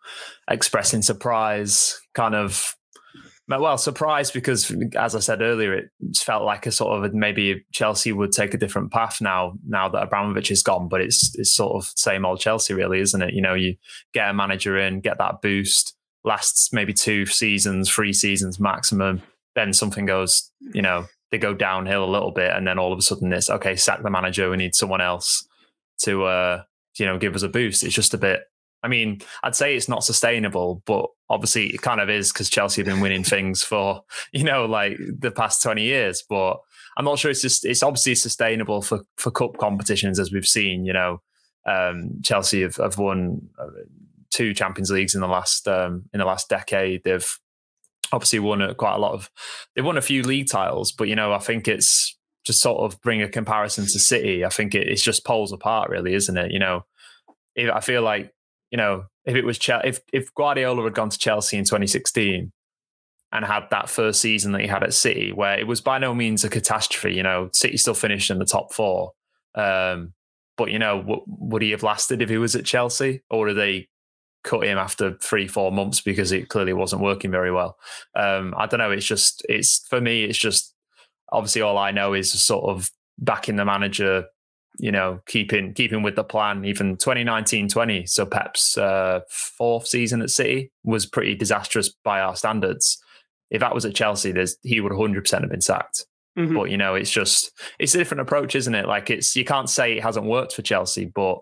expressing 0.49 1.01
surprise, 1.01 1.99
kind 2.13 2.36
of 2.36 2.75
well, 3.59 3.77
surprised 3.77 4.33
because, 4.33 4.73
as 4.95 5.15
I 5.15 5.19
said 5.19 5.41
earlier, 5.41 5.73
it 5.73 5.89
felt 6.17 6.43
like 6.43 6.65
a 6.65 6.71
sort 6.71 7.03
of 7.03 7.13
maybe 7.13 7.65
Chelsea 7.73 8.11
would 8.11 8.31
take 8.31 8.53
a 8.53 8.57
different 8.57 8.91
path 8.91 9.19
now. 9.21 9.53
Now 9.67 9.89
that 9.89 10.03
Abramovich 10.03 10.51
is 10.51 10.63
gone, 10.63 10.87
but 10.87 11.01
it's 11.01 11.33
it's 11.37 11.53
sort 11.53 11.75
of 11.75 11.91
same 11.95 12.25
old 12.25 12.39
Chelsea, 12.39 12.73
really, 12.73 12.99
isn't 12.99 13.21
it? 13.21 13.33
You 13.33 13.41
know, 13.41 13.53
you 13.53 13.75
get 14.13 14.29
a 14.29 14.33
manager 14.33 14.77
in, 14.77 15.01
get 15.01 15.17
that 15.17 15.41
boost, 15.41 15.95
lasts 16.23 16.71
maybe 16.71 16.93
two 16.93 17.25
seasons, 17.25 17.89
three 17.89 18.13
seasons 18.13 18.59
maximum. 18.59 19.21
Then 19.55 19.73
something 19.73 20.05
goes, 20.05 20.49
you 20.73 20.81
know, 20.81 21.07
they 21.31 21.37
go 21.37 21.53
downhill 21.53 22.03
a 22.03 22.11
little 22.11 22.31
bit, 22.31 22.51
and 22.51 22.67
then 22.67 22.77
all 22.77 22.93
of 22.93 22.99
a 22.99 23.01
sudden 23.01 23.33
it's 23.33 23.49
okay, 23.49 23.75
sack 23.75 24.03
the 24.03 24.09
manager. 24.09 24.49
We 24.49 24.57
need 24.57 24.75
someone 24.75 25.01
else 25.01 25.47
to 26.03 26.25
uh, 26.25 26.63
you 26.97 27.05
know 27.05 27.17
give 27.17 27.35
us 27.35 27.43
a 27.43 27.49
boost. 27.49 27.83
It's 27.83 27.95
just 27.95 28.13
a 28.13 28.17
bit. 28.17 28.41
I 28.84 28.88
mean, 28.88 29.22
I'd 29.44 29.56
say 29.56 29.76
it's 29.76 29.89
not 29.89 30.04
sustainable, 30.04 30.82
but 30.86 31.06
obviously 31.30 31.67
it 31.67 31.82
kind 31.82 32.02
of 32.02 32.10
is 32.10 32.32
because 32.32 32.50
Chelsea 32.50 32.82
have 32.82 32.88
been 32.88 33.02
winning 33.02 33.24
things 33.24 33.63
for 33.63 34.04
you 34.32 34.44
know 34.44 34.65
like 34.65 34.98
the 35.20 35.32
past 35.32 35.62
twenty 35.62 35.84
years. 35.84 36.24
But 36.28 36.58
I'm 36.98 37.06
not 37.06 37.20
sure 37.20 37.32
it's 37.32 37.41
just 37.41 37.65
it's 37.65 37.84
obviously 37.84 38.15
sustainable 38.15 38.82
for 38.82 39.02
for 39.17 39.32
cup 39.32 39.58
competitions 39.58 40.20
as 40.20 40.32
we've 40.32 40.48
seen. 40.48 40.86
You 40.86 40.94
know, 40.94 41.22
um, 41.65 42.22
Chelsea 42.24 42.62
have, 42.62 42.78
have 42.78 42.98
won 42.98 43.50
uh, 43.60 43.67
two 44.32 44.54
Champions 44.54 44.91
Leagues 44.91 45.15
in 45.15 45.22
the 45.22 45.28
last 45.28 45.67
um, 45.67 46.04
in 46.13 46.20
the 46.20 46.26
last 46.26 46.50
decade. 46.50 47.04
They've 47.04 47.39
obviously 48.12 48.39
won 48.39 48.76
quite 48.76 48.96
a 48.96 49.00
lot 49.00 49.13
of 49.13 49.30
they've 49.76 49.86
won 49.86 49.98
a 49.98 50.02
few 50.02 50.24
league 50.24 50.50
titles, 50.50 50.91
but 50.91 51.08
you 51.08 51.15
know 51.15 51.34
I 51.34 51.39
think 51.39 51.67
it's 51.67 52.17
just 52.44 52.62
sort 52.62 52.80
of 52.80 53.00
bring 53.02 53.22
a 53.22 53.30
comparison 53.30 53.86
to 53.86 54.00
City, 54.00 54.44
I 54.44 54.50
think 54.50 54.74
it, 54.74 54.88
it's 54.88 55.04
just 55.04 55.26
poles 55.26 55.52
apart, 55.52 55.89
really, 55.89 56.13
isn't 56.13 56.38
it? 56.38 56.52
You 56.52 56.60
know, 56.60 56.86
I 57.58 57.82
feel 57.82 58.02
like 58.02 58.34
you 58.71 58.77
know 58.77 59.05
if 59.25 59.36
it 59.36 59.45
was 59.45 59.60
if 59.84 59.99
if 60.12 60.34
Guardiola 60.34 60.84
had 60.84 60.95
gone 60.95 61.10
to 61.10 61.17
Chelsea 61.17 61.57
in 61.57 61.65
2016 61.65 62.51
and 63.34 63.45
had 63.45 63.67
that 63.71 63.89
first 63.89 64.19
season 64.19 64.51
that 64.51 64.62
he 64.62 64.67
had 64.67 64.84
at 64.84 64.93
City, 64.93 65.31
where 65.31 65.57
it 65.57 65.67
was 65.67 65.79
by 65.79 65.97
no 65.97 66.13
means 66.13 66.43
a 66.43 66.49
catastrophe. 66.49 67.15
You 67.15 67.23
know, 67.23 67.49
City 67.53 67.77
still 67.77 67.93
finished 67.93 68.29
in 68.29 68.39
the 68.39 68.45
top 68.45 68.73
four, 68.73 69.12
um, 69.55 70.13
but 70.57 70.71
you 70.71 70.79
know, 70.79 70.99
w- 70.99 71.23
would 71.27 71.62
he 71.62 71.71
have 71.71 71.84
lasted 71.84 72.21
if 72.21 72.29
he 72.29 72.38
was 72.38 72.55
at 72.55 72.65
Chelsea, 72.65 73.21
or 73.29 73.47
did 73.47 73.57
they 73.57 73.88
cut 74.43 74.65
him 74.65 74.77
after 74.77 75.15
three, 75.21 75.47
four 75.47 75.71
months 75.71 76.01
because 76.01 76.31
it 76.31 76.49
clearly 76.49 76.73
wasn't 76.73 77.01
working 77.01 77.31
very 77.31 77.51
well? 77.51 77.77
Um, 78.15 78.53
I 78.57 78.65
don't 78.65 78.79
know. 78.79 78.91
It's 78.91 79.05
just 79.05 79.45
it's 79.47 79.86
for 79.88 80.01
me. 80.01 80.23
It's 80.23 80.38
just 80.38 80.73
obviously 81.31 81.62
all 81.62 81.77
I 81.77 81.91
know 81.91 82.13
is 82.13 82.31
sort 82.34 82.65
of 82.65 82.89
backing 83.17 83.55
the 83.55 83.65
manager, 83.65 84.25
you 84.77 84.91
know, 84.91 85.21
keeping 85.25 85.73
keeping 85.73 86.01
with 86.01 86.15
the 86.15 86.23
plan. 86.23 86.65
Even 86.65 86.97
2019-20, 86.97 88.10
so 88.10 88.25
Pep's 88.25 88.77
uh, 88.77 89.21
fourth 89.29 89.88
season 89.88 90.21
at 90.21 90.29
City 90.29 90.71
was 90.84 91.05
pretty 91.05 91.36
disastrous 91.36 91.89
by 91.89 92.21
our 92.21 92.36
standards. 92.36 93.01
If 93.49 93.60
that 93.60 93.75
was 93.75 93.86
at 93.86 93.95
Chelsea, 93.95 94.31
there's 94.31 94.57
he 94.63 94.79
would 94.79 94.93
100 94.93 95.21
percent 95.21 95.43
have 95.43 95.51
been 95.51 95.62
sacked. 95.62 96.05
Mm-hmm. 96.38 96.55
But 96.55 96.71
you 96.71 96.77
know, 96.77 96.95
it's 96.95 97.12
just 97.12 97.51
it's 97.79 97.93
a 97.93 97.97
different 97.97 98.21
approach, 98.21 98.55
isn't 98.55 98.75
it? 98.75 98.88
Like 98.88 99.10
it's 99.10 99.36
you 99.36 99.43
can't 99.43 99.69
say 99.69 99.97
it 99.97 100.03
hasn't 100.03 100.25
worked 100.25 100.53
for 100.53 100.62
Chelsea, 100.62 101.05
but 101.05 101.39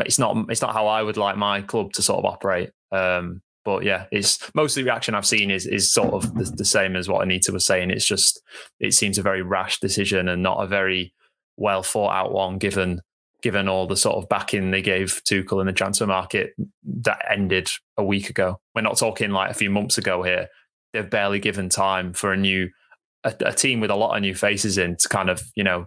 it's 0.00 0.18
not 0.18 0.36
it's 0.48 0.62
not 0.62 0.72
how 0.72 0.86
I 0.86 1.02
would 1.02 1.16
like 1.16 1.36
my 1.36 1.62
club 1.62 1.92
to 1.92 2.02
sort 2.02 2.18
of 2.18 2.24
operate. 2.24 2.70
Um, 2.90 3.42
but 3.64 3.82
yeah, 3.84 4.06
it's 4.10 4.38
mostly 4.54 4.82
the 4.82 4.90
reaction 4.90 5.14
I've 5.14 5.26
seen 5.26 5.50
is 5.50 5.66
is 5.66 5.92
sort 5.92 6.12
of 6.12 6.34
the, 6.34 6.44
the, 6.44 6.64
same 6.64 6.96
as 6.96 7.08
what 7.08 7.22
Anita 7.22 7.52
was 7.52 7.64
saying. 7.64 7.90
It's 7.90 8.04
just 8.04 8.42
it 8.80 8.92
seems 8.92 9.16
a 9.16 9.22
very 9.22 9.42
rash 9.42 9.80
decision 9.80 10.28
and 10.28 10.42
not 10.42 10.62
a 10.62 10.66
very 10.66 11.14
well 11.56 11.82
thought 11.82 12.12
out 12.12 12.32
one, 12.32 12.58
given 12.58 13.00
given 13.42 13.68
all 13.68 13.86
the 13.86 13.96
sort 13.96 14.16
of 14.16 14.28
backing 14.30 14.70
they 14.70 14.80
gave 14.80 15.20
Tuchel 15.28 15.60
in 15.60 15.66
the 15.66 15.72
transfer 15.72 16.06
market 16.06 16.54
that 16.82 17.18
ended 17.30 17.68
a 17.98 18.02
week 18.02 18.30
ago. 18.30 18.58
We're 18.74 18.80
not 18.80 18.96
talking 18.96 19.30
like 19.32 19.50
a 19.50 19.54
few 19.54 19.68
months 19.68 19.98
ago 19.98 20.22
here. 20.22 20.48
They've 20.94 21.08
barely 21.08 21.40
given 21.40 21.68
time 21.68 22.14
for 22.14 22.32
a 22.32 22.36
new 22.38 22.70
a, 23.22 23.34
a 23.40 23.52
team 23.52 23.80
with 23.80 23.90
a 23.90 23.96
lot 23.96 24.16
of 24.16 24.22
new 24.22 24.34
faces 24.34 24.78
in 24.78 24.96
to 24.96 25.08
kind 25.08 25.28
of 25.28 25.42
you 25.54 25.64
know 25.64 25.86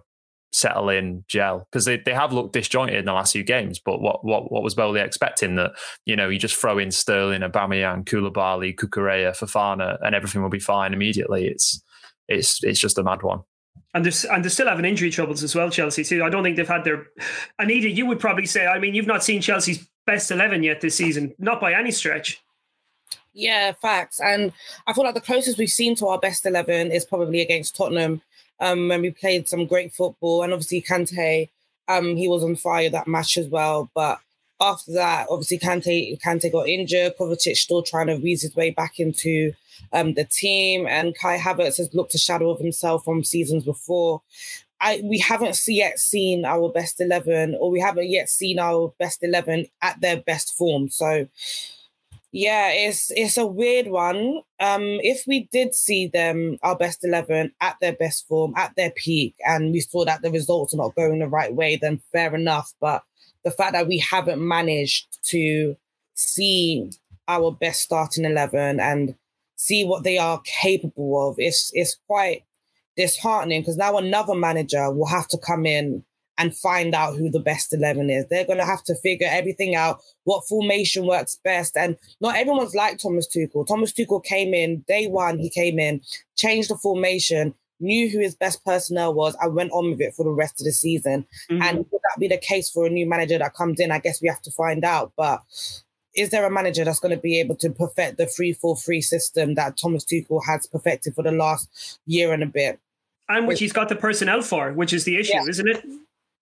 settle 0.52 0.88
in, 0.88 1.24
gel 1.28 1.66
because 1.70 1.84
they, 1.84 1.98
they 1.98 2.14
have 2.14 2.32
looked 2.32 2.52
disjointed 2.52 2.96
in 2.96 3.04
the 3.04 3.12
last 3.12 3.32
few 3.32 3.44
games. 3.44 3.80
But 3.84 4.00
what 4.00 4.24
what 4.24 4.52
what 4.52 4.62
was 4.62 4.74
Boehly 4.74 5.00
expecting 5.00 5.56
that 5.56 5.72
you 6.04 6.16
know 6.16 6.28
you 6.28 6.38
just 6.38 6.56
throw 6.56 6.78
in 6.78 6.90
Sterling, 6.90 7.42
Aubameyang, 7.42 8.04
Koulibaly, 8.04 8.74
Cucurella, 8.74 9.36
Fofana, 9.36 9.98
and 10.02 10.14
everything 10.14 10.42
will 10.42 10.48
be 10.48 10.58
fine 10.58 10.92
immediately? 10.92 11.46
It's 11.48 11.82
it's 12.28 12.62
it's 12.62 12.80
just 12.80 12.98
a 12.98 13.02
mad 13.02 13.22
one. 13.22 13.40
And 13.94 14.04
there's 14.04 14.24
and 14.24 14.44
they're 14.44 14.50
still 14.50 14.68
having 14.68 14.84
injury 14.84 15.10
troubles 15.10 15.42
as 15.42 15.54
well, 15.54 15.70
Chelsea 15.70 16.04
too. 16.04 16.22
I 16.22 16.30
don't 16.30 16.42
think 16.42 16.56
they've 16.56 16.68
had 16.68 16.84
their 16.84 17.06
Anita, 17.58 17.88
you 17.90 18.06
would 18.06 18.20
probably 18.20 18.46
say, 18.46 18.66
I 18.66 18.78
mean, 18.78 18.94
you've 18.94 19.06
not 19.06 19.24
seen 19.24 19.40
Chelsea's 19.40 19.86
best 20.06 20.30
eleven 20.30 20.62
yet 20.62 20.80
this 20.80 20.94
season, 20.94 21.34
not 21.38 21.60
by 21.60 21.72
any 21.72 21.90
stretch. 21.90 22.40
Yeah, 23.34 23.72
facts. 23.72 24.20
And 24.20 24.52
I 24.86 24.92
feel 24.92 25.04
like 25.04 25.14
the 25.14 25.20
closest 25.20 25.58
we've 25.58 25.68
seen 25.68 25.94
to 25.96 26.06
our 26.08 26.18
best 26.18 26.44
eleven 26.44 26.90
is 26.90 27.04
probably 27.04 27.40
against 27.40 27.76
Tottenham, 27.76 28.22
um, 28.60 28.88
when 28.88 29.02
we 29.02 29.10
played 29.10 29.48
some 29.48 29.66
great 29.66 29.92
football. 29.92 30.42
And 30.42 30.52
obviously 30.52 30.82
Kante, 30.82 31.48
um, 31.88 32.16
he 32.16 32.28
was 32.28 32.42
on 32.42 32.56
fire 32.56 32.90
that 32.90 33.08
match 33.08 33.38
as 33.38 33.46
well. 33.46 33.90
But 33.94 34.18
after 34.60 34.92
that, 34.92 35.26
obviously 35.30 35.58
Kante 35.58 36.20
Kante 36.20 36.50
got 36.50 36.68
injured. 36.68 37.16
Kovacic 37.18 37.56
still 37.56 37.82
trying 37.82 38.08
to 38.08 38.16
weasel 38.16 38.48
his 38.48 38.56
way 38.56 38.70
back 38.70 38.98
into 38.98 39.52
um, 39.92 40.14
the 40.14 40.24
team, 40.24 40.86
and 40.86 41.16
Kai 41.16 41.38
Havertz 41.38 41.78
has 41.78 41.92
looked 41.94 42.14
a 42.14 42.18
shadow 42.18 42.50
of 42.50 42.58
himself 42.58 43.04
from 43.04 43.24
seasons 43.24 43.64
before. 43.64 44.22
I, 44.80 45.00
we 45.02 45.18
haven't 45.18 45.60
yet 45.66 45.98
seen 45.98 46.44
our 46.44 46.70
best 46.70 47.00
11 47.00 47.56
or 47.58 47.70
we 47.70 47.80
haven't 47.80 48.10
yet 48.10 48.28
seen 48.28 48.58
our 48.58 48.92
best 48.98 49.24
11 49.24 49.66
at 49.82 50.00
their 50.00 50.18
best 50.18 50.56
form 50.56 50.88
so 50.88 51.26
yeah 52.30 52.70
it's 52.70 53.10
it's 53.16 53.38
a 53.38 53.46
weird 53.46 53.88
one 53.88 54.42
um 54.60 54.82
if 55.02 55.24
we 55.26 55.48
did 55.50 55.74
see 55.74 56.06
them 56.06 56.58
our 56.62 56.76
best 56.76 57.04
11 57.04 57.52
at 57.60 57.76
their 57.80 57.94
best 57.94 58.28
form 58.28 58.52
at 58.56 58.74
their 58.76 58.90
peak 58.90 59.34
and 59.44 59.72
we 59.72 59.80
saw 59.80 60.04
that 60.04 60.22
the 60.22 60.30
results 60.30 60.74
are 60.74 60.78
not 60.78 60.94
going 60.94 61.18
the 61.18 61.26
right 61.26 61.54
way 61.54 61.74
then 61.74 62.00
fair 62.12 62.34
enough 62.34 62.72
but 62.80 63.02
the 63.44 63.50
fact 63.50 63.72
that 63.72 63.88
we 63.88 63.98
haven't 63.98 64.46
managed 64.46 65.06
to 65.24 65.76
see 66.14 66.90
our 67.26 67.52
best 67.52 67.82
starting 67.82 68.24
11 68.24 68.80
and 68.80 69.14
see 69.56 69.84
what 69.84 70.04
they 70.04 70.18
are 70.18 70.40
capable 70.44 71.28
of 71.28 71.38
is 71.38 71.70
is 71.74 71.96
quite 72.06 72.44
disheartening 72.96 73.60
because 73.60 73.76
now 73.76 73.96
another 73.96 74.34
manager 74.34 74.90
will 74.90 75.06
have 75.06 75.28
to 75.28 75.38
come 75.38 75.66
in 75.66 76.04
and 76.38 76.56
find 76.56 76.94
out 76.94 77.16
who 77.16 77.28
the 77.28 77.40
best 77.40 77.74
11 77.74 78.08
is. 78.10 78.26
They're 78.28 78.46
going 78.46 78.60
to 78.60 78.64
have 78.64 78.84
to 78.84 78.94
figure 78.94 79.26
everything 79.28 79.74
out, 79.74 80.00
what 80.22 80.46
formation 80.46 81.04
works 81.04 81.38
best. 81.42 81.76
And 81.76 81.96
not 82.20 82.36
everyone's 82.36 82.76
like 82.76 82.98
Thomas 82.98 83.26
Tuchel. 83.26 83.66
Thomas 83.66 83.92
Tuchel 83.92 84.24
came 84.24 84.54
in, 84.54 84.84
day 84.86 85.08
one, 85.08 85.38
he 85.40 85.50
came 85.50 85.80
in, 85.80 86.00
changed 86.36 86.70
the 86.70 86.76
formation, 86.76 87.54
knew 87.80 88.10
who 88.10 88.20
his 88.20 88.34
best 88.34 88.64
personnel 88.64 89.14
was, 89.14 89.36
and 89.40 89.54
went 89.54 89.72
on 89.72 89.90
with 89.90 90.00
it 90.00 90.14
for 90.14 90.24
the 90.24 90.30
rest 90.30 90.60
of 90.60 90.64
the 90.64 90.72
season. 90.72 91.26
Mm-hmm. 91.50 91.62
And 91.62 91.78
would 91.78 91.86
that 91.90 92.20
be 92.20 92.28
the 92.28 92.38
case 92.38 92.70
for 92.70 92.86
a 92.86 92.90
new 92.90 93.06
manager 93.06 93.38
that 93.38 93.54
comes 93.54 93.80
in? 93.80 93.90
I 93.90 93.98
guess 93.98 94.22
we 94.22 94.28
have 94.28 94.42
to 94.42 94.50
find 94.50 94.84
out. 94.84 95.12
But 95.16 95.42
is 96.14 96.30
there 96.30 96.46
a 96.46 96.50
manager 96.50 96.84
that's 96.84 97.00
going 97.00 97.14
to 97.14 97.20
be 97.20 97.38
able 97.40 97.56
to 97.56 97.70
perfect 97.70 98.18
the 98.18 98.26
3-4-3 98.26 99.02
system 99.02 99.54
that 99.54 99.76
Thomas 99.76 100.04
Tuchel 100.04 100.44
has 100.44 100.66
perfected 100.66 101.14
for 101.14 101.22
the 101.22 101.32
last 101.32 101.98
year 102.06 102.32
and 102.32 102.42
a 102.42 102.46
bit? 102.46 102.80
And 103.28 103.46
which 103.46 103.60
he's 103.60 103.72
got 103.72 103.88
the 103.88 103.96
personnel 103.96 104.42
for, 104.42 104.72
which 104.72 104.92
is 104.92 105.04
the 105.04 105.18
issue, 105.18 105.34
yeah. 105.34 105.44
isn't 105.46 105.68
it? 105.68 105.84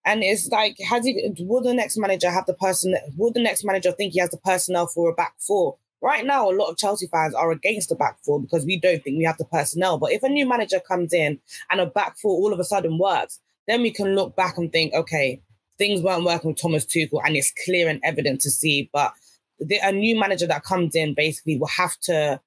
And 0.05 0.23
it's 0.23 0.49
like, 0.49 0.77
has 0.89 1.05
he? 1.05 1.35
Will 1.41 1.61
the 1.61 1.75
next 1.75 1.97
manager 1.97 2.31
have 2.31 2.47
the 2.47 2.55
person? 2.55 2.97
Will 3.17 3.33
the 3.33 3.43
next 3.43 3.65
manager 3.65 3.91
think 3.91 4.13
he 4.13 4.21
has 4.21 4.31
the 4.31 4.37
personnel 4.37 4.87
for 4.87 5.11
a 5.11 5.13
back 5.13 5.35
four? 5.41 5.79
Right 6.07 6.25
now, 6.25 6.49
a 6.49 6.55
lot 6.55 6.71
of 6.71 6.77
Chelsea 6.77 7.09
fans 7.09 7.35
are 7.35 7.51
against 7.51 7.89
the 7.89 7.97
back 7.97 8.19
four 8.25 8.41
because 8.41 8.65
we 8.65 8.79
don't 8.79 9.03
think 9.03 9.19
we 9.19 9.25
have 9.25 9.39
the 9.39 9.45
personnel. 9.45 9.99
But 9.99 10.13
if 10.13 10.23
a 10.23 10.29
new 10.29 10.49
manager 10.49 10.79
comes 10.79 11.13
in 11.13 11.41
and 11.69 11.81
a 11.81 11.87
back 11.87 12.17
four 12.17 12.31
all 12.31 12.53
of 12.53 12.61
a 12.61 12.65
sudden 12.65 12.97
works, 12.97 13.41
then 13.67 13.83
we 13.83 13.91
can 13.91 14.15
look 14.15 14.37
back 14.37 14.57
and 14.57 14.71
think, 14.71 14.95
okay, 14.95 15.43
things 15.79 16.01
weren't 16.01 16.25
working 16.25 16.51
with 16.51 16.63
Thomas 16.63 16.87
Tuchel, 16.87 17.21
and 17.25 17.35
it's 17.35 17.53
clear 17.65 17.89
and 17.89 18.01
evident 18.05 18.41
to 18.43 18.51
see. 18.51 18.89
But 18.93 19.15
the, 19.59 19.81
a 19.83 19.91
new 19.91 20.17
manager 20.17 20.47
that 20.47 20.63
comes 20.63 20.95
in 20.95 21.15
basically 21.15 21.59
will 21.59 21.67
have 21.67 21.99
to 22.03 22.41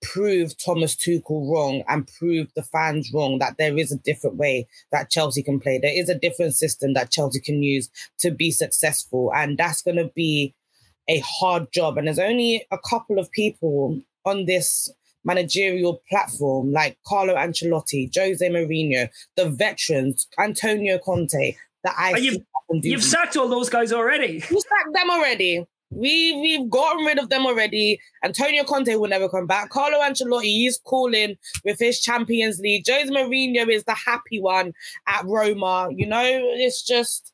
prove 0.00 0.56
Thomas 0.56 0.96
Tuchel 0.96 1.52
wrong 1.52 1.82
and 1.88 2.08
prove 2.18 2.48
the 2.56 2.62
fans 2.62 3.10
wrong 3.12 3.40
that 3.40 3.56
there 3.58 3.76
is 3.76 3.92
a 3.92 3.98
different 3.98 4.36
way 4.36 4.66
that 4.90 5.10
Chelsea 5.10 5.42
can 5.42 5.60
play. 5.60 5.78
There 5.78 5.94
is 5.94 6.08
a 6.08 6.18
different 6.18 6.54
system 6.54 6.94
that 6.94 7.10
Chelsea 7.10 7.40
can 7.40 7.62
use 7.62 7.90
to 8.20 8.30
be 8.30 8.50
successful. 8.50 9.34
And 9.34 9.58
that's 9.58 9.82
going 9.82 9.98
to 9.98 10.10
be 10.14 10.54
a 11.08 11.20
hard 11.20 11.72
job. 11.72 11.98
And 11.98 12.06
there's 12.06 12.18
only 12.18 12.66
a 12.70 12.78
couple 12.78 13.18
of 13.18 13.30
people 13.32 14.00
on 14.24 14.46
this 14.46 14.88
managerial 15.24 16.02
platform 16.08 16.72
like 16.72 16.98
Carlo 17.06 17.34
Ancelotti, 17.34 18.10
Jose 18.16 18.46
Mourinho, 18.48 19.08
the 19.36 19.48
veterans, 19.50 20.26
Antonio 20.38 20.98
Conte, 20.98 21.56
that 21.84 21.94
I. 21.96 22.16
You've, 22.16 22.42
you've 22.70 23.04
sacked 23.04 23.36
all 23.36 23.48
those 23.48 23.68
guys 23.68 23.92
already. 23.92 24.42
You 24.50 24.60
sacked 24.60 24.94
them 24.94 25.10
already. 25.10 25.66
We 25.94 26.40
we've 26.40 26.70
gotten 26.70 27.04
rid 27.04 27.18
of 27.18 27.28
them 27.28 27.44
already. 27.44 28.00
Antonio 28.24 28.64
Conte 28.64 28.94
will 28.94 29.10
never 29.10 29.28
come 29.28 29.46
back. 29.46 29.68
Carlo 29.68 29.98
Ancelotti 29.98 30.44
he's 30.44 30.78
calling 30.78 31.36
with 31.64 31.78
his 31.78 32.00
Champions 32.00 32.58
League. 32.60 32.84
Jose 32.88 33.10
Mourinho 33.10 33.68
is 33.68 33.84
the 33.84 33.94
happy 33.94 34.40
one 34.40 34.72
at 35.06 35.24
Roma. 35.26 35.90
You 35.94 36.06
know, 36.06 36.24
it's 36.24 36.82
just 36.82 37.32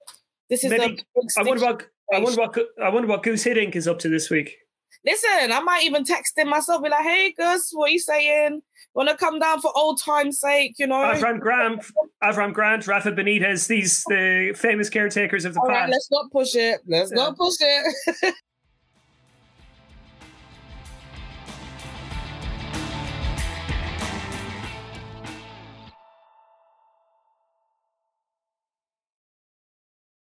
this 0.51 0.65
is 0.65 0.73
Maybe. 0.73 1.05
I 1.39 1.43
wonder 1.45 1.65
what 1.65 1.87
I 2.13 2.21
wonder 2.21 2.41
what 2.41 2.59
I 2.83 2.89
wonder 2.89 3.09
what 3.09 3.23
Guus 3.23 3.45
Hiddink 3.45 3.77
is 3.77 3.87
up 3.87 3.99
to 4.01 4.09
this 4.09 4.31
week. 4.31 4.57
Listen, 5.05 5.53
I 5.53 5.61
might 5.61 5.85
even 5.85 6.05
text 6.05 6.37
him 6.39 6.49
myself, 6.49 6.83
be 6.83 6.89
like, 6.89 7.05
"Hey, 7.05 7.35
Guus, 7.39 7.69
what 7.73 7.91
are 7.91 7.93
you 7.93 7.99
saying? 7.99 8.63
Want 8.95 9.09
to 9.09 9.17
come 9.17 9.39
down 9.39 9.61
for 9.61 9.71
old 9.77 10.01
time's 10.01 10.41
sake?" 10.41 10.75
You 10.79 10.87
know, 10.87 10.97
Avram 10.97 11.39
Grant, 11.39 11.85
Avram 12.23 12.53
Grant, 12.53 12.87
Rafa 12.87 13.13
Benitez, 13.13 13.69
these 13.69 14.05
the 14.05 14.55
famous 14.57 14.89
caretakers 14.89 15.45
of 15.45 15.55
the 15.55 15.61
All 15.61 15.69
past. 15.69 15.81
Right, 15.81 15.91
let's 15.91 16.11
not 16.11 16.31
push 16.33 16.55
it. 16.55 16.81
Let's 16.87 17.11
yeah. 17.11 17.17
not 17.17 17.37
push 17.37 17.57
it. 17.61 18.35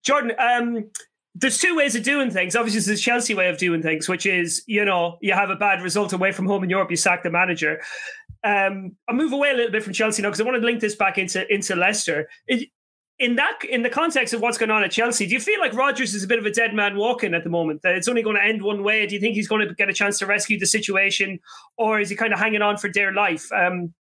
Jordan, 0.03 0.33
um, 0.39 0.89
there's 1.35 1.57
two 1.57 1.75
ways 1.75 1.95
of 1.95 2.03
doing 2.03 2.29
things. 2.29 2.55
Obviously, 2.55 2.79
there's 2.79 2.99
the 2.99 3.03
Chelsea 3.03 3.33
way 3.33 3.47
of 3.47 3.57
doing 3.57 3.81
things, 3.81 4.09
which 4.09 4.25
is, 4.25 4.63
you 4.67 4.83
know, 4.83 5.17
you 5.21 5.33
have 5.33 5.49
a 5.49 5.55
bad 5.55 5.81
result 5.81 6.13
away 6.13 6.31
from 6.31 6.45
home 6.45 6.63
in 6.63 6.69
Europe, 6.69 6.91
you 6.91 6.97
sack 6.97 7.23
the 7.23 7.29
manager. 7.29 7.81
Um, 8.43 8.95
I'll 9.07 9.15
move 9.15 9.31
away 9.31 9.51
a 9.51 9.53
little 9.53 9.71
bit 9.71 9.83
from 9.83 9.93
Chelsea 9.93 10.21
now 10.21 10.29
because 10.29 10.41
I 10.41 10.43
want 10.43 10.59
to 10.59 10.65
link 10.65 10.81
this 10.81 10.95
back 10.95 11.17
into 11.17 11.51
into 11.53 11.75
Leicester. 11.75 12.27
It, 12.47 12.69
in 13.19 13.35
that, 13.35 13.59
in 13.69 13.83
the 13.83 13.89
context 13.89 14.33
of 14.33 14.41
what's 14.41 14.57
going 14.57 14.71
on 14.71 14.83
at 14.83 14.89
Chelsea, 14.89 15.27
do 15.27 15.33
you 15.33 15.39
feel 15.39 15.59
like 15.59 15.75
Rodgers 15.75 16.15
is 16.15 16.23
a 16.23 16.27
bit 16.27 16.39
of 16.39 16.45
a 16.47 16.51
dead 16.51 16.73
man 16.73 16.97
walking 16.97 17.35
at 17.35 17.43
the 17.43 17.51
moment? 17.51 17.83
That 17.83 17.93
it's 17.93 18.07
only 18.07 18.23
going 18.23 18.35
to 18.35 18.43
end 18.43 18.63
one 18.63 18.83
way? 18.83 19.05
Do 19.05 19.13
you 19.13 19.21
think 19.21 19.35
he's 19.35 19.47
going 19.47 19.65
to 19.67 19.75
get 19.75 19.89
a 19.89 19.93
chance 19.93 20.17
to 20.19 20.25
rescue 20.25 20.57
the 20.57 20.65
situation, 20.65 21.39
or 21.77 21.99
is 21.99 22.09
he 22.09 22.15
kind 22.15 22.33
of 22.33 22.39
hanging 22.39 22.63
on 22.63 22.77
for 22.77 22.89
dear 22.89 23.13
life? 23.13 23.47
Um, 23.51 23.93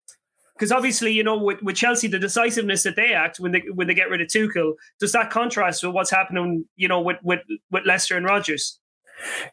because 0.58 0.72
obviously, 0.72 1.12
you 1.12 1.22
know, 1.22 1.38
with, 1.38 1.62
with 1.62 1.76
Chelsea, 1.76 2.08
the 2.08 2.18
decisiveness 2.18 2.82
that 2.82 2.96
they 2.96 3.12
act 3.12 3.38
when 3.38 3.52
they 3.52 3.62
when 3.74 3.86
they 3.86 3.94
get 3.94 4.10
rid 4.10 4.20
of 4.20 4.26
Tuchel, 4.26 4.72
does 4.98 5.12
that 5.12 5.30
contrast 5.30 5.84
with 5.84 5.94
what's 5.94 6.10
happening, 6.10 6.64
you 6.76 6.88
know, 6.88 7.00
with 7.00 7.18
with, 7.22 7.40
with 7.70 7.86
Leicester 7.86 8.16
and 8.16 8.26
Rodgers? 8.26 8.80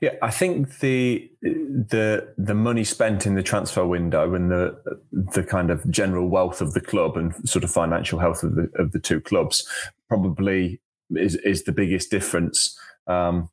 Yeah, 0.01 0.15
I 0.21 0.31
think 0.31 0.79
the 0.79 1.29
the 1.41 2.33
the 2.37 2.53
money 2.53 2.83
spent 2.83 3.25
in 3.25 3.35
the 3.35 3.43
transfer 3.43 3.85
window 3.85 4.33
and 4.33 4.51
the 4.51 4.77
the 5.11 5.43
kind 5.43 5.69
of 5.69 5.89
general 5.89 6.27
wealth 6.27 6.61
of 6.61 6.73
the 6.73 6.81
club 6.81 7.17
and 7.17 7.33
sort 7.47 7.63
of 7.63 7.71
financial 7.71 8.19
health 8.19 8.43
of 8.43 8.55
the 8.55 8.69
of 8.75 8.91
the 8.91 8.99
two 8.99 9.21
clubs 9.21 9.67
probably 10.07 10.81
is 11.11 11.35
is 11.37 11.63
the 11.63 11.71
biggest 11.71 12.11
difference. 12.11 12.77
Um, 13.07 13.49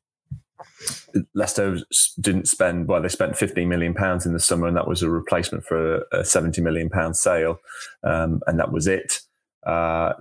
Leicester 1.33 1.79
didn't 2.19 2.47
spend 2.47 2.87
well. 2.87 3.01
They 3.01 3.09
spent 3.09 3.37
15 3.37 3.67
million 3.67 3.93
pounds 3.93 4.25
in 4.25 4.33
the 4.33 4.39
summer, 4.39 4.67
and 4.67 4.77
that 4.77 4.87
was 4.87 5.01
a 5.01 5.09
replacement 5.09 5.65
for 5.65 5.97
a, 6.11 6.19
a 6.19 6.25
70 6.25 6.61
million 6.61 6.89
pound 6.89 7.15
sale, 7.15 7.59
um, 8.03 8.41
and 8.47 8.59
that 8.59 8.71
was 8.71 8.87
it. 8.87 9.19
Uh, 9.65 10.13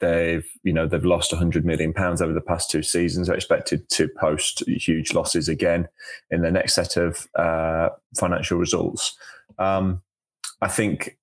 they've 0.00 0.46
you 0.62 0.72
know 0.72 0.86
they've 0.86 1.04
lost 1.04 1.32
100 1.32 1.64
million 1.64 1.92
pounds 1.92 2.20
over 2.20 2.32
the 2.32 2.40
past 2.40 2.70
two 2.70 2.82
seasons. 2.82 3.26
They're 3.26 3.36
expected 3.36 3.88
to 3.90 4.08
post 4.18 4.62
huge 4.68 5.14
losses 5.14 5.48
again 5.48 5.88
in 6.30 6.42
the 6.42 6.50
next 6.50 6.74
set 6.74 6.96
of 6.96 7.28
uh, 7.34 7.90
financial 8.18 8.58
results. 8.58 9.16
Um, 9.58 10.02
I 10.60 10.68
think 10.68 11.16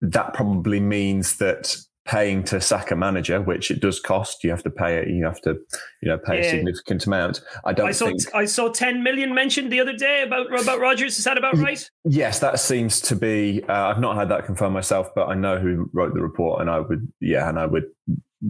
that 0.00 0.34
probably 0.34 0.80
means 0.80 1.38
that 1.38 1.76
paying 2.04 2.42
to 2.42 2.60
sack 2.60 2.90
a 2.90 2.96
manager, 2.96 3.40
which 3.40 3.70
it 3.70 3.80
does 3.80 4.00
cost. 4.00 4.42
You 4.42 4.50
have 4.50 4.62
to 4.64 4.70
pay 4.70 4.98
it. 4.98 5.08
You 5.08 5.24
have 5.24 5.40
to, 5.42 5.56
you 6.00 6.08
know, 6.08 6.18
pay 6.18 6.40
yeah. 6.40 6.46
a 6.46 6.50
significant 6.50 7.06
amount. 7.06 7.42
I 7.64 7.72
don't. 7.72 7.88
I 7.88 7.92
saw. 7.92 8.06
Think... 8.06 8.34
I 8.34 8.44
saw 8.44 8.68
ten 8.68 9.02
million 9.02 9.34
mentioned 9.34 9.72
the 9.72 9.80
other 9.80 9.92
day 9.92 10.22
about 10.22 10.46
about 10.60 10.80
Rodgers. 10.80 11.18
Is 11.18 11.24
that 11.24 11.38
about 11.38 11.56
right? 11.58 11.88
Yes, 12.04 12.40
that 12.40 12.58
seems 12.60 13.00
to 13.02 13.16
be. 13.16 13.62
Uh, 13.68 13.88
I've 13.88 14.00
not 14.00 14.16
had 14.16 14.28
that 14.30 14.46
confirmed 14.46 14.74
myself, 14.74 15.08
but 15.14 15.28
I 15.28 15.34
know 15.34 15.58
who 15.58 15.90
wrote 15.92 16.14
the 16.14 16.22
report, 16.22 16.60
and 16.60 16.70
I 16.70 16.80
would, 16.80 17.10
yeah, 17.20 17.48
and 17.48 17.58
I 17.58 17.66
would 17.66 17.86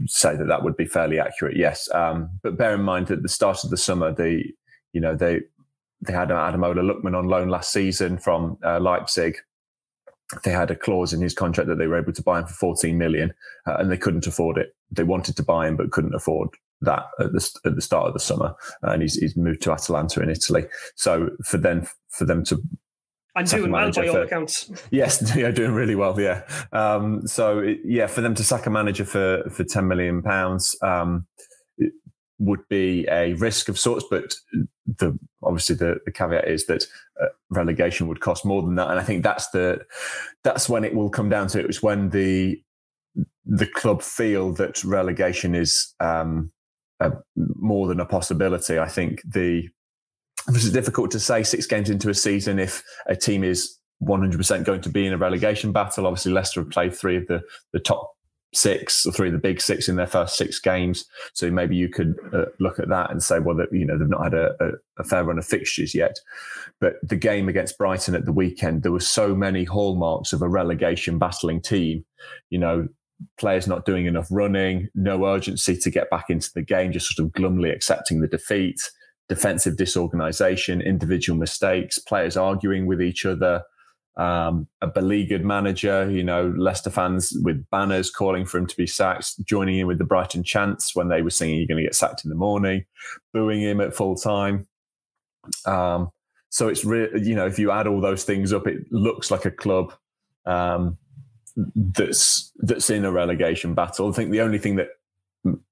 say 0.07 0.37
that 0.37 0.47
that 0.47 0.63
would 0.63 0.77
be 0.77 0.87
fairly 0.87 1.21
accurate. 1.21 1.57
Yes, 1.57 1.89
um, 1.93 2.31
but 2.43 2.57
bear 2.57 2.75
in 2.75 2.83
mind 2.83 3.11
at 3.11 3.23
the 3.23 3.29
start 3.29 3.65
of 3.65 3.71
the 3.71 3.77
summer, 3.77 4.13
the 4.13 4.45
you 4.93 5.01
know 5.01 5.15
they 5.15 5.43
they 6.01 6.13
had 6.13 6.31
Ademola 6.31 6.81
Lookman 6.81 7.17
on 7.17 7.29
loan 7.29 7.49
last 7.49 7.73
season 7.73 8.19
from 8.19 8.59
uh, 8.65 8.81
Leipzig 8.81 9.37
they 10.45 10.51
had 10.51 10.71
a 10.71 10.77
clause 10.77 11.13
in 11.13 11.21
his 11.21 11.35
contract 11.35 11.69
that 11.69 11.77
they 11.77 11.87
were 11.87 11.99
able 11.99 12.13
to 12.13 12.23
buy 12.23 12.41
him 12.41 12.47
for 12.47 12.55
14 12.55 12.97
million 12.97 13.33
uh, 13.67 13.77
and 13.79 13.91
they 13.91 13.97
couldn't 13.97 14.27
afford 14.27 14.59
it. 14.59 14.75
They 14.91 15.05
wanted 15.05 15.37
to 15.37 15.43
buy 15.43 15.69
him, 15.69 15.77
but 15.77 15.91
couldn't 15.91 16.15
afford 16.15 16.49
that 16.81 17.05
at 17.21 17.33
the, 17.33 17.61
at 17.65 17.75
the 17.75 17.83
start 17.83 18.09
of 18.09 18.15
the 18.15 18.21
summer. 18.21 18.55
And 18.83 19.03
he's, 19.03 19.15
he's 19.15 19.37
moved 19.37 19.63
to 19.63 19.73
Atalanta 19.73 20.23
in 20.23 20.31
Italy. 20.31 20.65
So 20.97 21.31
for 21.45 21.59
them, 21.59 21.87
for 22.11 22.25
them 22.25 22.45
to 22.45 22.61
I'm 23.35 23.47
doing 23.47 23.71
well 23.71 23.91
by 23.91 24.09
all 24.09 24.17
accounts. 24.17 24.71
Yes, 24.91 25.35
you're 25.37 25.53
doing 25.53 25.73
really 25.73 25.95
well. 25.95 26.21
Yeah. 26.21 26.43
Um, 26.73 27.27
so 27.27 27.63
yeah, 27.83 28.07
for 28.07 28.21
them 28.21 28.35
to 28.35 28.45
sack 28.45 28.67
a 28.67 28.71
manager 28.71 29.05
for 29.05 29.45
for 29.51 29.65
ten 29.65 29.89
million 29.89 30.23
pounds 30.23 30.77
um, 30.83 31.27
would 32.43 32.69
be 32.69 33.07
a 33.09 33.35
risk 33.35 33.69
of 33.69 33.79
sorts, 33.79 34.05
but 34.11 34.35
the 34.99 35.17
obviously 35.43 35.77
the, 35.77 35.97
the 36.05 36.11
caveat 36.11 36.49
is 36.49 36.67
that 36.67 36.85
uh, 37.21 37.27
relegation 37.51 38.09
would 38.09 38.21
cost 38.21 38.45
more 38.45 38.63
than 38.63 38.75
that, 38.75 38.91
and 38.91 38.99
I 38.99 39.05
think 39.05 39.23
that's 39.23 39.49
the 39.51 39.81
that's 40.43 40.69
when 40.69 40.85
it 40.85 40.95
will 40.95 41.09
come 41.09 41.29
down 41.29 41.47
to 41.49 41.61
it. 41.61 41.67
It's 41.67 41.83
when 41.83 42.11
the 42.11 42.61
the 43.45 43.67
club 43.67 44.03
feel 44.03 44.53
that 44.55 44.83
relegation 44.85 45.55
is 45.55 45.95
um, 46.01 46.51
a, 47.01 47.13
more 47.37 47.87
than 47.87 48.01
a 48.01 48.07
possibility. 48.07 48.79
I 48.79 48.89
think 48.89 49.23
the 49.25 49.69
this 50.49 50.65
is 50.65 50.73
difficult 50.73 51.13
to 51.13 51.21
say 51.21 51.45
six 51.45 51.67
games 51.67 51.91
into 51.91 52.11
a 52.11 52.15
season 52.15 52.59
if 52.59 52.83
a 53.07 53.15
team 53.15 53.45
is 53.45 53.79
100% 54.03 54.65
going 54.65 54.81
to 54.81 54.89
be 54.89 55.07
in 55.07 55.13
a 55.13 55.19
relegation 55.19 55.71
battle. 55.71 56.07
Obviously, 56.07 56.33
Leicester 56.33 56.61
have 56.63 56.71
played 56.71 56.95
three 56.95 57.17
of 57.17 57.27
the, 57.29 57.41
the 57.73 57.79
top 57.79 58.17
six 58.55 59.07
or 59.07 59.13
three 59.13 59.29
of 59.29 59.33
the 59.33 59.39
big 59.39 59.61
six 59.61 59.89
in 59.89 59.97
their 59.97 60.07
first 60.07 60.37
six 60.37 60.59
games. 60.59 61.07
So 61.33 61.51
maybe 61.51 61.75
you 61.75 61.89
could 61.89 62.17
uh, 62.33 62.47
look 62.61 62.79
at 62.79 62.89
that 62.89 63.11
and 63.11 63.23
say, 63.23 63.39
well, 63.39 63.57
that, 63.57 63.73
you 63.73 63.87
know, 63.87 63.99
they've 63.99 64.09
not 64.09 64.25
had 64.25 64.35
a, 64.35 64.55
a, 64.61 64.71
a, 64.99 65.05
fair 65.05 65.25
run 65.25 65.39
of 65.39 65.47
fixtures 65.47 65.95
yet. 65.95 66.19
But 66.81 66.97
the 67.03 67.17
game 67.17 67.49
against 67.49 67.79
Brighton 67.79 68.15
at 68.15 68.27
the 68.27 68.33
weekend, 68.33 68.83
there 68.83 68.93
were 68.93 69.01
so 69.01 69.35
many 69.35 69.65
hallmarks 69.65 70.33
of 70.33 70.43
a 70.43 70.49
relegation 70.49 71.19
battling 71.19 71.63
team. 71.63 72.05
You 72.51 72.59
know, 72.59 72.89
players 73.39 73.67
not 73.67 73.87
doing 73.87 74.07
enough 74.07 74.29
running, 74.31 74.89
no 74.95 75.27
urgency 75.27 75.77
to 75.77 75.91
get 75.91 76.11
back 76.11 76.29
into 76.29 76.51
the 76.55 76.63
game, 76.63 76.93
just 76.93 77.15
sort 77.15 77.27
of 77.27 77.33
glumly 77.33 77.75
accepting 77.75 78.21
the 78.21 78.29
defeat 78.29 78.81
defensive 79.29 79.79
disorganization, 79.79 80.83
individual 80.83 81.39
mistakes, 81.39 81.99
players 81.99 82.37
arguing 82.37 82.85
with 82.85 83.01
each 83.01 83.25
other, 83.25 83.63
um, 84.17 84.69
a 84.81 84.87
beleaguered 84.87 85.45
manager, 85.45 86.11
you 86.11 86.23
know, 86.23 86.53
Leicester 86.57 86.91
fans 86.91 87.33
with 87.43 87.65
banners 87.71 88.11
calling 88.11 88.45
for 88.45 88.59
him 88.59 88.67
to 88.67 88.77
be 88.77 88.87
sacked, 88.87 89.43
joining 89.45 89.79
in 89.79 89.87
with 89.87 89.99
the 89.99 90.05
Brighton 90.05 90.43
chants 90.43 90.95
when 90.95 91.09
they 91.09 91.23
were 91.23 91.31
singing, 91.31 91.59
You're 91.59 91.67
going 91.67 91.79
to 91.79 91.85
get 91.85 91.95
sacked 91.95 92.25
in 92.25 92.29
the 92.29 92.37
morning, 92.37 92.85
booing 93.33 93.61
him 93.61 93.81
at 93.81 93.95
full 93.95 94.17
time. 94.17 94.67
Um, 95.67 96.11
so 96.51 96.69
it's 96.69 96.85
really, 96.85 97.27
you 97.27 97.35
know, 97.35 97.47
if 97.47 97.59
you 97.59 97.71
add 97.71 97.87
all 97.87 98.01
those 98.01 98.25
things 98.25 98.53
up, 98.53 98.67
it 98.67 98.85
looks 98.91 99.31
like 99.31 99.47
a 99.47 99.51
club 99.51 99.95
um, 100.45 100.99
that's 101.75 102.53
that's 102.59 102.91
in 102.91 103.05
a 103.05 103.13
relegation 103.13 103.75
battle. 103.75 104.09
I 104.09 104.13
think 104.13 104.31
the 104.31 104.43
only 104.43 104.59
thing 104.59 104.77
that 104.77 104.89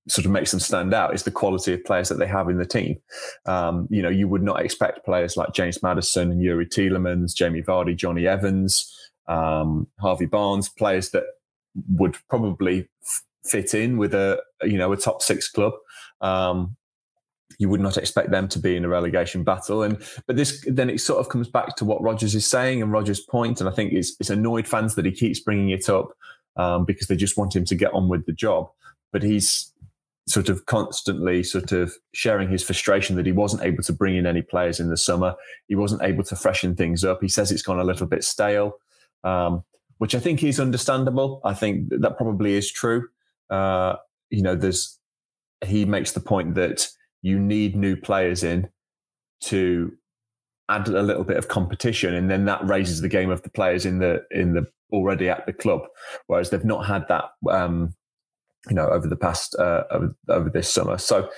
sort 0.09 0.25
of 0.25 0.33
makes 0.33 0.51
them 0.51 0.61
stand 0.61 0.93
out 0.93 1.15
is 1.15 1.23
the 1.23 1.31
quality 1.31 1.73
of 1.73 1.85
players 1.85 2.09
that 2.09 2.19
they 2.19 2.27
have 2.27 2.49
in 2.49 2.59
the 2.59 2.67
team. 2.67 3.01
Um, 3.47 3.87
you 3.91 4.03
know, 4.03 4.09
you 4.09 4.27
would 4.29 4.43
not 4.43 4.61
expect 4.65 5.05
players 5.05 5.37
like 5.37 5.53
James 5.53 5.83
Maddison 5.83 6.31
and 6.31 6.43
Youri 6.43 6.67
Tielemans, 6.67 7.35
Jamie 7.35 7.63
Vardy, 7.63 7.97
Jonny 7.97 8.27
Evans, 8.27 8.93
um, 9.29 9.87
Harvey 10.01 10.27
Barnes, 10.27 10.69
players 10.69 11.11
that 11.11 11.25
would 11.89 12.17
probably 12.29 12.89
f- 13.03 13.23
fit 13.45 13.75
in 13.75 13.97
with 13.97 14.13
a 14.13 14.41
you 14.65 14.77
know 14.77 14.93
a 14.93 14.97
top 14.97 15.23
six 15.23 15.49
club. 15.49 15.73
Um, 16.21 16.77
you 17.59 17.69
would 17.69 17.81
not 17.81 17.97
expect 17.97 18.31
them 18.31 18.49
to 18.49 18.59
be 18.59 18.75
in 18.75 18.85
a 18.85 18.89
relegation 18.89 19.45
battle, 19.45 19.85
and 19.85 20.03
but 20.27 20.35
this 20.35 20.65
then 20.67 20.91
it 20.91 21.01
sort 21.01 21.21
of 21.21 21.29
comes 21.29 21.49
back 21.49 21.77
to 21.77 21.85
what 21.85 22.03
Rodgers 22.03 22.35
is 22.35 22.47
saying 22.47 22.83
and 22.83 22.91
Rodgers' 22.91 23.21
point, 23.21 23.61
and 23.61 23.69
I 23.69 23.73
think 23.73 23.93
it's, 23.93 24.17
it's 24.19 24.31
annoyed 24.31 24.67
fans 24.67 24.97
that 24.97 25.05
he 25.05 25.13
keeps 25.13 25.39
bringing 25.39 25.71
it 25.71 25.89
up 25.89 26.09
um, 26.57 26.85
because 26.85 27.07
they 27.07 27.17
just 27.17 27.37
want 27.37 27.55
him 27.55 27.65
to 27.67 27.77
get 27.77 27.93
on 27.93 28.09
with 28.09 28.27
the 28.27 28.33
job 28.33 28.71
but 29.13 29.23
he's 29.23 29.73
sort 30.29 30.49
of 30.49 30.67
constantly 30.67 31.43
sort 31.43 31.73
of 31.73 31.93
sharing 32.15 32.49
his 32.49 32.63
frustration 32.63 33.17
that 33.17 33.27
he 33.27 33.33
wasn't 33.33 33.63
able 33.63 33.83
to 33.83 33.93
bring 33.93 34.17
in 34.17 34.27
any 34.27 34.43
players 34.43 34.79
in 34.79 34.89
the 34.89 34.97
summer. 34.97 35.35
He 35.67 35.75
wasn't 35.75 36.03
able 36.03 36.23
to 36.25 36.37
freshen 36.37 36.77
things 36.77 37.05
up. 37.05 37.19
He 37.21 37.29
says 37.29 37.51
it's 37.51 37.63
gone 37.63 37.81
a 37.81 37.85
little 37.85 38.07
bit 38.07 38.23
stale, 38.23 38.75
um, 39.25 39.65
which 39.99 40.15
I 40.15 40.21
think 40.21 40.45
is 40.45 40.61
understandable. 40.61 41.41
I 41.45 41.55
think 41.55 41.89
that 41.91 42.17
probably 42.17 42.55
is 42.55 42.71
true. 42.71 43.09
Uh, 43.51 43.97
you 44.31 44.43
know, 44.43 44.55
there's 44.55 44.99
he 45.65 45.85
makes 45.85 46.13
the 46.13 46.21
point 46.21 46.55
that 46.55 46.89
you 47.23 47.39
need 47.39 47.77
new 47.77 47.97
players 47.97 48.43
in 48.43 48.69
to 49.43 49.93
add 50.69 50.89
a 50.89 51.03
little 51.03 51.25
bit 51.25 51.37
of 51.37 51.49
competition, 51.49 52.15
and 52.15 52.31
then 52.31 52.45
that 52.45 52.65
raises 52.67 53.01
the 53.01 53.09
game 53.09 53.31
of 53.31 53.43
the 53.43 53.51
players 53.51 53.85
in 53.85 53.99
the 53.99 54.25
in 54.31 54.55
the 54.55 54.67
already 54.93 55.29
at 55.29 55.47
the 55.47 55.53
club, 55.53 55.83
whereas 56.29 56.51
they've 56.51 56.65
not 56.65 56.87
had 56.87 57.07
that. 57.09 57.25
Um, 57.51 57.95
you 58.69 58.77
know, 58.77 58.89
over 58.89 59.09
the 59.09 59.17
past 59.17 59.55
uh, 59.59 59.85
over, 59.91 60.15
over 60.29 60.51
this 60.51 60.71
summer. 60.71 60.99
So, 60.99 61.31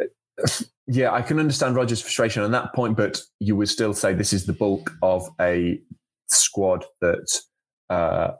uh, 0.00 0.48
yeah, 0.86 1.12
I 1.12 1.22
can 1.22 1.38
understand 1.38 1.74
Rodgers' 1.74 2.00
frustration 2.00 2.42
on 2.42 2.50
that 2.52 2.74
point, 2.74 2.96
but 2.96 3.20
you 3.40 3.56
would 3.56 3.68
still 3.68 3.94
say 3.94 4.12
this 4.12 4.32
is 4.32 4.46
the 4.46 4.52
bulk 4.52 4.92
of 5.02 5.28
a 5.40 5.80
squad 6.28 6.84
that 7.00 7.40
uh, 7.90 8.32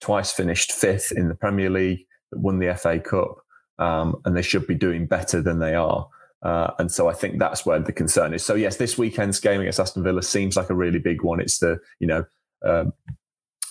twice 0.00 0.32
finished 0.32 0.72
fifth 0.72 1.12
in 1.12 1.28
the 1.28 1.34
Premier 1.34 1.70
League, 1.70 2.06
that 2.30 2.38
won 2.38 2.58
the 2.58 2.74
FA 2.74 3.00
Cup, 3.00 3.38
um, 3.78 4.16
and 4.24 4.36
they 4.36 4.42
should 4.42 4.66
be 4.66 4.74
doing 4.74 5.06
better 5.06 5.42
than 5.42 5.58
they 5.58 5.74
are. 5.74 6.08
Uh, 6.42 6.70
and 6.78 6.92
so 6.92 7.08
I 7.08 7.14
think 7.14 7.38
that's 7.38 7.64
where 7.64 7.78
the 7.78 7.92
concern 7.92 8.34
is. 8.34 8.44
So 8.44 8.54
yes, 8.54 8.76
this 8.76 8.98
weekend's 8.98 9.40
game 9.40 9.60
against 9.60 9.80
Aston 9.80 10.02
Villa 10.02 10.22
seems 10.22 10.56
like 10.56 10.68
a 10.68 10.74
really 10.74 10.98
big 10.98 11.22
one. 11.22 11.40
It's 11.40 11.58
the 11.58 11.80
you 12.00 12.06
know 12.06 12.24
um, 12.64 12.92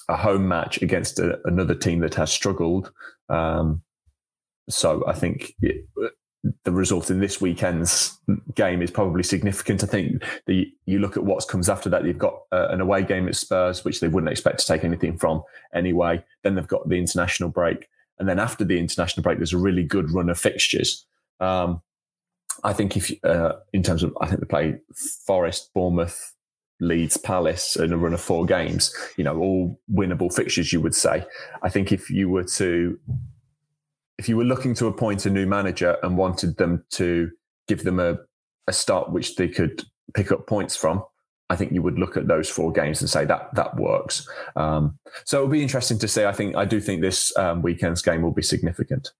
a 0.09 0.17
home 0.17 0.47
match 0.47 0.81
against 0.81 1.19
a, 1.19 1.39
another 1.45 1.75
team 1.75 1.99
that 1.99 2.15
has 2.15 2.31
struggled. 2.31 2.91
Um, 3.29 3.83
so 4.69 5.03
I 5.07 5.13
think 5.13 5.53
it, 5.61 5.85
the 6.63 6.71
result 6.71 7.09
in 7.09 7.19
this 7.19 7.39
weekend's 7.39 8.19
game 8.55 8.81
is 8.81 8.91
probably 8.91 9.23
significant. 9.23 9.83
I 9.83 9.87
think 9.87 10.23
the 10.45 10.71
you 10.85 10.99
look 10.99 11.15
at 11.15 11.23
what 11.23 11.47
comes 11.47 11.69
after 11.69 11.89
that. 11.89 12.03
They've 12.03 12.17
got 12.17 12.41
uh, 12.51 12.67
an 12.69 12.81
away 12.81 13.03
game 13.03 13.27
at 13.27 13.35
Spurs, 13.35 13.85
which 13.85 13.99
they 13.99 14.07
wouldn't 14.07 14.31
expect 14.31 14.59
to 14.59 14.65
take 14.65 14.83
anything 14.83 15.17
from 15.17 15.43
anyway. 15.73 16.23
Then 16.43 16.55
they've 16.55 16.67
got 16.67 16.87
the 16.89 16.97
international 16.97 17.49
break, 17.49 17.87
and 18.19 18.27
then 18.27 18.39
after 18.39 18.65
the 18.65 18.77
international 18.77 19.23
break, 19.23 19.37
there's 19.37 19.53
a 19.53 19.57
really 19.57 19.83
good 19.83 20.11
run 20.11 20.29
of 20.29 20.39
fixtures. 20.39 21.05
Um, 21.39 21.81
I 22.63 22.73
think 22.73 22.97
if 22.97 23.11
uh, 23.23 23.53
in 23.71 23.83
terms 23.83 24.03
of, 24.03 24.15
I 24.21 24.27
think 24.27 24.41
they 24.41 24.47
play 24.47 24.75
Forest, 25.25 25.71
Bournemouth, 25.73 26.33
Leeds, 26.79 27.17
Palace 27.17 27.75
and 27.75 27.93
a 27.93 27.97
run 27.97 28.13
of 28.13 28.21
four 28.21 28.45
games. 28.45 28.93
You 29.17 29.23
know, 29.23 29.37
all 29.37 29.79
winnable 29.91 30.33
fixtures. 30.33 30.73
You 30.73 30.81
would 30.81 30.95
say. 30.95 31.25
I 31.61 31.69
think 31.69 31.91
if 31.91 32.09
you 32.09 32.29
were 32.29 32.43
to 32.43 32.99
if 34.17 34.29
you 34.29 34.37
were 34.37 34.43
looking 34.43 34.73
to 34.75 34.87
appoint 34.87 35.25
a 35.25 35.29
new 35.29 35.45
manager 35.45 35.97
and 36.03 36.17
wanted 36.17 36.57
them 36.57 36.83
to 36.91 37.31
give 37.67 37.83
them 37.83 37.99
a, 37.99 38.17
a 38.67 38.73
start 38.73 39.11
which 39.11 39.35
they 39.35 39.47
could 39.47 39.83
pick 40.13 40.31
up 40.31 40.47
points 40.47 40.75
from, 40.75 41.03
I 41.49 41.55
think 41.55 41.71
you 41.71 41.81
would 41.81 41.99
look 41.99 42.17
at 42.17 42.27
those 42.27 42.49
four 42.49 42.71
games 42.71 43.01
and 43.01 43.09
say 43.09 43.25
that 43.25 43.53
that 43.55 43.75
works. 43.75 44.27
Um, 44.55 44.97
so 45.25 45.37
it'll 45.37 45.49
be 45.49 45.61
interesting 45.61 45.99
to 45.99 46.07
see. 46.07 46.25
I 46.25 46.31
think 46.31 46.55
I 46.55 46.65
do 46.65 46.79
think 46.79 47.01
this 47.01 47.35
um, 47.37 47.61
weekend's 47.61 48.01
game 48.01 48.21
will 48.21 48.31
be 48.31 48.41
significant. 48.41 49.11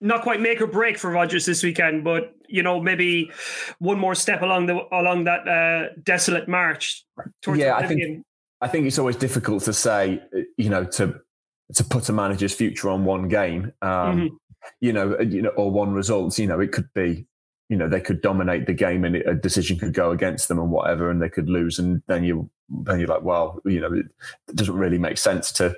Not 0.00 0.22
quite 0.22 0.40
make 0.40 0.60
or 0.60 0.66
break 0.66 0.98
for 0.98 1.10
Rodgers 1.10 1.46
this 1.46 1.62
weekend, 1.62 2.04
but 2.04 2.34
you 2.48 2.62
know 2.62 2.80
maybe 2.80 3.30
one 3.78 3.98
more 3.98 4.14
step 4.14 4.42
along 4.42 4.66
the 4.66 4.80
along 4.92 5.24
that 5.24 5.46
uh, 5.46 5.94
desolate 6.02 6.48
march. 6.48 7.04
yeah, 7.54 7.76
I 7.76 7.86
think 7.86 8.24
I 8.60 8.68
think 8.68 8.86
it's 8.86 8.98
always 8.98 9.16
difficult 9.16 9.62
to 9.64 9.72
say. 9.72 10.22
You 10.56 10.70
know, 10.70 10.84
to 10.84 11.20
to 11.74 11.84
put 11.84 12.08
a 12.08 12.12
manager's 12.12 12.54
future 12.54 12.90
on 12.90 13.04
one 13.04 13.28
game, 13.28 13.72
um, 13.82 13.90
mm-hmm. 13.90 14.26
you 14.80 14.92
know, 14.92 15.16
uh, 15.18 15.22
you 15.22 15.42
know, 15.42 15.50
or 15.50 15.70
one 15.70 15.92
result. 15.92 16.38
You 16.38 16.46
know, 16.46 16.60
it 16.60 16.72
could 16.72 16.92
be, 16.94 17.26
you 17.68 17.76
know, 17.76 17.88
they 17.88 18.00
could 18.00 18.20
dominate 18.20 18.66
the 18.66 18.74
game 18.74 19.04
and 19.04 19.16
a 19.16 19.34
decision 19.34 19.78
could 19.78 19.94
go 19.94 20.10
against 20.10 20.48
them 20.48 20.58
and 20.58 20.70
whatever, 20.70 21.10
and 21.10 21.22
they 21.22 21.28
could 21.28 21.48
lose, 21.48 21.78
and 21.78 22.02
then 22.08 22.24
you 22.24 22.50
then 22.84 22.98
you're 22.98 23.08
like, 23.08 23.22
well, 23.22 23.60
you 23.64 23.80
know, 23.80 23.92
it 23.92 24.06
doesn't 24.54 24.76
really 24.76 24.98
make 24.98 25.18
sense 25.18 25.52
to 25.52 25.76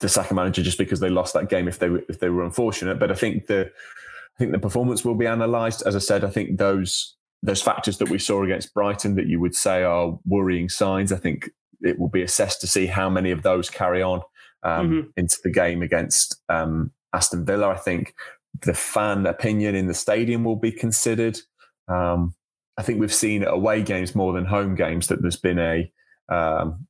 the 0.00 0.08
second 0.08 0.36
manager 0.36 0.62
just 0.62 0.78
because 0.78 1.00
they 1.00 1.08
lost 1.08 1.32
that 1.34 1.48
game 1.48 1.68
if 1.68 1.78
they 1.78 1.88
if 2.08 2.20
they 2.20 2.28
were 2.28 2.44
unfortunate. 2.44 2.98
But 2.98 3.10
I 3.10 3.14
think 3.14 3.46
the 3.46 3.66
I 3.66 4.38
think 4.38 4.52
the 4.52 4.58
performance 4.58 5.04
will 5.04 5.14
be 5.14 5.26
analysed. 5.26 5.82
As 5.86 5.94
I 5.94 6.00
said, 6.00 6.24
I 6.24 6.30
think 6.30 6.58
those 6.58 7.16
those 7.42 7.62
factors 7.62 7.98
that 7.98 8.08
we 8.08 8.18
saw 8.18 8.42
against 8.42 8.72
Brighton 8.72 9.16
that 9.16 9.26
you 9.26 9.40
would 9.40 9.54
say 9.54 9.82
are 9.82 10.18
worrying 10.26 10.68
signs. 10.68 11.12
I 11.12 11.16
think 11.16 11.50
it 11.82 11.98
will 11.98 12.08
be 12.08 12.22
assessed 12.22 12.60
to 12.62 12.66
see 12.66 12.86
how 12.86 13.10
many 13.10 13.30
of 13.30 13.42
those 13.42 13.68
carry 13.68 14.02
on 14.02 14.22
um, 14.64 14.90
mm-hmm. 14.90 15.08
into 15.16 15.36
the 15.44 15.50
game 15.50 15.82
against 15.82 16.40
um, 16.48 16.90
Aston 17.12 17.44
Villa. 17.44 17.68
I 17.68 17.76
think 17.76 18.14
the 18.62 18.74
fan 18.74 19.26
opinion 19.26 19.74
in 19.74 19.86
the 19.86 19.94
stadium 19.94 20.44
will 20.44 20.56
be 20.56 20.72
considered. 20.72 21.38
Um, 21.88 22.34
I 22.76 22.82
think 22.82 23.00
we've 23.00 23.14
seen 23.14 23.44
away 23.44 23.82
games 23.82 24.14
more 24.14 24.32
than 24.32 24.44
home 24.44 24.74
games 24.74 25.06
that 25.08 25.22
there's 25.22 25.36
been 25.36 25.58
a 25.58 25.90
um, 26.28 26.86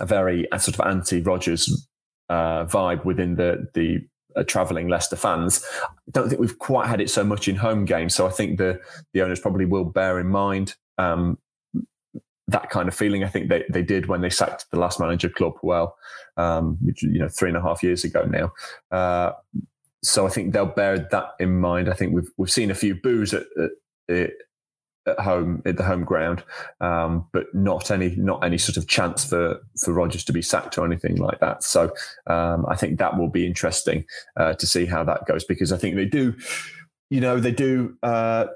a 0.00 0.06
very 0.06 0.46
a 0.52 0.58
sort 0.58 0.78
of 0.78 0.86
anti 0.86 1.22
Rodgers 1.22 1.88
uh, 2.28 2.64
vibe 2.64 3.04
within 3.04 3.36
the 3.36 3.68
the 3.74 4.00
uh, 4.36 4.42
travelling 4.44 4.88
Leicester 4.88 5.16
fans. 5.16 5.64
I 5.82 6.10
don't 6.12 6.28
think 6.28 6.40
we've 6.40 6.58
quite 6.58 6.86
had 6.86 7.00
it 7.00 7.10
so 7.10 7.24
much 7.24 7.48
in 7.48 7.56
home 7.56 7.84
games. 7.84 8.14
So 8.14 8.26
I 8.26 8.30
think 8.30 8.58
the 8.58 8.80
the 9.12 9.22
owners 9.22 9.40
probably 9.40 9.66
will 9.66 9.84
bear 9.84 10.18
in 10.18 10.26
mind 10.26 10.74
um, 10.98 11.38
that 12.48 12.70
kind 12.70 12.88
of 12.88 12.94
feeling. 12.94 13.22
I 13.22 13.28
think 13.28 13.48
they, 13.48 13.64
they 13.68 13.82
did 13.82 14.06
when 14.06 14.22
they 14.22 14.30
sacked 14.30 14.66
the 14.70 14.78
last 14.78 14.98
manager, 14.98 15.28
Claude 15.28 15.54
Puel, 15.62 15.92
um, 16.36 16.78
which 16.80 17.02
you 17.02 17.18
know 17.18 17.28
three 17.28 17.50
and 17.50 17.56
a 17.56 17.62
half 17.62 17.82
years 17.82 18.04
ago 18.04 18.24
now. 18.24 18.52
Uh, 18.90 19.32
so 20.02 20.26
I 20.26 20.30
think 20.30 20.52
they'll 20.52 20.66
bear 20.66 21.08
that 21.10 21.34
in 21.38 21.60
mind. 21.60 21.88
I 21.88 21.94
think 21.94 22.12
we've 22.12 22.30
we've 22.36 22.50
seen 22.50 22.70
a 22.70 22.74
few 22.74 22.94
boos 22.94 23.34
at, 23.34 23.44
at, 24.08 24.30
at 25.06 25.20
home 25.20 25.62
at 25.66 25.76
the 25.76 25.84
home 25.84 26.04
ground, 26.04 26.42
um, 26.80 27.26
but 27.32 27.46
not 27.54 27.90
any 27.90 28.16
not 28.16 28.42
any 28.44 28.58
sort 28.58 28.76
of 28.76 28.88
chance 28.88 29.24
for 29.24 29.60
for 29.80 29.92
Rodgers 29.92 30.24
to 30.24 30.32
be 30.32 30.42
sacked 30.42 30.78
or 30.78 30.86
anything 30.86 31.16
like 31.16 31.40
that. 31.40 31.62
So 31.62 31.92
um, 32.26 32.64
I 32.66 32.76
think 32.76 32.98
that 32.98 33.18
will 33.18 33.28
be 33.30 33.46
interesting 33.46 34.04
uh, 34.36 34.54
to 34.54 34.66
see 34.66 34.86
how 34.86 35.04
that 35.04 35.26
goes 35.26 35.44
because 35.44 35.72
I 35.72 35.76
think 35.76 35.96
they 35.96 36.06
do, 36.06 36.34
you 37.10 37.20
know, 37.20 37.40
they 37.40 37.52
do 37.52 37.96
uh, 38.02 38.46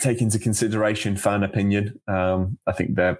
take 0.00 0.20
into 0.20 0.38
consideration 0.38 1.16
fan 1.16 1.42
opinion. 1.42 2.00
Um, 2.08 2.58
I 2.66 2.72
think 2.72 2.94
they're, 2.94 3.18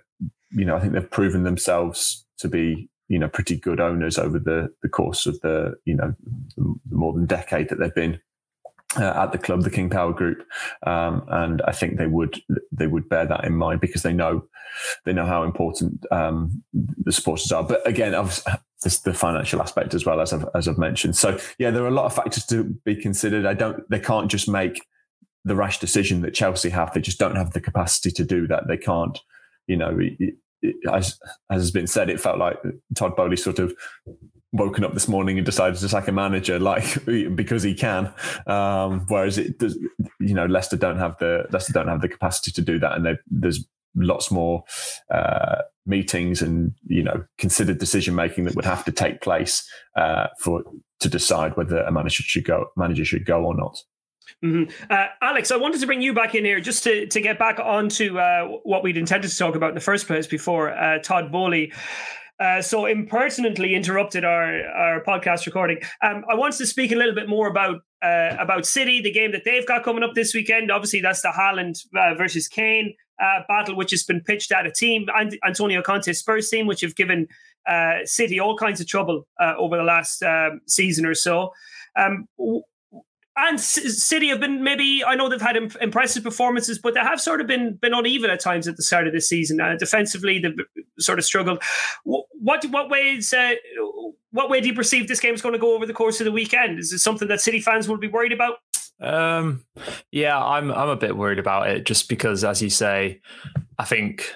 you 0.51 0.65
know, 0.65 0.77
I 0.77 0.81
think 0.81 0.93
they've 0.93 1.11
proven 1.11 1.43
themselves 1.43 2.25
to 2.39 2.49
be 2.49 2.89
you 3.09 3.19
know 3.19 3.29
pretty 3.29 3.57
good 3.57 3.81
owners 3.81 4.19
over 4.19 4.39
the 4.39 4.69
the 4.83 4.89
course 4.89 5.27
of 5.27 5.41
the 5.41 5.75
you 5.85 5.95
know 5.95 6.15
the 6.57 6.75
more 6.91 7.13
than 7.13 7.27
decade 7.27 7.69
that 7.69 7.79
they've 7.79 7.95
been 7.95 8.21
uh, 8.99 9.25
at 9.25 9.33
the 9.33 9.39
club, 9.39 9.63
the 9.63 9.71
King 9.71 9.91
Power 9.91 10.13
Group, 10.13 10.47
um, 10.87 11.25
and 11.29 11.61
I 11.63 11.73
think 11.73 11.99
they 11.99 12.07
would 12.07 12.41
they 12.73 12.87
would 12.87 13.09
bear 13.09 13.27
that 13.27 13.45
in 13.45 13.55
mind 13.55 13.81
because 13.81 14.03
they 14.03 14.13
know 14.13 14.47
they 15.05 15.13
know 15.13 15.27
how 15.27 15.43
important 15.43 16.05
um, 16.11 16.63
the 16.73 17.13
supporters 17.13 17.51
are. 17.53 17.65
But 17.65 17.87
again, 17.87 18.13
there's 18.13 19.01
the 19.01 19.15
financial 19.15 19.61
aspect 19.61 19.95
as 19.95 20.07
well 20.07 20.21
as 20.21 20.33
I've, 20.33 20.47
as 20.55 20.69
I've 20.69 20.79
mentioned. 20.79 21.17
So 21.17 21.39
yeah, 21.59 21.71
there 21.71 21.85
are 21.85 21.89
a 21.89 21.93
lot 21.93 22.07
of 22.07 22.15
factors 22.15 22.47
to 22.47 22.65
be 22.85 22.97
considered. 22.97 23.45
I 23.45 23.55
don't 23.55 23.89
they 23.91 24.01
can't 24.01 24.31
just 24.31 24.49
make 24.49 24.87
the 25.47 25.57
rash 25.57 25.79
decision 25.79 26.21
that 26.23 26.35
Chelsea 26.35 26.69
have. 26.71 26.93
They 26.93 27.01
just 27.01 27.19
don't 27.19 27.37
have 27.37 27.53
the 27.53 27.61
capacity 27.61 28.11
to 28.11 28.25
do 28.25 28.47
that. 28.49 28.67
They 28.67 28.77
can't, 28.77 29.19
you 29.67 29.77
know. 29.77 29.97
It, 29.99 30.35
it, 30.63 30.75
as, 30.93 31.19
as 31.51 31.63
has 31.63 31.71
been 31.71 31.87
said, 31.87 32.11
it 32.11 32.21
felt 32.21 32.39
like 32.39 32.59
Todd 32.95 33.15
Boehly 33.15 33.37
sort 33.37 33.61
of 33.61 33.73
woken 34.53 34.85
up 34.85 34.95
this 34.95 35.07
morning 35.07 35.39
and 35.39 35.47
decided 35.47 35.79
to 35.79 35.89
sack 35.89 36.09
a 36.09 36.13
manager 36.13 36.59
like 36.59 37.05
because 37.35 37.63
he 37.63 37.75
can. 37.75 38.13
Um, 38.47 39.07
whereas 39.09 39.39
it 39.39 39.59
does, 39.59 39.79
you 40.19 40.35
know, 40.35 40.47
Leicester 40.47 40.77
don't 40.77 40.99
have 40.99 41.17
the 41.19 41.47
Leicester 41.53 41.73
don't 41.73 41.89
have 41.89 42.01
the 42.01 42.09
capacity 42.09 42.51
to 42.53 42.63
do 42.63 42.79
that, 42.81 42.93
and 42.93 43.19
there's 43.27 43.65
lots 43.95 44.31
more 44.31 44.65
uh, 45.15 45.63
meetings 45.87 46.43
and 46.43 46.75
you 46.87 47.03
know 47.03 47.25
considered 47.39 47.79
decision 47.79 48.15
making 48.15 48.45
that 48.45 48.57
would 48.57 48.65
have 48.65 48.85
to 48.85 48.93
take 48.93 49.21
place 49.21 49.67
uh, 49.97 50.27
for 50.41 50.65
to 50.99 51.09
decide 51.09 51.57
whether 51.57 51.79
a 51.83 51.93
manager 51.93 52.23
should 52.23 52.45
go 52.45 52.67
manager 52.77 53.05
should 53.05 53.25
go 53.25 53.45
or 53.45 53.55
not. 53.55 53.79
Mm-hmm. 54.45 54.71
Uh, 54.91 55.07
Alex, 55.23 55.51
I 55.51 55.57
wanted 55.57 55.81
to 55.81 55.87
bring 55.87 56.03
you 56.03 56.13
back 56.13 56.35
in 56.35 56.45
here 56.45 56.61
just 56.61 56.85
to, 56.85 57.07
to 57.07 57.21
get 57.21 57.39
back 57.39 57.59
onto 57.59 58.19
uh, 58.19 58.45
what 58.65 58.83
we'd 58.83 58.97
intended 58.97 59.31
to 59.31 59.37
talk 59.37 59.55
about 59.55 59.71
in 59.71 59.75
the 59.75 59.81
first 59.81 60.07
place 60.07 60.27
before 60.27 60.71
uh, 60.71 60.99
Todd 60.99 61.33
Boehly 61.33 61.73
uh, 62.39 62.61
so 62.61 62.85
impertinently 62.85 63.75
interrupted 63.75 64.25
our, 64.25 64.63
our 64.69 65.03
podcast 65.03 65.47
recording. 65.47 65.79
Um, 66.03 66.23
I 66.31 66.35
wanted 66.35 66.59
to 66.59 66.67
speak 66.67 66.93
a 66.93 66.97
little 66.97 67.15
bit 67.15 67.29
more 67.29 67.49
about 67.49 67.81
uh, 68.03 68.37
about 68.39 68.67
City, 68.67 69.01
the 69.01 69.11
game 69.11 69.33
that 69.33 69.43
they've 69.45 69.67
got 69.67 69.83
coming 69.83 70.03
up 70.03 70.15
this 70.15 70.35
weekend. 70.35 70.71
Obviously, 70.71 71.01
that's 71.01 71.23
the 71.23 71.33
Haaland 71.37 71.81
uh, 71.97 72.15
versus 72.15 72.47
Kane 72.47 72.95
battle, 73.49 73.75
which 73.75 73.91
has 73.91 74.03
been 74.03 74.21
pitched 74.21 74.53
at 74.53 74.67
a 74.67 74.71
team, 74.71 75.07
Antonio 75.47 75.81
Conte's 75.81 76.19
Spurs 76.19 76.51
team, 76.51 76.67
which 76.67 76.83
have 76.83 76.95
given 76.95 77.27
City 78.05 78.39
all 78.39 78.55
kinds 78.55 78.83
of 78.83 78.87
trouble 78.87 79.27
over 79.41 79.79
the 79.79 79.83
last 79.83 80.23
um, 80.23 80.61
season 80.67 81.07
or 81.07 81.15
so. 81.15 81.53
Um, 81.99 82.29
and 83.37 83.61
City 83.61 84.29
have 84.29 84.41
been 84.41 84.63
maybe 84.63 85.03
I 85.07 85.15
know 85.15 85.29
they've 85.29 85.41
had 85.41 85.57
impressive 85.81 86.23
performances, 86.23 86.79
but 86.79 86.95
they 86.95 87.01
have 87.01 87.21
sort 87.21 87.41
of 87.41 87.47
been 87.47 87.75
been 87.75 87.93
uneven 87.93 88.31
at 88.31 88.41
times 88.41 88.67
at 88.67 88.77
the 88.77 88.83
start 88.83 89.07
of 89.07 89.13
this 89.13 89.29
season. 89.29 89.61
Uh, 89.61 89.77
defensively, 89.77 90.39
they've 90.39 90.57
sort 90.99 91.19
of 91.19 91.25
struggled. 91.25 91.63
What 92.05 92.65
what 92.71 92.89
ways 92.89 93.33
uh, 93.33 93.55
what 94.31 94.49
way 94.49 94.61
do 94.61 94.69
you 94.69 94.75
perceive 94.75 95.09
this 95.09 95.21
game 95.21 95.35
is 95.35 95.43
going 95.43 95.53
to 95.53 95.59
go 95.59 95.75
over 95.75 95.87
the 95.87 95.93
course 95.93 96.21
of 96.21 96.25
the 96.25 96.33
weekend? 96.33 96.79
Is 96.79 96.93
it 96.93 97.01
something 97.01 97.29
that 97.29 97.41
City 97.41 97.61
fans 97.61 97.89
will 97.89 97.99
be 97.99 98.09
worried 98.09 98.33
about? 98.33 98.57
Um, 99.01 99.65
yeah, 100.11 100.43
I'm 100.43 100.71
I'm 100.73 100.89
a 100.89 100.97
bit 100.97 101.17
worried 101.17 101.39
about 101.39 101.69
it 101.69 101.85
just 101.85 102.09
because, 102.09 102.43
as 102.43 102.63
you 102.63 102.71
say, 102.71 103.21
I 103.79 103.85
think 103.85 104.35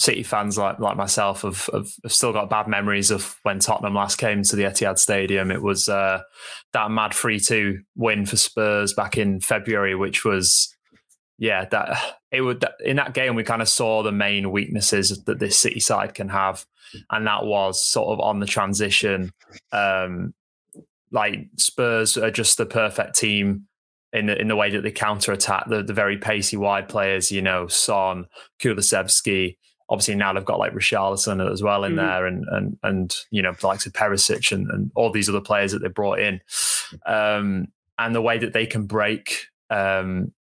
City 0.00 0.22
fans 0.22 0.56
like 0.56 0.78
like 0.78 0.96
myself 0.96 1.42
have, 1.42 1.68
have, 1.74 1.92
have, 2.02 2.12
still 2.12 2.32
got 2.32 2.48
bad 2.48 2.66
memories 2.66 3.10
of 3.10 3.36
when 3.42 3.58
Tottenham 3.58 3.94
last 3.94 4.16
came 4.16 4.42
to 4.42 4.56
the 4.56 4.62
Etihad 4.62 4.98
Stadium. 4.98 5.50
It 5.50 5.60
was 5.60 5.90
uh, 5.90 6.22
that 6.72 6.90
mad 6.90 7.12
three 7.12 7.38
two 7.38 7.80
win 7.96 8.24
for 8.24 8.38
Spurs 8.38 8.94
back 8.94 9.18
in 9.18 9.40
February, 9.40 9.94
which 9.94 10.24
was 10.24 10.74
yeah 11.36 11.66
that 11.66 12.16
it 12.32 12.40
would 12.40 12.64
in 12.82 12.96
that 12.96 13.12
game 13.12 13.34
we 13.34 13.44
kind 13.44 13.60
of 13.60 13.68
saw 13.68 14.02
the 14.02 14.10
main 14.10 14.50
weaknesses 14.50 15.22
that 15.24 15.38
this 15.38 15.58
City 15.58 15.80
side 15.80 16.14
can 16.14 16.30
have, 16.30 16.64
and 17.10 17.26
that 17.26 17.44
was 17.44 17.86
sort 17.86 18.08
of 18.08 18.20
on 18.20 18.40
the 18.40 18.46
transition. 18.46 19.32
Um, 19.70 20.32
like 21.12 21.40
Spurs 21.58 22.16
are 22.16 22.30
just 22.30 22.56
the 22.56 22.64
perfect 22.64 23.16
team 23.16 23.66
in 24.14 24.26
the 24.26 24.40
in 24.40 24.48
the 24.48 24.56
way 24.56 24.70
that 24.70 24.82
they 24.82 24.92
counter 24.92 25.32
attack 25.32 25.68
the, 25.68 25.82
the 25.82 25.92
very 25.92 26.16
pacey 26.16 26.56
wide 26.56 26.88
players, 26.88 27.30
you 27.30 27.42
know, 27.42 27.66
Son, 27.66 28.28
Kulusevski, 28.62 29.58
obviously 29.90 30.14
now 30.14 30.32
they've 30.32 30.44
got 30.44 30.58
like 30.58 30.72
Richarlison 30.72 31.50
as 31.50 31.62
well 31.62 31.84
in 31.84 31.94
mm 31.94 31.96
there, 31.96 32.26
and 32.26 32.44
and 32.50 32.78
and 32.82 33.14
you 33.30 33.42
know 33.42 33.52
the 33.52 33.66
likes 33.66 33.84
of 33.84 33.92
Perisic 33.92 34.52
and, 34.52 34.70
and 34.70 34.90
all 34.94 35.10
these 35.10 35.28
other 35.28 35.40
players 35.40 35.72
that 35.72 35.80
they 35.80 35.88
brought 35.88 36.20
in, 36.20 36.40
um, 37.04 37.66
and 37.98 38.14
the 38.14 38.22
way 38.22 38.38
that 38.38 38.52
they 38.52 38.66
can 38.66 38.86
break 38.86 39.48
um, 39.68 40.32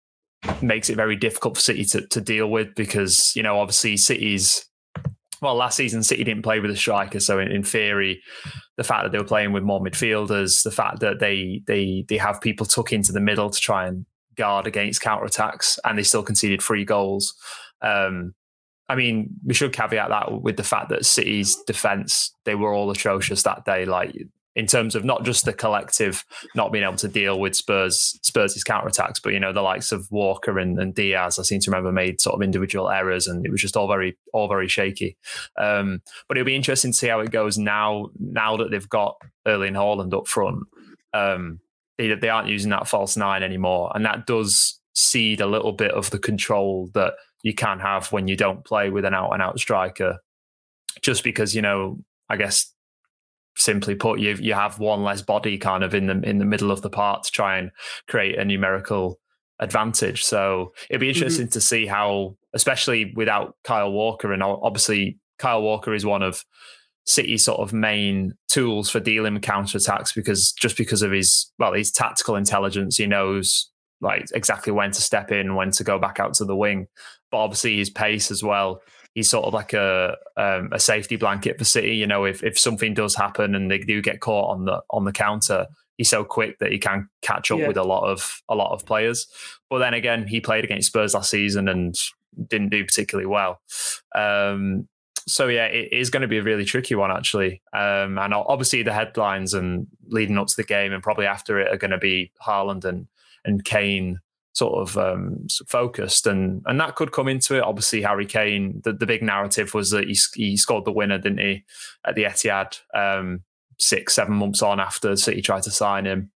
makes 0.61 0.89
it 0.89 0.95
very 0.95 1.15
difficult 1.15 1.55
for 1.55 1.61
City 1.61 1.83
to, 1.85 2.07
to 2.07 2.21
deal 2.21 2.49
with 2.49 2.73
because 2.75 3.35
you 3.35 3.43
know 3.43 3.59
obviously 3.59 3.97
City's 3.97 4.65
well 5.41 5.55
last 5.55 5.75
season 5.75 6.03
City 6.03 6.23
didn't 6.23 6.43
play 6.43 6.59
with 6.59 6.71
a 6.71 6.77
striker, 6.77 7.19
so 7.19 7.39
in, 7.39 7.51
in 7.51 7.63
theory, 7.63 8.21
the 8.77 8.83
fact 8.83 9.03
that 9.03 9.11
they 9.11 9.17
were 9.17 9.25
playing 9.25 9.51
with 9.51 9.63
more 9.63 9.81
midfielders, 9.81 10.63
the 10.63 10.71
fact 10.71 10.99
that 11.01 11.19
they 11.19 11.61
they 11.65 12.05
they 12.07 12.17
have 12.17 12.39
people 12.39 12.65
tuck 12.65 12.93
into 12.93 13.11
the 13.11 13.19
middle 13.19 13.49
to 13.49 13.59
try 13.59 13.87
and 13.87 14.05
guard 14.35 14.67
against 14.67 15.01
counter 15.01 15.25
attacks, 15.25 15.79
and 15.83 15.97
they 15.97 16.03
still 16.03 16.23
conceded 16.23 16.61
three 16.61 16.85
goals. 16.85 17.33
Um, 17.81 18.33
I 18.89 18.95
mean, 18.95 19.29
we 19.45 19.53
should 19.53 19.71
caveat 19.71 20.09
that 20.09 20.41
with 20.41 20.57
the 20.57 20.63
fact 20.63 20.89
that 20.89 21.05
City's 21.05 21.55
defense, 21.67 22.33
they 22.45 22.55
were 22.55 22.73
all 22.73 22.89
atrocious 22.89 23.43
that 23.43 23.63
day. 23.63 23.85
Like 23.85 24.15
in 24.55 24.65
terms 24.65 24.95
of 24.95 25.05
not 25.05 25.23
just 25.23 25.45
the 25.45 25.53
collective 25.53 26.25
not 26.55 26.71
being 26.71 26.83
able 26.83 26.97
to 26.97 27.07
deal 27.07 27.39
with 27.39 27.55
Spurs 27.55 28.19
Spurs' 28.23 28.63
counterattacks, 28.63 29.21
but 29.23 29.31
you 29.31 29.39
know, 29.39 29.53
the 29.53 29.61
likes 29.61 29.91
of 29.91 30.11
Walker 30.11 30.59
and, 30.59 30.79
and, 30.79 30.93
Dias, 30.93 31.39
I 31.39 31.43
seem 31.43 31.61
to 31.61 31.71
remember 31.71 31.91
made 31.91 32.19
sort 32.19 32.35
of 32.35 32.41
individual 32.41 32.89
errors 32.89 33.27
and 33.27 33.45
it 33.45 33.51
was 33.51 33.61
just 33.61 33.77
all 33.77 33.87
very 33.87 34.17
all 34.33 34.49
very 34.49 34.67
shaky. 34.67 35.17
Um, 35.57 36.01
but 36.27 36.37
it'll 36.37 36.45
be 36.45 36.55
interesting 36.55 36.91
to 36.91 36.97
see 36.97 37.07
how 37.07 37.19
it 37.19 37.31
goes 37.31 37.57
now 37.57 38.09
now 38.19 38.57
that 38.57 38.71
they've 38.71 38.89
got 38.89 39.15
Erling 39.45 39.73
Haaland 39.73 40.13
up 40.13 40.27
front. 40.27 40.63
Um, 41.13 41.59
they, 41.97 42.13
they 42.15 42.29
aren't 42.29 42.49
using 42.49 42.71
that 42.71 42.87
false 42.87 43.15
nine 43.15 43.43
anymore. 43.43 43.91
And 43.93 44.05
that 44.05 44.25
does 44.25 44.79
cede 44.93 45.41
a 45.41 45.47
little 45.47 45.73
bit 45.73 45.91
of 45.91 46.09
the 46.09 46.19
control 46.19 46.89
that 46.93 47.13
you 47.43 47.53
can 47.53 47.79
have 47.79 48.11
when 48.11 48.27
you 48.27 48.35
don't 48.35 48.65
play 48.65 48.89
with 48.89 49.05
an 49.05 49.13
out 49.13 49.31
and 49.31 49.41
out 49.41 49.59
striker. 49.59 50.17
Just 51.01 51.23
because, 51.23 51.55
you 51.55 51.61
know, 51.61 51.99
I 52.29 52.37
guess 52.37 52.73
simply 53.55 53.95
put, 53.95 54.19
you 54.19 54.35
you 54.39 54.53
have 54.53 54.79
one 54.79 55.03
less 55.03 55.21
body 55.21 55.57
kind 55.57 55.83
of 55.83 55.93
in 55.93 56.07
the 56.07 56.19
in 56.21 56.37
the 56.37 56.45
middle 56.45 56.71
of 56.71 56.81
the 56.81 56.89
part 56.89 57.23
to 57.23 57.31
try 57.31 57.57
and 57.57 57.71
create 58.07 58.37
a 58.37 58.45
numerical 58.45 59.19
advantage. 59.59 60.23
So 60.23 60.73
it'd 60.89 60.99
be 60.99 61.07
mm-hmm. 61.07 61.15
interesting 61.15 61.45
mm-hmm. 61.45 61.53
to 61.53 61.61
see 61.61 61.85
how, 61.85 62.35
especially 62.53 63.13
without 63.15 63.55
Kyle 63.63 63.91
Walker, 63.91 64.33
and 64.33 64.41
obviously 64.43 65.19
Kyle 65.37 65.61
Walker 65.61 65.93
is 65.93 66.05
one 66.05 66.23
of 66.23 66.43
City's 67.05 67.43
sort 67.43 67.59
of 67.59 67.73
main 67.73 68.33
tools 68.49 68.89
for 68.89 68.99
dealing 68.99 69.33
with 69.33 69.43
counter 69.43 69.77
attacks 69.77 70.13
because 70.13 70.51
just 70.51 70.77
because 70.77 71.01
of 71.01 71.11
his 71.11 71.51
well, 71.57 71.73
his 71.73 71.91
tactical 71.91 72.35
intelligence, 72.35 72.97
he 72.97 73.07
knows 73.07 73.69
like 74.01 74.27
exactly 74.33 74.71
when 74.71 74.91
to 74.91 75.01
step 75.01 75.31
in, 75.31 75.55
when 75.55 75.71
to 75.71 75.83
go 75.83 75.99
back 75.99 76.19
out 76.19 76.33
to 76.35 76.45
the 76.45 76.55
wing. 76.55 76.87
But 77.31 77.37
obviously 77.37 77.77
his 77.77 77.89
pace 77.89 78.31
as 78.31 78.43
well. 78.43 78.81
He's 79.15 79.29
sort 79.29 79.45
of 79.45 79.53
like 79.53 79.73
a 79.73 80.15
um, 80.37 80.69
a 80.71 80.79
safety 80.79 81.15
blanket 81.15 81.57
for 81.57 81.65
City. 81.65 81.95
You 81.95 82.07
know, 82.07 82.25
if 82.25 82.43
if 82.43 82.57
something 82.57 82.93
does 82.93 83.15
happen 83.15 83.55
and 83.55 83.69
they 83.69 83.79
do 83.79 84.01
get 84.01 84.19
caught 84.19 84.51
on 84.51 84.65
the 84.65 84.81
on 84.91 85.05
the 85.05 85.11
counter, 85.11 85.67
he's 85.97 86.09
so 86.09 86.23
quick 86.23 86.59
that 86.59 86.71
he 86.71 86.77
can 86.77 87.09
catch 87.21 87.51
up 87.51 87.59
yeah. 87.59 87.67
with 87.67 87.77
a 87.77 87.83
lot 87.83 88.09
of 88.09 88.41
a 88.49 88.55
lot 88.55 88.71
of 88.71 88.85
players. 88.85 89.27
But 89.69 89.79
then 89.79 89.93
again, 89.93 90.27
he 90.27 90.39
played 90.39 90.63
against 90.63 90.87
Spurs 90.87 91.13
last 91.13 91.29
season 91.29 91.67
and 91.67 91.95
didn't 92.47 92.69
do 92.69 92.85
particularly 92.85 93.27
well. 93.27 93.61
Um, 94.15 94.87
so 95.27 95.47
yeah, 95.47 95.65
it 95.65 95.89
is 95.91 96.09
going 96.09 96.21
to 96.21 96.27
be 96.27 96.37
a 96.37 96.43
really 96.43 96.65
tricky 96.65 96.95
one 96.95 97.11
actually. 97.11 97.61
Um, 97.73 98.17
and 98.17 98.33
obviously 98.33 98.83
the 98.83 98.93
headlines 98.93 99.53
and 99.53 99.87
leading 100.07 100.37
up 100.37 100.47
to 100.47 100.55
the 100.55 100.63
game 100.63 100.91
and 100.91 101.03
probably 101.03 101.25
after 101.25 101.59
it 101.59 101.71
are 101.71 101.77
going 101.77 101.91
to 101.91 101.97
be 101.97 102.31
Haaland 102.45 102.85
and 102.85 103.07
and 103.45 103.63
Kane 103.63 104.19
sort 104.53 104.89
of 104.89 104.97
um, 104.97 105.47
focused, 105.67 106.27
and 106.27 106.61
and 106.65 106.79
that 106.79 106.95
could 106.95 107.11
come 107.11 107.27
into 107.27 107.55
it. 107.55 107.63
Obviously, 107.63 108.01
Harry 108.01 108.25
Kane. 108.25 108.81
The, 108.83 108.93
the 108.93 109.05
big 109.05 109.23
narrative 109.23 109.73
was 109.73 109.89
that 109.91 110.07
he, 110.07 110.17
he 110.35 110.57
scored 110.57 110.85
the 110.85 110.91
winner, 110.91 111.17
didn't 111.17 111.39
he, 111.39 111.63
at 112.05 112.15
the 112.15 112.25
Etihad 112.25 112.79
um, 112.93 113.41
six 113.79 114.13
seven 114.13 114.35
months 114.35 114.61
on 114.61 114.79
after 114.79 115.15
City 115.15 115.41
tried 115.41 115.63
to 115.63 115.71
sign 115.71 116.05
him. 116.05 116.31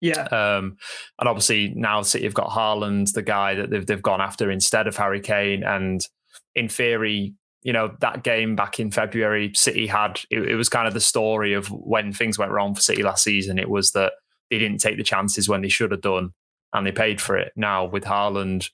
Yeah. 0.00 0.24
Um, 0.24 0.76
and 1.18 1.28
obviously 1.28 1.72
now 1.74 2.02
City 2.02 2.24
have 2.24 2.34
got 2.34 2.50
Haaland, 2.50 3.12
the 3.12 3.22
guy 3.22 3.54
that 3.54 3.70
they've 3.70 3.86
they've 3.86 4.02
gone 4.02 4.20
after 4.20 4.50
instead 4.50 4.86
of 4.86 4.96
Harry 4.96 5.20
Kane, 5.20 5.62
and 5.64 6.00
in 6.54 6.68
theory. 6.68 7.34
You 7.62 7.72
know 7.72 7.96
that 8.00 8.22
game 8.22 8.54
back 8.54 8.78
in 8.78 8.92
February, 8.92 9.50
City 9.52 9.88
had 9.88 10.20
it, 10.30 10.38
it 10.50 10.54
was 10.54 10.68
kind 10.68 10.86
of 10.86 10.94
the 10.94 11.00
story 11.00 11.54
of 11.54 11.66
when 11.66 12.12
things 12.12 12.38
went 12.38 12.52
wrong 12.52 12.72
for 12.72 12.80
City 12.80 13.02
last 13.02 13.24
season. 13.24 13.58
It 13.58 13.68
was 13.68 13.90
that 13.92 14.12
they 14.48 14.58
didn't 14.58 14.78
take 14.78 14.96
the 14.96 15.02
chances 15.02 15.48
when 15.48 15.60
they 15.60 15.68
should 15.68 15.90
have 15.90 16.00
done 16.00 16.30
and 16.72 16.86
they 16.86 16.92
paid 16.92 17.20
for 17.20 17.36
it. 17.36 17.52
Now 17.56 17.84
with 17.84 18.04
Haaland 18.04 18.70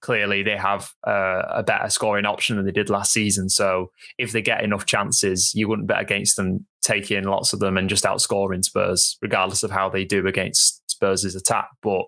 clearly 0.00 0.42
they 0.42 0.56
have 0.56 0.92
uh, 1.06 1.42
a 1.50 1.62
better 1.62 1.88
scoring 1.90 2.26
option 2.26 2.56
than 2.56 2.64
they 2.64 2.72
did 2.72 2.90
last 2.90 3.12
season. 3.12 3.48
So 3.48 3.90
if 4.18 4.32
they 4.32 4.42
get 4.42 4.62
enough 4.62 4.86
chances, 4.86 5.52
you 5.54 5.68
wouldn't 5.68 5.88
bet 5.88 6.00
against 6.00 6.36
them 6.36 6.66
taking 6.82 7.24
lots 7.24 7.52
of 7.52 7.58
them 7.58 7.76
and 7.76 7.88
just 7.88 8.04
outscoring 8.04 8.64
Spurs, 8.64 9.18
regardless 9.20 9.62
of 9.62 9.70
how 9.70 9.88
they 9.88 10.04
do 10.04 10.26
against 10.26 10.88
Spurs' 10.88 11.34
attack. 11.34 11.68
But 11.82 12.04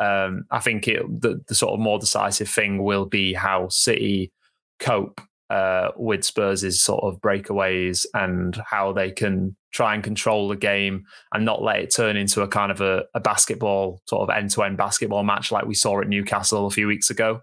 um, 0.00 0.44
I 0.50 0.60
think 0.60 0.88
it, 0.88 1.02
the, 1.20 1.42
the 1.46 1.54
sort 1.54 1.74
of 1.74 1.80
more 1.80 1.98
decisive 1.98 2.48
thing 2.48 2.82
will 2.82 3.04
be 3.04 3.34
how 3.34 3.68
City 3.68 4.32
cope 4.80 5.20
uh, 5.50 5.88
with 5.96 6.24
Spurs' 6.24 6.80
sort 6.82 7.04
of 7.04 7.20
breakaways 7.20 8.06
and 8.14 8.60
how 8.66 8.92
they 8.92 9.10
can 9.10 9.56
try 9.72 9.94
and 9.94 10.04
control 10.04 10.48
the 10.48 10.56
game 10.56 11.04
and 11.32 11.44
not 11.44 11.62
let 11.62 11.80
it 11.80 11.94
turn 11.94 12.16
into 12.16 12.42
a 12.42 12.48
kind 12.48 12.70
of 12.70 12.80
a, 12.80 13.04
a 13.14 13.20
basketball, 13.20 14.00
sort 14.06 14.22
of 14.22 14.34
end 14.34 14.50
to 14.50 14.62
end 14.62 14.76
basketball 14.76 15.24
match 15.24 15.50
like 15.52 15.66
we 15.66 15.74
saw 15.74 16.00
at 16.00 16.08
Newcastle 16.08 16.66
a 16.66 16.70
few 16.70 16.86
weeks 16.86 17.10
ago. 17.10 17.40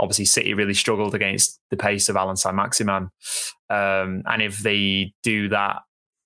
Obviously, 0.00 0.26
City 0.26 0.54
really 0.54 0.74
struggled 0.74 1.14
against 1.14 1.60
the 1.70 1.76
pace 1.76 2.08
of 2.08 2.16
Alan 2.16 2.36
Saint-Maximin. 2.36 3.10
Um, 3.70 4.22
and 4.26 4.42
if 4.42 4.58
they 4.58 5.12
do 5.22 5.48
that 5.48 5.78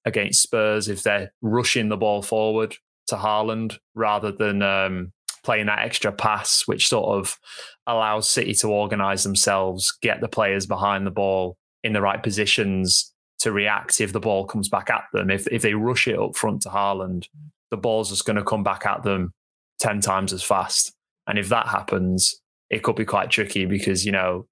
against 0.04 0.42
Spurs, 0.42 0.88
if 0.88 1.02
they're 1.02 1.32
rushing 1.40 1.88
the 1.88 1.96
ball 1.96 2.22
forward 2.22 2.76
to 3.06 3.16
Haaland 3.16 3.78
rather 3.94 4.30
than 4.32 4.62
um, 4.62 5.12
playing 5.42 5.66
that 5.66 5.80
extra 5.80 6.12
pass, 6.12 6.62
which 6.66 6.88
sort 6.88 7.18
of 7.18 7.38
allows 7.86 8.28
City 8.28 8.54
to 8.54 8.68
organise 8.68 9.22
themselves, 9.24 9.92
get 10.02 10.20
the 10.20 10.28
players 10.28 10.66
behind 10.66 11.06
the 11.06 11.10
ball 11.10 11.56
in 11.82 11.92
the 11.92 12.00
right 12.00 12.22
positions 12.22 13.12
to 13.40 13.52
react 13.52 14.00
if 14.00 14.12
the 14.12 14.20
ball 14.20 14.44
comes 14.46 14.68
back 14.68 14.88
at 14.88 15.04
them. 15.12 15.30
If 15.30 15.46
if 15.48 15.62
they 15.62 15.74
rush 15.74 16.06
it 16.06 16.18
up 16.18 16.36
front 16.36 16.62
to 16.62 16.68
Haaland, 16.68 17.26
the 17.70 17.76
ball's 17.76 18.10
just 18.10 18.24
going 18.24 18.36
to 18.36 18.44
come 18.44 18.62
back 18.62 18.86
at 18.86 19.02
them 19.02 19.32
ten 19.80 20.00
times 20.00 20.32
as 20.32 20.42
fast. 20.42 20.92
And 21.26 21.38
if 21.38 21.48
that 21.48 21.66
happens, 21.68 22.40
it 22.70 22.82
could 22.82 22.96
be 22.96 23.04
quite 23.04 23.30
tricky 23.30 23.64
because 23.66 24.06
you 24.06 24.12
know 24.12 24.46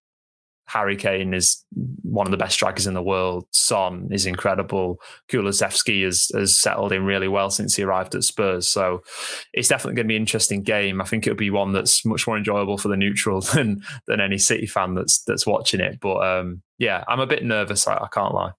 Harry 0.73 0.95
Kane 0.95 1.35
is 1.35 1.65
one 2.03 2.29
of 2.29 2.31
the 2.31 2.37
best 2.37 2.55
strikers 2.55 2.87
in 2.87 2.95
the 2.95 3.03
world. 3.03 3.45
Son 3.51 4.09
is 4.13 4.25
incredible. 4.25 5.01
Kulusevski 5.29 6.05
has, 6.05 6.31
has 6.33 6.57
settled 6.57 6.93
in 6.93 7.05
really 7.05 7.27
well 7.27 7.51
since 7.51 7.75
he 7.75 7.83
arrived 7.83 8.15
at 8.15 8.23
Spurs. 8.23 8.69
So 8.69 9.03
it's 9.53 9.67
definitely 9.67 9.97
going 9.97 10.07
to 10.07 10.13
be 10.13 10.17
an 10.17 10.23
interesting 10.23 10.63
game. 10.63 11.01
I 11.01 11.05
think 11.05 11.27
it'll 11.27 11.37
be 11.37 11.51
one 11.51 11.73
that's 11.73 12.05
much 12.05 12.25
more 12.25 12.37
enjoyable 12.37 12.79
for 12.79 12.87
the 12.87 12.97
neutral 12.97 13.41
than 13.55 13.83
than 14.07 14.21
any 14.21 14.39
City 14.39 14.67
fan 14.67 14.95
that's 14.95 15.25
that's 15.25 15.45
watching 15.45 15.81
it. 15.81 15.99
But 15.99 16.19
um, 16.25 16.63
yeah, 16.79 17.03
I'm 17.09 17.21
a 17.21 17.27
bit 17.27 17.45
nervous. 17.45 17.89
I, 17.89 17.97
I, 17.97 18.09
can't 18.13 18.33
lie. 18.33 18.53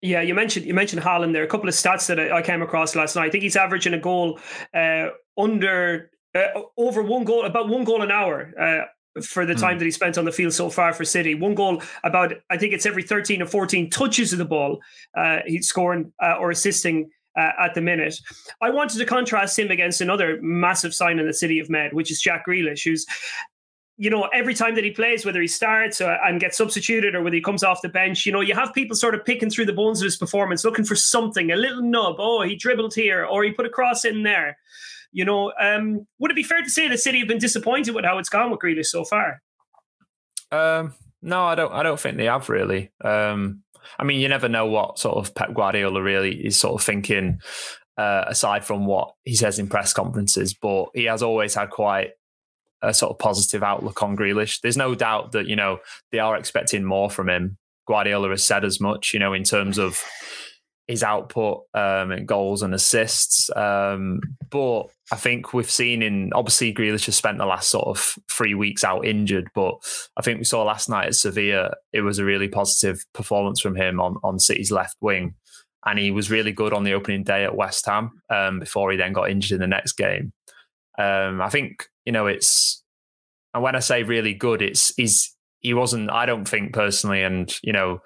Yeah, 0.00 0.22
you 0.22 0.34
mentioned 0.34 0.64
you 0.64 0.72
mentioned 0.72 1.02
Haaland 1.02 1.34
there. 1.34 1.42
Are 1.42 1.46
a 1.46 1.50
couple 1.50 1.68
of 1.68 1.74
stats 1.74 2.06
that 2.06 2.18
I, 2.18 2.38
I 2.38 2.42
came 2.42 2.62
across 2.62 2.96
last 2.96 3.14
night. 3.14 3.26
I 3.26 3.30
think 3.30 3.42
he's 3.42 3.56
averaging 3.56 3.92
a 3.92 4.00
goal 4.00 4.40
uh, 4.72 5.08
under 5.36 6.10
uh, 6.34 6.62
over 6.78 7.02
one 7.02 7.24
goal, 7.24 7.44
about 7.44 7.68
one 7.68 7.84
goal 7.84 8.00
an 8.00 8.10
hour. 8.10 8.52
Uh, 8.58 8.86
for 9.20 9.46
the 9.46 9.54
time 9.54 9.76
mm. 9.76 9.78
that 9.80 9.84
he 9.84 9.90
spent 9.90 10.18
on 10.18 10.24
the 10.24 10.32
field 10.32 10.52
so 10.52 10.70
far 10.70 10.92
for 10.92 11.04
City. 11.04 11.34
One 11.34 11.54
goal 11.54 11.82
about, 12.04 12.32
I 12.50 12.56
think 12.56 12.72
it's 12.72 12.86
every 12.86 13.02
13 13.02 13.42
or 13.42 13.46
14 13.46 13.90
touches 13.90 14.32
of 14.32 14.38
the 14.38 14.44
ball 14.44 14.80
uh, 15.16 15.38
he's 15.46 15.68
scoring 15.68 16.12
uh, 16.22 16.36
or 16.38 16.50
assisting 16.50 17.10
uh, 17.36 17.50
at 17.60 17.74
the 17.74 17.80
minute. 17.80 18.20
I 18.60 18.70
wanted 18.70 18.98
to 18.98 19.04
contrast 19.04 19.58
him 19.58 19.70
against 19.70 20.00
another 20.00 20.38
massive 20.42 20.94
sign 20.94 21.18
in 21.18 21.26
the 21.26 21.34
City 21.34 21.58
of 21.58 21.70
Med, 21.70 21.92
which 21.92 22.10
is 22.10 22.20
Jack 22.20 22.46
Grealish, 22.46 22.84
who's 22.84 23.06
you 24.00 24.10
know, 24.10 24.28
every 24.32 24.54
time 24.54 24.76
that 24.76 24.84
he 24.84 24.92
plays, 24.92 25.26
whether 25.26 25.40
he 25.40 25.48
starts 25.48 26.00
uh, 26.00 26.18
and 26.24 26.38
gets 26.38 26.56
substituted 26.56 27.16
or 27.16 27.22
whether 27.22 27.34
he 27.34 27.42
comes 27.42 27.64
off 27.64 27.82
the 27.82 27.88
bench, 27.88 28.24
you 28.24 28.30
know, 28.30 28.40
you 28.40 28.54
have 28.54 28.72
people 28.72 28.94
sort 28.94 29.12
of 29.12 29.24
picking 29.24 29.50
through 29.50 29.66
the 29.66 29.72
bones 29.72 30.00
of 30.00 30.04
his 30.04 30.16
performance, 30.16 30.64
looking 30.64 30.84
for 30.84 30.94
something, 30.94 31.50
a 31.50 31.56
little 31.56 31.82
nub. 31.82 32.14
Oh, 32.20 32.42
he 32.42 32.54
dribbled 32.54 32.94
here, 32.94 33.24
or 33.24 33.42
he 33.42 33.50
put 33.50 33.66
a 33.66 33.70
cross 33.70 34.04
in 34.04 34.22
there. 34.22 34.56
You 35.12 35.24
know, 35.24 35.52
um, 35.60 36.06
would 36.18 36.30
it 36.30 36.36
be 36.36 36.42
fair 36.42 36.62
to 36.62 36.70
say 36.70 36.88
the 36.88 36.98
City 36.98 37.18
have 37.20 37.28
been 37.28 37.38
disappointed 37.38 37.94
with 37.94 38.04
how 38.04 38.18
it's 38.18 38.28
gone 38.28 38.50
with 38.50 38.60
Grealish 38.60 38.86
so 38.86 39.04
far? 39.04 39.40
Um, 40.50 40.94
no, 41.22 41.44
I 41.44 41.54
don't. 41.54 41.72
I 41.72 41.82
don't 41.82 41.98
think 41.98 42.16
they 42.16 42.26
have 42.26 42.48
really. 42.48 42.92
Um, 43.04 43.62
I 43.98 44.04
mean, 44.04 44.20
you 44.20 44.28
never 44.28 44.48
know 44.48 44.66
what 44.66 44.98
sort 44.98 45.16
of 45.16 45.34
Pep 45.34 45.54
Guardiola 45.54 46.02
really 46.02 46.34
is 46.34 46.56
sort 46.56 46.80
of 46.80 46.84
thinking, 46.84 47.40
uh, 47.96 48.24
aside 48.26 48.64
from 48.64 48.86
what 48.86 49.14
he 49.24 49.34
says 49.34 49.58
in 49.58 49.68
press 49.68 49.92
conferences. 49.92 50.54
But 50.54 50.86
he 50.94 51.04
has 51.04 51.22
always 51.22 51.54
had 51.54 51.70
quite 51.70 52.10
a 52.82 52.94
sort 52.94 53.10
of 53.10 53.18
positive 53.18 53.62
outlook 53.62 54.02
on 54.02 54.16
Grealish. 54.16 54.60
There's 54.60 54.76
no 54.76 54.94
doubt 54.94 55.32
that 55.32 55.46
you 55.46 55.56
know 55.56 55.78
they 56.12 56.18
are 56.18 56.36
expecting 56.36 56.84
more 56.84 57.10
from 57.10 57.28
him. 57.28 57.58
Guardiola 57.86 58.30
has 58.30 58.44
said 58.44 58.64
as 58.64 58.80
much, 58.80 59.14
you 59.14 59.18
know, 59.18 59.32
in 59.32 59.44
terms 59.44 59.78
of 59.78 60.02
his 60.88 61.02
output 61.02 61.64
um, 61.74 62.10
and 62.10 62.26
goals 62.26 62.62
and 62.62 62.74
assists. 62.74 63.54
Um, 63.54 64.20
but 64.50 64.84
I 65.12 65.16
think 65.16 65.52
we've 65.52 65.70
seen 65.70 66.02
in 66.02 66.32
obviously 66.32 66.74
Grealish 66.74 67.06
has 67.06 67.14
spent 67.14 67.38
the 67.38 67.46
last 67.46 67.70
sort 67.70 67.86
of 67.86 68.16
three 68.30 68.54
weeks 68.54 68.82
out 68.82 69.06
injured, 69.06 69.48
but 69.54 69.74
I 70.16 70.22
think 70.22 70.38
we 70.38 70.44
saw 70.44 70.64
last 70.64 70.88
night 70.88 71.06
at 71.06 71.14
Sevilla 71.14 71.74
it 71.92 72.00
was 72.00 72.18
a 72.18 72.24
really 72.24 72.48
positive 72.48 73.04
performance 73.12 73.60
from 73.60 73.76
him 73.76 74.00
on 74.00 74.16
on 74.24 74.40
City's 74.40 74.72
left 74.72 74.96
wing, 75.00 75.34
and 75.84 75.98
he 75.98 76.10
was 76.10 76.30
really 76.30 76.52
good 76.52 76.72
on 76.72 76.84
the 76.84 76.94
opening 76.94 77.22
day 77.22 77.44
at 77.44 77.54
West 77.54 77.86
Ham 77.86 78.20
um, 78.30 78.58
before 78.58 78.90
he 78.90 78.96
then 78.96 79.12
got 79.12 79.30
injured 79.30 79.52
in 79.52 79.60
the 79.60 79.66
next 79.66 79.92
game. 79.92 80.32
Um, 80.98 81.40
I 81.40 81.50
think 81.50 81.86
you 82.06 82.12
know 82.12 82.26
it's 82.26 82.82
and 83.54 83.62
when 83.62 83.76
I 83.76 83.80
say 83.80 84.02
really 84.02 84.34
good, 84.34 84.62
it's 84.62 84.94
he's 84.96 85.34
he 85.60 85.74
wasn't. 85.74 86.10
I 86.10 86.26
don't 86.26 86.46
think 86.46 86.72
personally, 86.72 87.22
and 87.22 87.54
you 87.62 87.72
know 87.72 88.00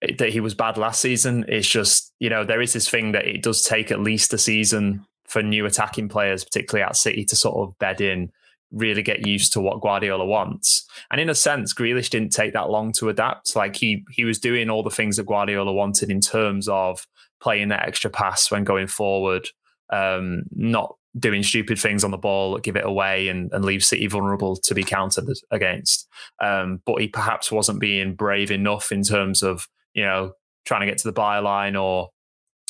that 0.00 0.30
he 0.30 0.40
was 0.40 0.54
bad 0.54 0.76
last 0.76 1.00
season. 1.00 1.44
It's 1.48 1.68
just, 1.68 2.12
you 2.20 2.30
know, 2.30 2.44
there 2.44 2.60
is 2.60 2.72
this 2.72 2.88
thing 2.88 3.12
that 3.12 3.26
it 3.26 3.42
does 3.42 3.62
take 3.62 3.90
at 3.90 4.00
least 4.00 4.32
a 4.32 4.38
season 4.38 5.04
for 5.26 5.42
new 5.42 5.66
attacking 5.66 6.08
players, 6.08 6.44
particularly 6.44 6.84
at 6.84 6.96
City, 6.96 7.24
to 7.24 7.36
sort 7.36 7.68
of 7.68 7.78
bed 7.78 8.00
in, 8.00 8.30
really 8.70 9.02
get 9.02 9.26
used 9.26 9.52
to 9.52 9.60
what 9.60 9.80
Guardiola 9.80 10.24
wants. 10.24 10.86
And 11.10 11.20
in 11.20 11.28
a 11.28 11.34
sense, 11.34 11.74
Grealish 11.74 12.10
didn't 12.10 12.32
take 12.32 12.52
that 12.52 12.70
long 12.70 12.92
to 12.98 13.08
adapt. 13.08 13.56
Like 13.56 13.76
he 13.76 14.04
he 14.10 14.24
was 14.24 14.38
doing 14.38 14.70
all 14.70 14.82
the 14.82 14.90
things 14.90 15.16
that 15.16 15.26
Guardiola 15.26 15.72
wanted 15.72 16.10
in 16.10 16.20
terms 16.20 16.68
of 16.68 17.06
playing 17.40 17.68
that 17.68 17.86
extra 17.86 18.10
pass 18.10 18.50
when 18.50 18.64
going 18.64 18.86
forward, 18.86 19.48
um, 19.90 20.42
not 20.52 20.94
doing 21.18 21.42
stupid 21.42 21.78
things 21.78 22.04
on 22.04 22.10
the 22.10 22.18
ball, 22.18 22.58
give 22.58 22.76
it 22.76 22.84
away, 22.84 23.28
and, 23.28 23.52
and 23.52 23.64
leave 23.64 23.84
City 23.84 24.06
vulnerable 24.06 24.56
to 24.56 24.74
be 24.74 24.84
countered 24.84 25.28
against. 25.50 26.06
Um, 26.40 26.82
but 26.84 27.00
he 27.00 27.08
perhaps 27.08 27.50
wasn't 27.50 27.80
being 27.80 28.14
brave 28.14 28.50
enough 28.50 28.92
in 28.92 29.02
terms 29.02 29.42
of 29.42 29.66
you 29.98 30.04
know, 30.04 30.32
trying 30.64 30.82
to 30.82 30.86
get 30.86 30.98
to 30.98 31.08
the 31.08 31.20
byline 31.20 31.80
or 31.80 32.10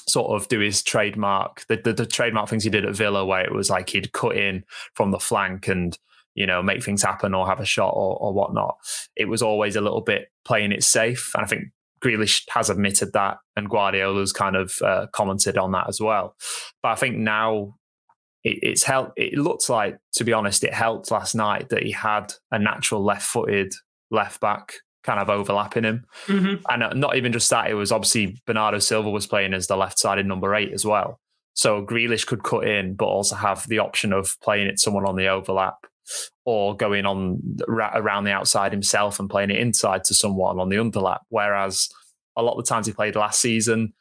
sort 0.08 0.30
of 0.30 0.48
do 0.48 0.60
his 0.60 0.82
trademark, 0.82 1.66
the, 1.68 1.76
the, 1.76 1.92
the 1.92 2.06
trademark 2.06 2.48
things 2.48 2.64
he 2.64 2.70
did 2.70 2.86
at 2.86 2.96
Villa, 2.96 3.26
where 3.26 3.44
it 3.44 3.52
was 3.52 3.68
like 3.68 3.90
he'd 3.90 4.14
cut 4.14 4.34
in 4.34 4.64
from 4.94 5.10
the 5.10 5.18
flank 5.18 5.68
and 5.68 5.98
you 6.34 6.46
know 6.46 6.62
make 6.62 6.82
things 6.82 7.02
happen 7.02 7.34
or 7.34 7.46
have 7.46 7.60
a 7.60 7.66
shot 7.66 7.90
or, 7.90 8.16
or 8.16 8.32
whatnot. 8.32 8.78
It 9.14 9.26
was 9.26 9.42
always 9.42 9.76
a 9.76 9.82
little 9.82 10.00
bit 10.00 10.28
playing 10.46 10.72
it 10.72 10.82
safe, 10.82 11.32
and 11.34 11.44
I 11.44 11.46
think 11.46 11.64
Grealish 12.02 12.44
has 12.48 12.70
admitted 12.70 13.12
that, 13.12 13.36
and 13.56 13.68
Guardiola's 13.68 14.32
kind 14.32 14.56
of 14.56 14.72
uh, 14.80 15.08
commented 15.12 15.58
on 15.58 15.72
that 15.72 15.86
as 15.86 16.00
well. 16.00 16.34
But 16.82 16.92
I 16.92 16.94
think 16.94 17.18
now 17.18 17.74
it, 18.42 18.58
it's 18.62 18.84
helped. 18.84 19.12
It 19.18 19.34
looks 19.34 19.68
like, 19.68 19.98
to 20.14 20.24
be 20.24 20.32
honest, 20.32 20.64
it 20.64 20.72
helped 20.72 21.10
last 21.10 21.34
night 21.34 21.68
that 21.68 21.82
he 21.82 21.92
had 21.92 22.32
a 22.50 22.58
natural 22.58 23.04
left-footed 23.04 23.74
left 24.10 24.40
back 24.40 24.76
kind 25.08 25.20
of 25.20 25.30
overlapping 25.30 25.84
him. 25.84 26.04
Mm-hmm. 26.26 26.62
And 26.68 26.82
uh, 26.82 26.92
not 26.92 27.16
even 27.16 27.32
just 27.32 27.48
that, 27.48 27.70
it 27.70 27.74
was 27.74 27.90
obviously 27.90 28.36
Bernardo 28.46 28.78
Silva 28.78 29.08
was 29.08 29.26
playing 29.26 29.54
as 29.54 29.66
the 29.66 29.76
left 29.76 29.98
sided 29.98 30.26
number 30.26 30.54
eight 30.54 30.70
as 30.72 30.84
well. 30.84 31.18
So 31.54 31.82
Grealish 31.82 32.26
could 32.26 32.42
cut 32.42 32.68
in, 32.68 32.94
but 32.94 33.06
also 33.06 33.34
have 33.34 33.66
the 33.68 33.78
option 33.78 34.12
of 34.12 34.36
playing 34.42 34.66
it 34.66 34.78
someone 34.78 35.06
on 35.06 35.16
the 35.16 35.28
overlap 35.28 35.86
or 36.44 36.76
going 36.76 37.06
on 37.06 37.40
around 37.66 38.24
the 38.24 38.32
outside 38.32 38.70
himself 38.70 39.18
and 39.18 39.30
playing 39.30 39.50
it 39.50 39.58
inside 39.58 40.04
to 40.04 40.14
someone 40.14 40.60
on 40.60 40.68
the 40.68 40.76
underlap. 40.76 41.20
Whereas 41.30 41.88
a 42.36 42.42
lot 42.42 42.58
of 42.58 42.64
the 42.64 42.68
times 42.68 42.86
he 42.86 42.92
played 42.92 43.16
last 43.16 43.40
season, 43.40 43.94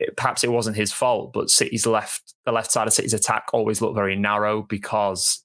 it, 0.00 0.16
perhaps 0.16 0.42
it 0.42 0.50
wasn't 0.50 0.76
his 0.76 0.92
fault, 0.92 1.32
but 1.32 1.48
City's 1.48 1.86
left, 1.86 2.34
the 2.44 2.52
left 2.52 2.72
side 2.72 2.88
of 2.88 2.92
City's 2.92 3.14
attack 3.14 3.44
always 3.52 3.80
looked 3.80 3.94
very 3.94 4.16
narrow 4.16 4.62
because 4.62 5.44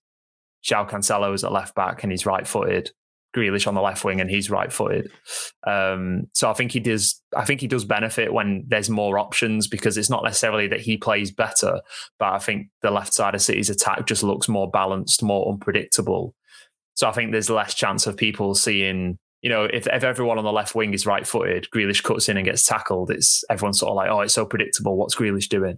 João 0.66 0.90
Cancelo 0.90 1.34
is 1.36 1.44
at 1.44 1.52
left 1.52 1.76
back 1.76 2.02
and 2.02 2.12
he's 2.12 2.26
right 2.26 2.48
footed. 2.48 2.90
Grealish 3.38 3.68
on 3.68 3.76
the 3.76 3.82
left 3.82 4.04
wing 4.04 4.20
and 4.20 4.30
he's 4.30 4.50
right 4.50 4.74
footed. 4.74 5.12
Um, 5.66 6.24
so 6.34 6.50
I 6.50 6.54
think 6.54 6.72
he 6.72 6.80
does. 6.80 7.22
I 7.36 7.46
think 7.46 7.62
he 7.62 7.68
does 7.68 7.86
benefit 7.86 8.34
when 8.34 8.66
there's 8.68 8.90
more 8.90 9.20
options 9.20 9.68
because 9.68 9.98
it's 9.98 10.10
not 10.10 10.24
necessarily 10.24 10.68
that 10.70 10.82
he 10.82 10.98
plays 10.98 11.32
better, 11.32 11.82
but 12.18 12.34
I 12.34 12.40
think 12.40 12.68
the 12.82 12.92
left 12.92 13.14
side 13.14 13.36
of 13.36 13.42
City's 13.42 13.70
attack 13.70 14.08
just 14.08 14.24
looks 14.24 14.48
more 14.48 14.70
balanced, 14.70 15.22
more 15.22 15.52
unpredictable. 15.52 16.34
So 16.96 17.08
I 17.08 17.12
think 17.12 17.32
there's 17.32 17.50
less 17.50 17.74
chance 17.76 18.08
of 18.08 18.18
people 18.18 18.56
seeing. 18.56 19.18
You 19.42 19.52
know, 19.52 19.66
if, 19.66 19.86
if 19.86 20.04
everyone 20.04 20.40
on 20.40 20.44
the 20.44 20.52
left 20.52 20.74
wing 20.74 20.96
is 20.96 21.06
right 21.06 21.26
footed, 21.26 21.68
Grealish 21.74 22.02
cuts 22.02 22.28
in 22.28 22.38
and 22.38 22.46
gets 22.46 22.66
tackled. 22.66 23.12
It's 23.12 23.44
everyone's 23.52 23.80
sort 23.80 23.92
of 23.92 23.96
like, 23.96 24.10
oh, 24.10 24.22
it's 24.22 24.34
so 24.34 24.48
predictable. 24.48 24.98
What's 24.98 25.16
Grealish 25.16 25.48
doing? 25.48 25.78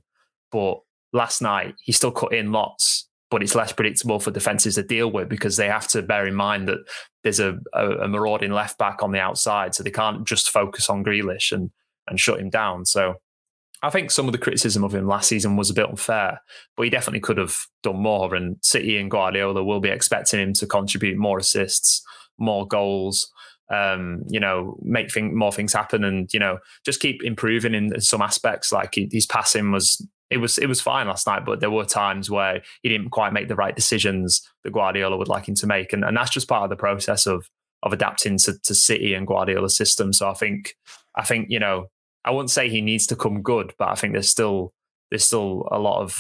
But 0.49 0.79
last 1.11 1.41
night 1.41 1.75
he 1.83 1.91
still 1.91 2.11
cut 2.11 2.33
in 2.33 2.53
lots 2.53 3.08
but 3.29 3.43
it's 3.43 3.55
less 3.55 3.71
predictable 3.71 4.19
for 4.19 4.31
defenses 4.31 4.75
to 4.75 4.83
deal 4.83 5.11
with 5.11 5.29
because 5.29 5.55
they 5.55 5.67
have 5.67 5.87
to 5.89 6.01
bear 6.01 6.25
in 6.25 6.35
mind 6.35 6.67
that 6.67 6.79
there's 7.23 7.39
a, 7.39 7.57
a, 7.73 7.89
a 7.91 8.07
marauding 8.07 8.51
left 8.51 8.77
back 8.77 9.03
on 9.03 9.11
the 9.11 9.19
outside, 9.19 9.75
so 9.75 9.83
they 9.83 9.91
can't 9.91 10.27
just 10.27 10.49
focus 10.49 10.89
on 10.89 11.03
Grealish 11.03 11.51
and 11.51 11.71
and 12.07 12.19
shut 12.19 12.39
him 12.39 12.49
down. 12.49 12.85
So 12.85 13.15
I 13.81 13.89
think 13.89 14.11
some 14.11 14.27
of 14.27 14.33
the 14.33 14.37
criticism 14.39 14.83
of 14.83 14.93
him 14.93 15.07
last 15.07 15.29
season 15.29 15.55
was 15.55 15.69
a 15.69 15.73
bit 15.73 15.89
unfair, 15.89 16.41
but 16.75 16.83
he 16.83 16.89
definitely 16.89 17.21
could 17.21 17.37
have 17.37 17.55
done 17.81 17.97
more. 17.97 18.35
And 18.35 18.57
City 18.61 18.97
and 18.97 19.09
Guardiola 19.09 19.63
will 19.63 19.79
be 19.79 19.89
expecting 19.89 20.39
him 20.39 20.53
to 20.53 20.67
contribute 20.67 21.17
more 21.17 21.37
assists, 21.37 22.03
more 22.37 22.67
goals, 22.67 23.31
um, 23.71 24.23
you 24.27 24.39
know, 24.39 24.77
make 24.81 25.13
thing, 25.13 25.37
more 25.37 25.51
things 25.51 25.73
happen, 25.73 26.03
and 26.03 26.33
you 26.33 26.39
know, 26.39 26.57
just 26.83 26.99
keep 26.99 27.23
improving 27.23 27.73
in 27.73 28.01
some 28.01 28.21
aspects. 28.21 28.71
Like 28.71 28.95
his 28.95 29.25
passing 29.25 29.71
was, 29.71 30.05
it 30.29 30.37
was, 30.37 30.57
it 30.57 30.67
was 30.67 30.81
fine 30.81 31.07
last 31.07 31.27
night, 31.27 31.45
but 31.45 31.59
there 31.59 31.71
were 31.71 31.85
times 31.85 32.29
where 32.29 32.61
he 32.83 32.89
didn't 32.89 33.09
quite 33.09 33.33
make 33.33 33.47
the 33.47 33.55
right 33.55 33.75
decisions 33.75 34.41
that 34.63 34.73
Guardiola 34.73 35.17
would 35.17 35.27
like 35.27 35.47
him 35.47 35.55
to 35.55 35.67
make, 35.67 35.93
and, 35.93 36.03
and 36.03 36.15
that's 36.15 36.31
just 36.31 36.47
part 36.47 36.63
of 36.63 36.69
the 36.69 36.75
process 36.75 37.25
of 37.25 37.49
of 37.81 37.93
adapting 37.93 38.37
to, 38.37 38.59
to 38.63 38.75
City 38.75 39.13
and 39.13 39.25
Guardiola's 39.25 39.77
system. 39.77 40.11
So 40.11 40.29
I 40.29 40.33
think, 40.33 40.75
I 41.15 41.23
think 41.23 41.47
you 41.49 41.59
know, 41.59 41.89
I 42.25 42.31
wouldn't 42.31 42.51
say 42.51 42.69
he 42.69 42.81
needs 42.81 43.07
to 43.07 43.15
come 43.15 43.41
good, 43.41 43.73
but 43.79 43.87
I 43.87 43.95
think 43.95 44.13
there's 44.13 44.29
still 44.29 44.73
there's 45.09 45.23
still 45.23 45.67
a 45.71 45.79
lot 45.79 46.01
of 46.01 46.19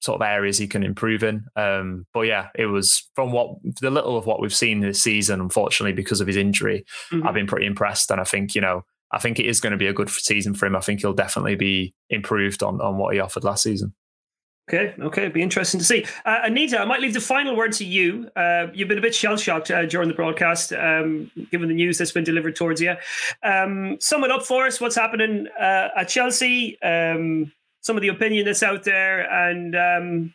sort 0.00 0.20
of 0.20 0.26
areas 0.26 0.56
he 0.56 0.66
can 0.66 0.82
improve 0.82 1.22
in. 1.22 1.44
Um, 1.56 2.06
but 2.14 2.22
yeah, 2.22 2.48
it 2.54 2.66
was 2.66 3.10
from 3.14 3.32
what 3.32 3.56
the 3.80 3.90
little 3.90 4.16
of 4.16 4.24
what 4.24 4.40
we've 4.40 4.54
seen 4.54 4.80
this 4.80 5.02
season, 5.02 5.40
unfortunately, 5.40 5.92
because 5.92 6.20
of 6.20 6.26
his 6.26 6.36
injury, 6.36 6.84
mm-hmm. 7.12 7.26
I've 7.26 7.34
been 7.34 7.46
pretty 7.46 7.66
impressed. 7.66 8.10
And 8.10 8.20
I 8.20 8.24
think, 8.24 8.54
you 8.54 8.60
know, 8.60 8.84
I 9.12 9.18
think 9.18 9.38
it 9.38 9.46
is 9.46 9.60
going 9.60 9.72
to 9.72 9.76
be 9.76 9.86
a 9.86 9.92
good 9.92 10.08
season 10.08 10.54
for 10.54 10.66
him. 10.66 10.76
I 10.76 10.80
think 10.80 11.00
he'll 11.00 11.12
definitely 11.12 11.56
be 11.56 11.94
improved 12.08 12.62
on, 12.62 12.80
on 12.80 12.96
what 12.96 13.14
he 13.14 13.20
offered 13.20 13.44
last 13.44 13.62
season. 13.62 13.94
Okay, 14.72 14.94
okay, 15.00 15.22
it'd 15.22 15.32
be 15.32 15.42
interesting 15.42 15.80
to 15.80 15.84
see. 15.84 16.04
Uh, 16.24 16.42
Anita, 16.44 16.80
I 16.80 16.84
might 16.84 17.00
leave 17.00 17.14
the 17.14 17.20
final 17.20 17.56
word 17.56 17.72
to 17.72 17.84
you. 17.84 18.30
Uh, 18.36 18.68
you've 18.72 18.86
been 18.86 18.98
a 18.98 19.02
bit 19.02 19.12
shell 19.12 19.36
shocked 19.36 19.68
uh, 19.68 19.84
during 19.86 20.06
the 20.06 20.14
broadcast, 20.14 20.72
um, 20.72 21.28
given 21.50 21.68
the 21.68 21.74
news 21.74 21.98
that's 21.98 22.12
been 22.12 22.22
delivered 22.22 22.54
towards 22.54 22.80
you. 22.80 22.94
Um, 23.42 23.96
sum 24.00 24.22
it 24.22 24.30
up 24.30 24.44
for 24.44 24.66
us. 24.66 24.80
What's 24.80 24.94
happening 24.94 25.48
uh, 25.58 25.88
at 25.96 26.04
Chelsea? 26.04 26.80
Um, 26.82 27.50
some 27.80 27.96
of 27.96 28.02
the 28.02 28.08
opinion 28.08 28.44
that's 28.44 28.62
out 28.62 28.84
there, 28.84 29.28
and 29.48 29.74
um, 29.74 30.34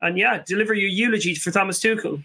and 0.00 0.16
yeah, 0.16 0.40
deliver 0.46 0.74
your 0.74 0.90
eulogy 0.90 1.34
for 1.34 1.50
Thomas 1.50 1.80
Tuchel. 1.80 2.24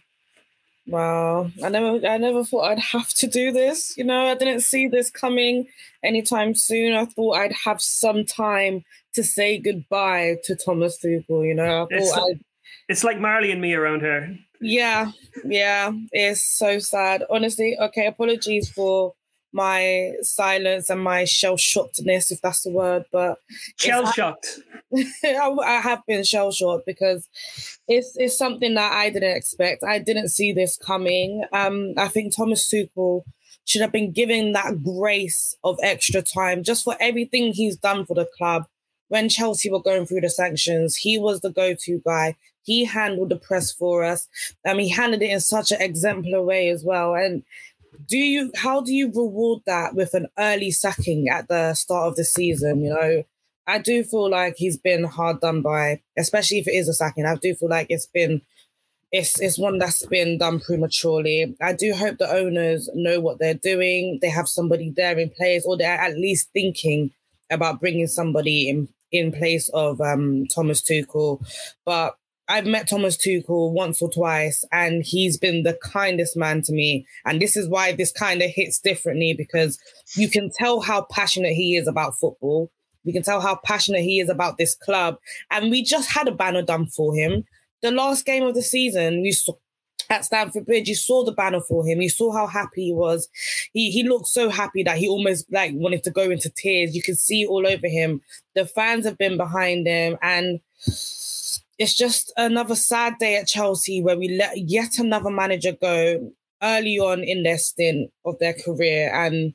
Wow, 0.86 1.50
I 1.64 1.70
never, 1.70 2.06
I 2.06 2.18
never 2.18 2.44
thought 2.44 2.72
I'd 2.72 2.80
have 2.80 3.10
to 3.10 3.28
do 3.28 3.52
this. 3.52 3.98
You 3.98 4.04
know, 4.04 4.28
I 4.28 4.36
didn't 4.36 4.62
see 4.62 4.88
this 4.88 5.10
coming 5.10 5.68
anytime 6.04 6.56
soon. 6.56 6.94
I 6.94 7.06
thought 7.06 7.38
I'd 7.38 7.54
have 7.64 7.82
some 7.82 8.26
time 8.26 8.84
to 9.14 9.24
say 9.24 9.60
goodbye 9.60 10.36
to 10.44 10.56
Thomas 10.56 10.98
Tuchel. 11.04 11.48
You 11.48 11.56
know, 11.56 11.88
it's 11.90 12.12
like, 12.12 12.38
it's 12.90 13.04
like 13.04 13.20
Marley 13.20 13.52
and 13.52 13.62
me 13.62 13.74
around 13.74 14.02
here. 14.02 14.38
Yeah, 14.60 15.12
yeah, 15.46 15.92
it's 16.12 16.44
so 16.44 16.80
sad. 16.80 17.24
Honestly, 17.30 17.78
okay, 17.80 18.08
apologies 18.08 18.70
for 18.70 19.14
my 19.54 20.14
silence 20.22 20.90
and 20.90 21.02
my 21.02 21.26
shell 21.26 21.58
shockedness, 21.58 22.32
if 22.32 22.42
that's 22.42 22.64
the 22.64 22.72
word. 22.72 23.06
But 23.12 23.38
shell 23.78 24.12
shocked. 24.12 24.60
I, 24.96 25.58
I 25.66 25.80
have 25.80 26.06
been 26.08 26.24
shell 26.24 26.52
shocked 26.52 26.86
because 26.86 27.28
it's 27.88 28.16
it's 28.18 28.38
something 28.38 28.74
that 28.74 28.92
I 28.92 29.10
didn't 29.10 29.38
expect. 29.38 29.84
I 29.84 30.00
didn't 30.00 30.30
see 30.30 30.52
this 30.52 30.78
coming. 30.78 31.44
Um, 31.54 31.94
I 31.98 32.08
think 32.08 32.36
Thomas 32.36 32.70
Tuchel 32.70 33.24
should 33.66 33.82
have 33.82 33.92
been 33.92 34.12
given 34.12 34.52
that 34.54 34.84
grace 34.84 35.56
of 35.64 35.78
extra 35.82 36.22
time 36.22 36.64
just 36.64 36.84
for 36.84 36.96
everything 37.00 37.54
he's 37.54 37.78
done 37.78 38.06
for 38.06 38.16
the 38.16 38.28
club. 38.38 38.66
When 39.08 39.30
Chelsea 39.30 39.70
were 39.70 39.82
going 39.82 40.06
through 40.06 40.22
the 40.22 40.30
sanctions, 40.30 40.96
he 40.96 41.20
was 41.20 41.42
the 41.42 41.52
go-to 41.52 42.02
guy. 42.04 42.36
He 42.64 42.86
handled 42.86 43.30
the 43.30 43.36
press 43.36 43.72
for 43.72 44.04
us. 44.04 44.28
Um, 44.66 44.80
he 44.80 44.90
handled 44.90 45.22
it 45.22 45.30
in 45.30 45.40
such 45.40 45.72
an 45.72 45.82
exemplary 45.82 46.44
way 46.44 46.70
as 46.70 46.84
well. 46.84 47.14
And 47.14 47.44
do 48.08 48.18
you 48.18 48.52
how 48.56 48.82
do 48.82 48.94
you 48.94 49.08
reward 49.08 49.62
that 49.66 49.96
with 49.96 50.14
an 50.14 50.28
early 50.38 50.72
sacking 50.72 51.30
at 51.30 51.48
the 51.48 51.74
start 51.74 52.10
of 52.10 52.16
the 52.16 52.26
season? 52.26 52.82
You 52.82 52.90
know, 52.94 53.24
I 53.68 53.80
do 53.80 54.04
feel 54.04 54.30
like 54.30 54.56
he's 54.58 54.78
been 54.78 55.04
hard 55.04 55.40
done 55.42 55.62
by, 55.62 56.02
especially 56.18 56.60
if 56.60 56.68
it 56.68 56.76
is 56.76 56.90
a 56.90 56.94
sacking. 56.94 57.26
I 57.26 57.36
do 57.36 57.56
feel 57.56 57.70
like 57.70 57.88
it's 57.90 58.08
been 58.08 58.42
it's 59.12 59.40
it's 59.40 59.60
one 59.60 59.78
that's 59.78 60.06
been 60.08 60.38
done 60.40 60.60
prematurely. 60.60 61.56
I 61.62 61.74
do 61.74 61.94
hope 61.94 62.18
the 62.18 62.30
owners 62.30 62.90
know 62.96 63.20
what 63.20 63.40
they're 63.40 63.54
doing. 63.54 64.20
They 64.22 64.30
have 64.30 64.48
somebody 64.48 64.90
there 64.90 65.18
in 65.18 65.30
place, 65.30 65.66
or 65.66 65.78
they're 65.78 66.02
at 66.02 66.18
least 66.18 66.50
thinking 66.52 67.12
about 67.52 67.80
bringing 67.80 68.08
somebody 68.08 68.70
in 68.70 68.90
in 69.12 69.32
place 69.32 69.70
of 69.70 70.02
um, 70.02 70.48
Thomas 70.48 70.82
Tuchel. 70.82 71.40
But 71.86 72.18
I've 72.50 72.66
met 72.66 72.90
Thomas 72.90 73.16
Tuchel 73.16 73.72
once 73.72 74.02
or 74.02 74.10
twice, 74.10 74.66
and 74.72 75.02
he's 75.04 75.38
been 75.38 75.64
the 75.64 75.78
kindest 75.82 76.36
man 76.36 76.62
to 76.64 76.74
me. 76.74 77.06
And 77.26 77.42
this 77.42 77.56
is 77.56 77.70
why 77.70 77.94
this 77.94 78.12
kind 78.12 78.42
of 78.42 78.50
hits 78.50 78.80
differently 78.80 79.34
because 79.34 79.80
you 80.16 80.30
can 80.30 80.52
tell 80.54 80.82
how 80.82 81.04
passionate 81.10 81.54
he 81.54 81.78
is 81.78 81.88
about 81.88 82.20
football. 82.20 82.70
We 83.06 83.14
can 83.14 83.24
tell 83.24 83.42
how 83.42 83.60
passionate 83.64 84.02
he 84.02 84.20
is 84.20 84.30
about 84.30 84.58
this 84.58 84.76
club. 84.76 85.18
And 85.52 85.72
we 85.72 85.84
just 85.84 86.12
had 86.12 86.28
a 86.28 86.34
banner 86.34 86.62
done 86.62 86.88
for 86.88 87.16
him. 87.16 87.46
The 87.82 87.92
last 87.92 88.26
game 88.26 88.44
of 88.44 88.56
the 88.56 88.62
season, 88.62 89.22
we 89.22 89.32
saw 89.32 89.54
at 90.10 90.26
Stamford 90.26 90.66
Bridge, 90.66 90.90
you 90.90 90.96
saw 90.96 91.24
the 91.24 91.32
banner 91.32 91.62
for 91.62 91.86
him. 91.86 92.02
You 92.02 92.10
saw 92.10 92.32
how 92.32 92.46
happy 92.46 92.86
he 92.86 92.94
was. 92.94 93.28
He 93.74 93.90
he 93.90 94.04
looked 94.04 94.28
so 94.28 94.50
happy 94.50 94.84
that 94.84 94.98
he 94.98 95.08
almost 95.08 95.46
like 95.52 95.72
wanted 95.74 96.04
to 96.04 96.12
go 96.12 96.30
into 96.30 96.50
tears. 96.50 96.96
You 96.96 97.02
can 97.02 97.16
see 97.16 97.46
all 97.46 97.66
over 97.66 97.88
him. 97.88 98.22
The 98.54 98.66
fans 98.66 99.06
have 99.06 99.18
been 99.18 99.38
behind 99.38 99.88
him 99.88 100.18
and 100.22 100.60
it's 101.84 101.96
just 101.98 102.32
another 102.38 102.76
sad 102.76 103.18
day 103.20 103.36
at 103.36 103.48
Chelsea 103.48 104.02
where 104.02 104.18
we 104.18 104.30
let 104.30 104.58
yet 104.58 104.98
another 105.00 105.30
manager 105.30 105.74
go 105.74 106.32
early 106.62 106.98
on 106.98 107.22
in 107.24 107.44
their 107.44 107.58
stint 107.58 108.10
of 108.26 108.40
their 108.40 108.54
career. 108.54 109.14
And 109.14 109.54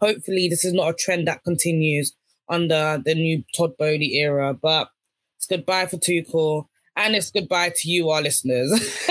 hopefully, 0.00 0.48
this 0.48 0.64
is 0.64 0.72
not 0.72 0.88
a 0.88 0.94
trend 0.94 1.28
that 1.28 1.44
continues 1.44 2.14
under 2.48 2.98
the 3.04 3.14
new 3.14 3.44
Todd 3.54 3.72
Boehly 3.78 4.14
era. 4.14 4.54
But 4.54 4.88
it's 5.36 5.46
goodbye 5.46 5.84
for 5.86 5.98
Tuchel. 5.98 6.64
And 6.96 7.14
it's 7.14 7.30
goodbye 7.30 7.72
to 7.76 7.90
you, 7.90 8.08
our 8.08 8.22
listeners. 8.22 8.70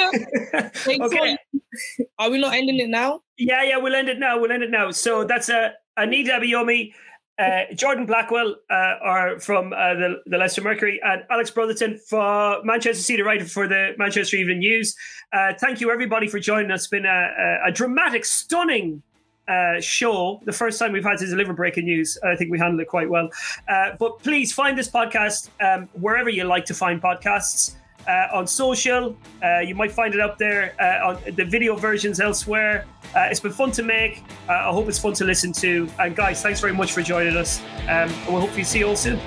okay. 0.87 1.37
Are 2.17 2.31
we 2.31 2.39
not 2.39 2.55
ending 2.55 2.79
it 2.79 2.89
now? 2.89 3.21
Yeah, 3.37 3.61
yeah, 3.61 3.77
we'll 3.77 3.93
end 3.93 4.09
it 4.09 4.17
now. 4.17 4.39
We'll 4.39 4.51
end 4.51 4.63
it 4.63 4.71
now. 4.71 4.89
So 4.89 5.23
that's 5.23 5.49
uh, 5.49 5.71
Anita 5.97 6.39
uh, 7.39 7.61
Jordan 7.73 8.05
Blackwell 8.05 8.55
uh, 8.69 8.95
are 9.01 9.39
from 9.39 9.73
uh, 9.73 9.93
the, 9.95 10.21
the 10.25 10.37
Leicester 10.37 10.61
Mercury, 10.61 10.99
and 11.03 11.23
Alex 11.29 11.49
Brotherton 11.49 11.99
for 12.07 12.63
Manchester 12.63 13.01
City 13.01 13.21
writer 13.23 13.45
for 13.45 13.67
the 13.67 13.93
Manchester 13.97 14.37
Evening 14.37 14.59
News. 14.59 14.95
Uh, 15.31 15.53
thank 15.59 15.81
you, 15.81 15.91
everybody, 15.91 16.27
for 16.27 16.39
joining 16.39 16.71
us. 16.71 16.81
It's 16.81 16.87
been 16.87 17.05
a, 17.05 17.09
a, 17.65 17.69
a 17.69 17.71
dramatic, 17.71 18.25
stunning 18.25 19.01
uh, 19.47 19.79
show. 19.81 20.41
The 20.45 20.53
first 20.53 20.79
time 20.79 20.91
we've 20.91 21.03
had 21.03 21.17
to 21.19 21.25
deliver 21.25 21.53
breaking 21.53 21.85
news. 21.85 22.17
I 22.23 22.35
think 22.35 22.51
we 22.51 22.59
handled 22.59 22.81
it 22.81 22.87
quite 22.87 23.09
well. 23.09 23.29
Uh, 23.67 23.91
but 23.97 24.19
please 24.19 24.53
find 24.53 24.77
this 24.77 24.89
podcast 24.89 25.49
um, 25.59 25.89
wherever 25.93 26.29
you 26.29 26.43
like 26.43 26.65
to 26.65 26.73
find 26.73 27.01
podcasts 27.01 27.75
uh, 28.07 28.27
on 28.33 28.47
social. 28.47 29.15
Uh, 29.43 29.59
you 29.59 29.75
might 29.75 29.91
find 29.91 30.13
it 30.13 30.19
up 30.19 30.37
there 30.37 30.75
uh, 30.79 31.09
on 31.09 31.35
the 31.35 31.45
video 31.45 31.75
versions 31.75 32.19
elsewhere. 32.19 32.85
Uh, 33.15 33.27
it's 33.29 33.39
been 33.39 33.51
fun 33.51 33.71
to 33.71 33.83
make. 33.83 34.23
Uh, 34.49 34.53
I 34.53 34.71
hope 34.71 34.87
it's 34.87 34.99
fun 34.99 35.13
to 35.13 35.25
listen 35.25 35.51
to. 35.53 35.87
And 35.99 36.15
guys, 36.15 36.41
thanks 36.41 36.59
very 36.59 36.73
much 36.73 36.93
for 36.93 37.01
joining 37.01 37.37
us. 37.37 37.61
Um, 37.87 38.11
we'll 38.27 38.41
hopefully 38.41 38.63
see 38.63 38.79
you 38.79 38.87
all 38.87 38.95
soon. 38.95 39.19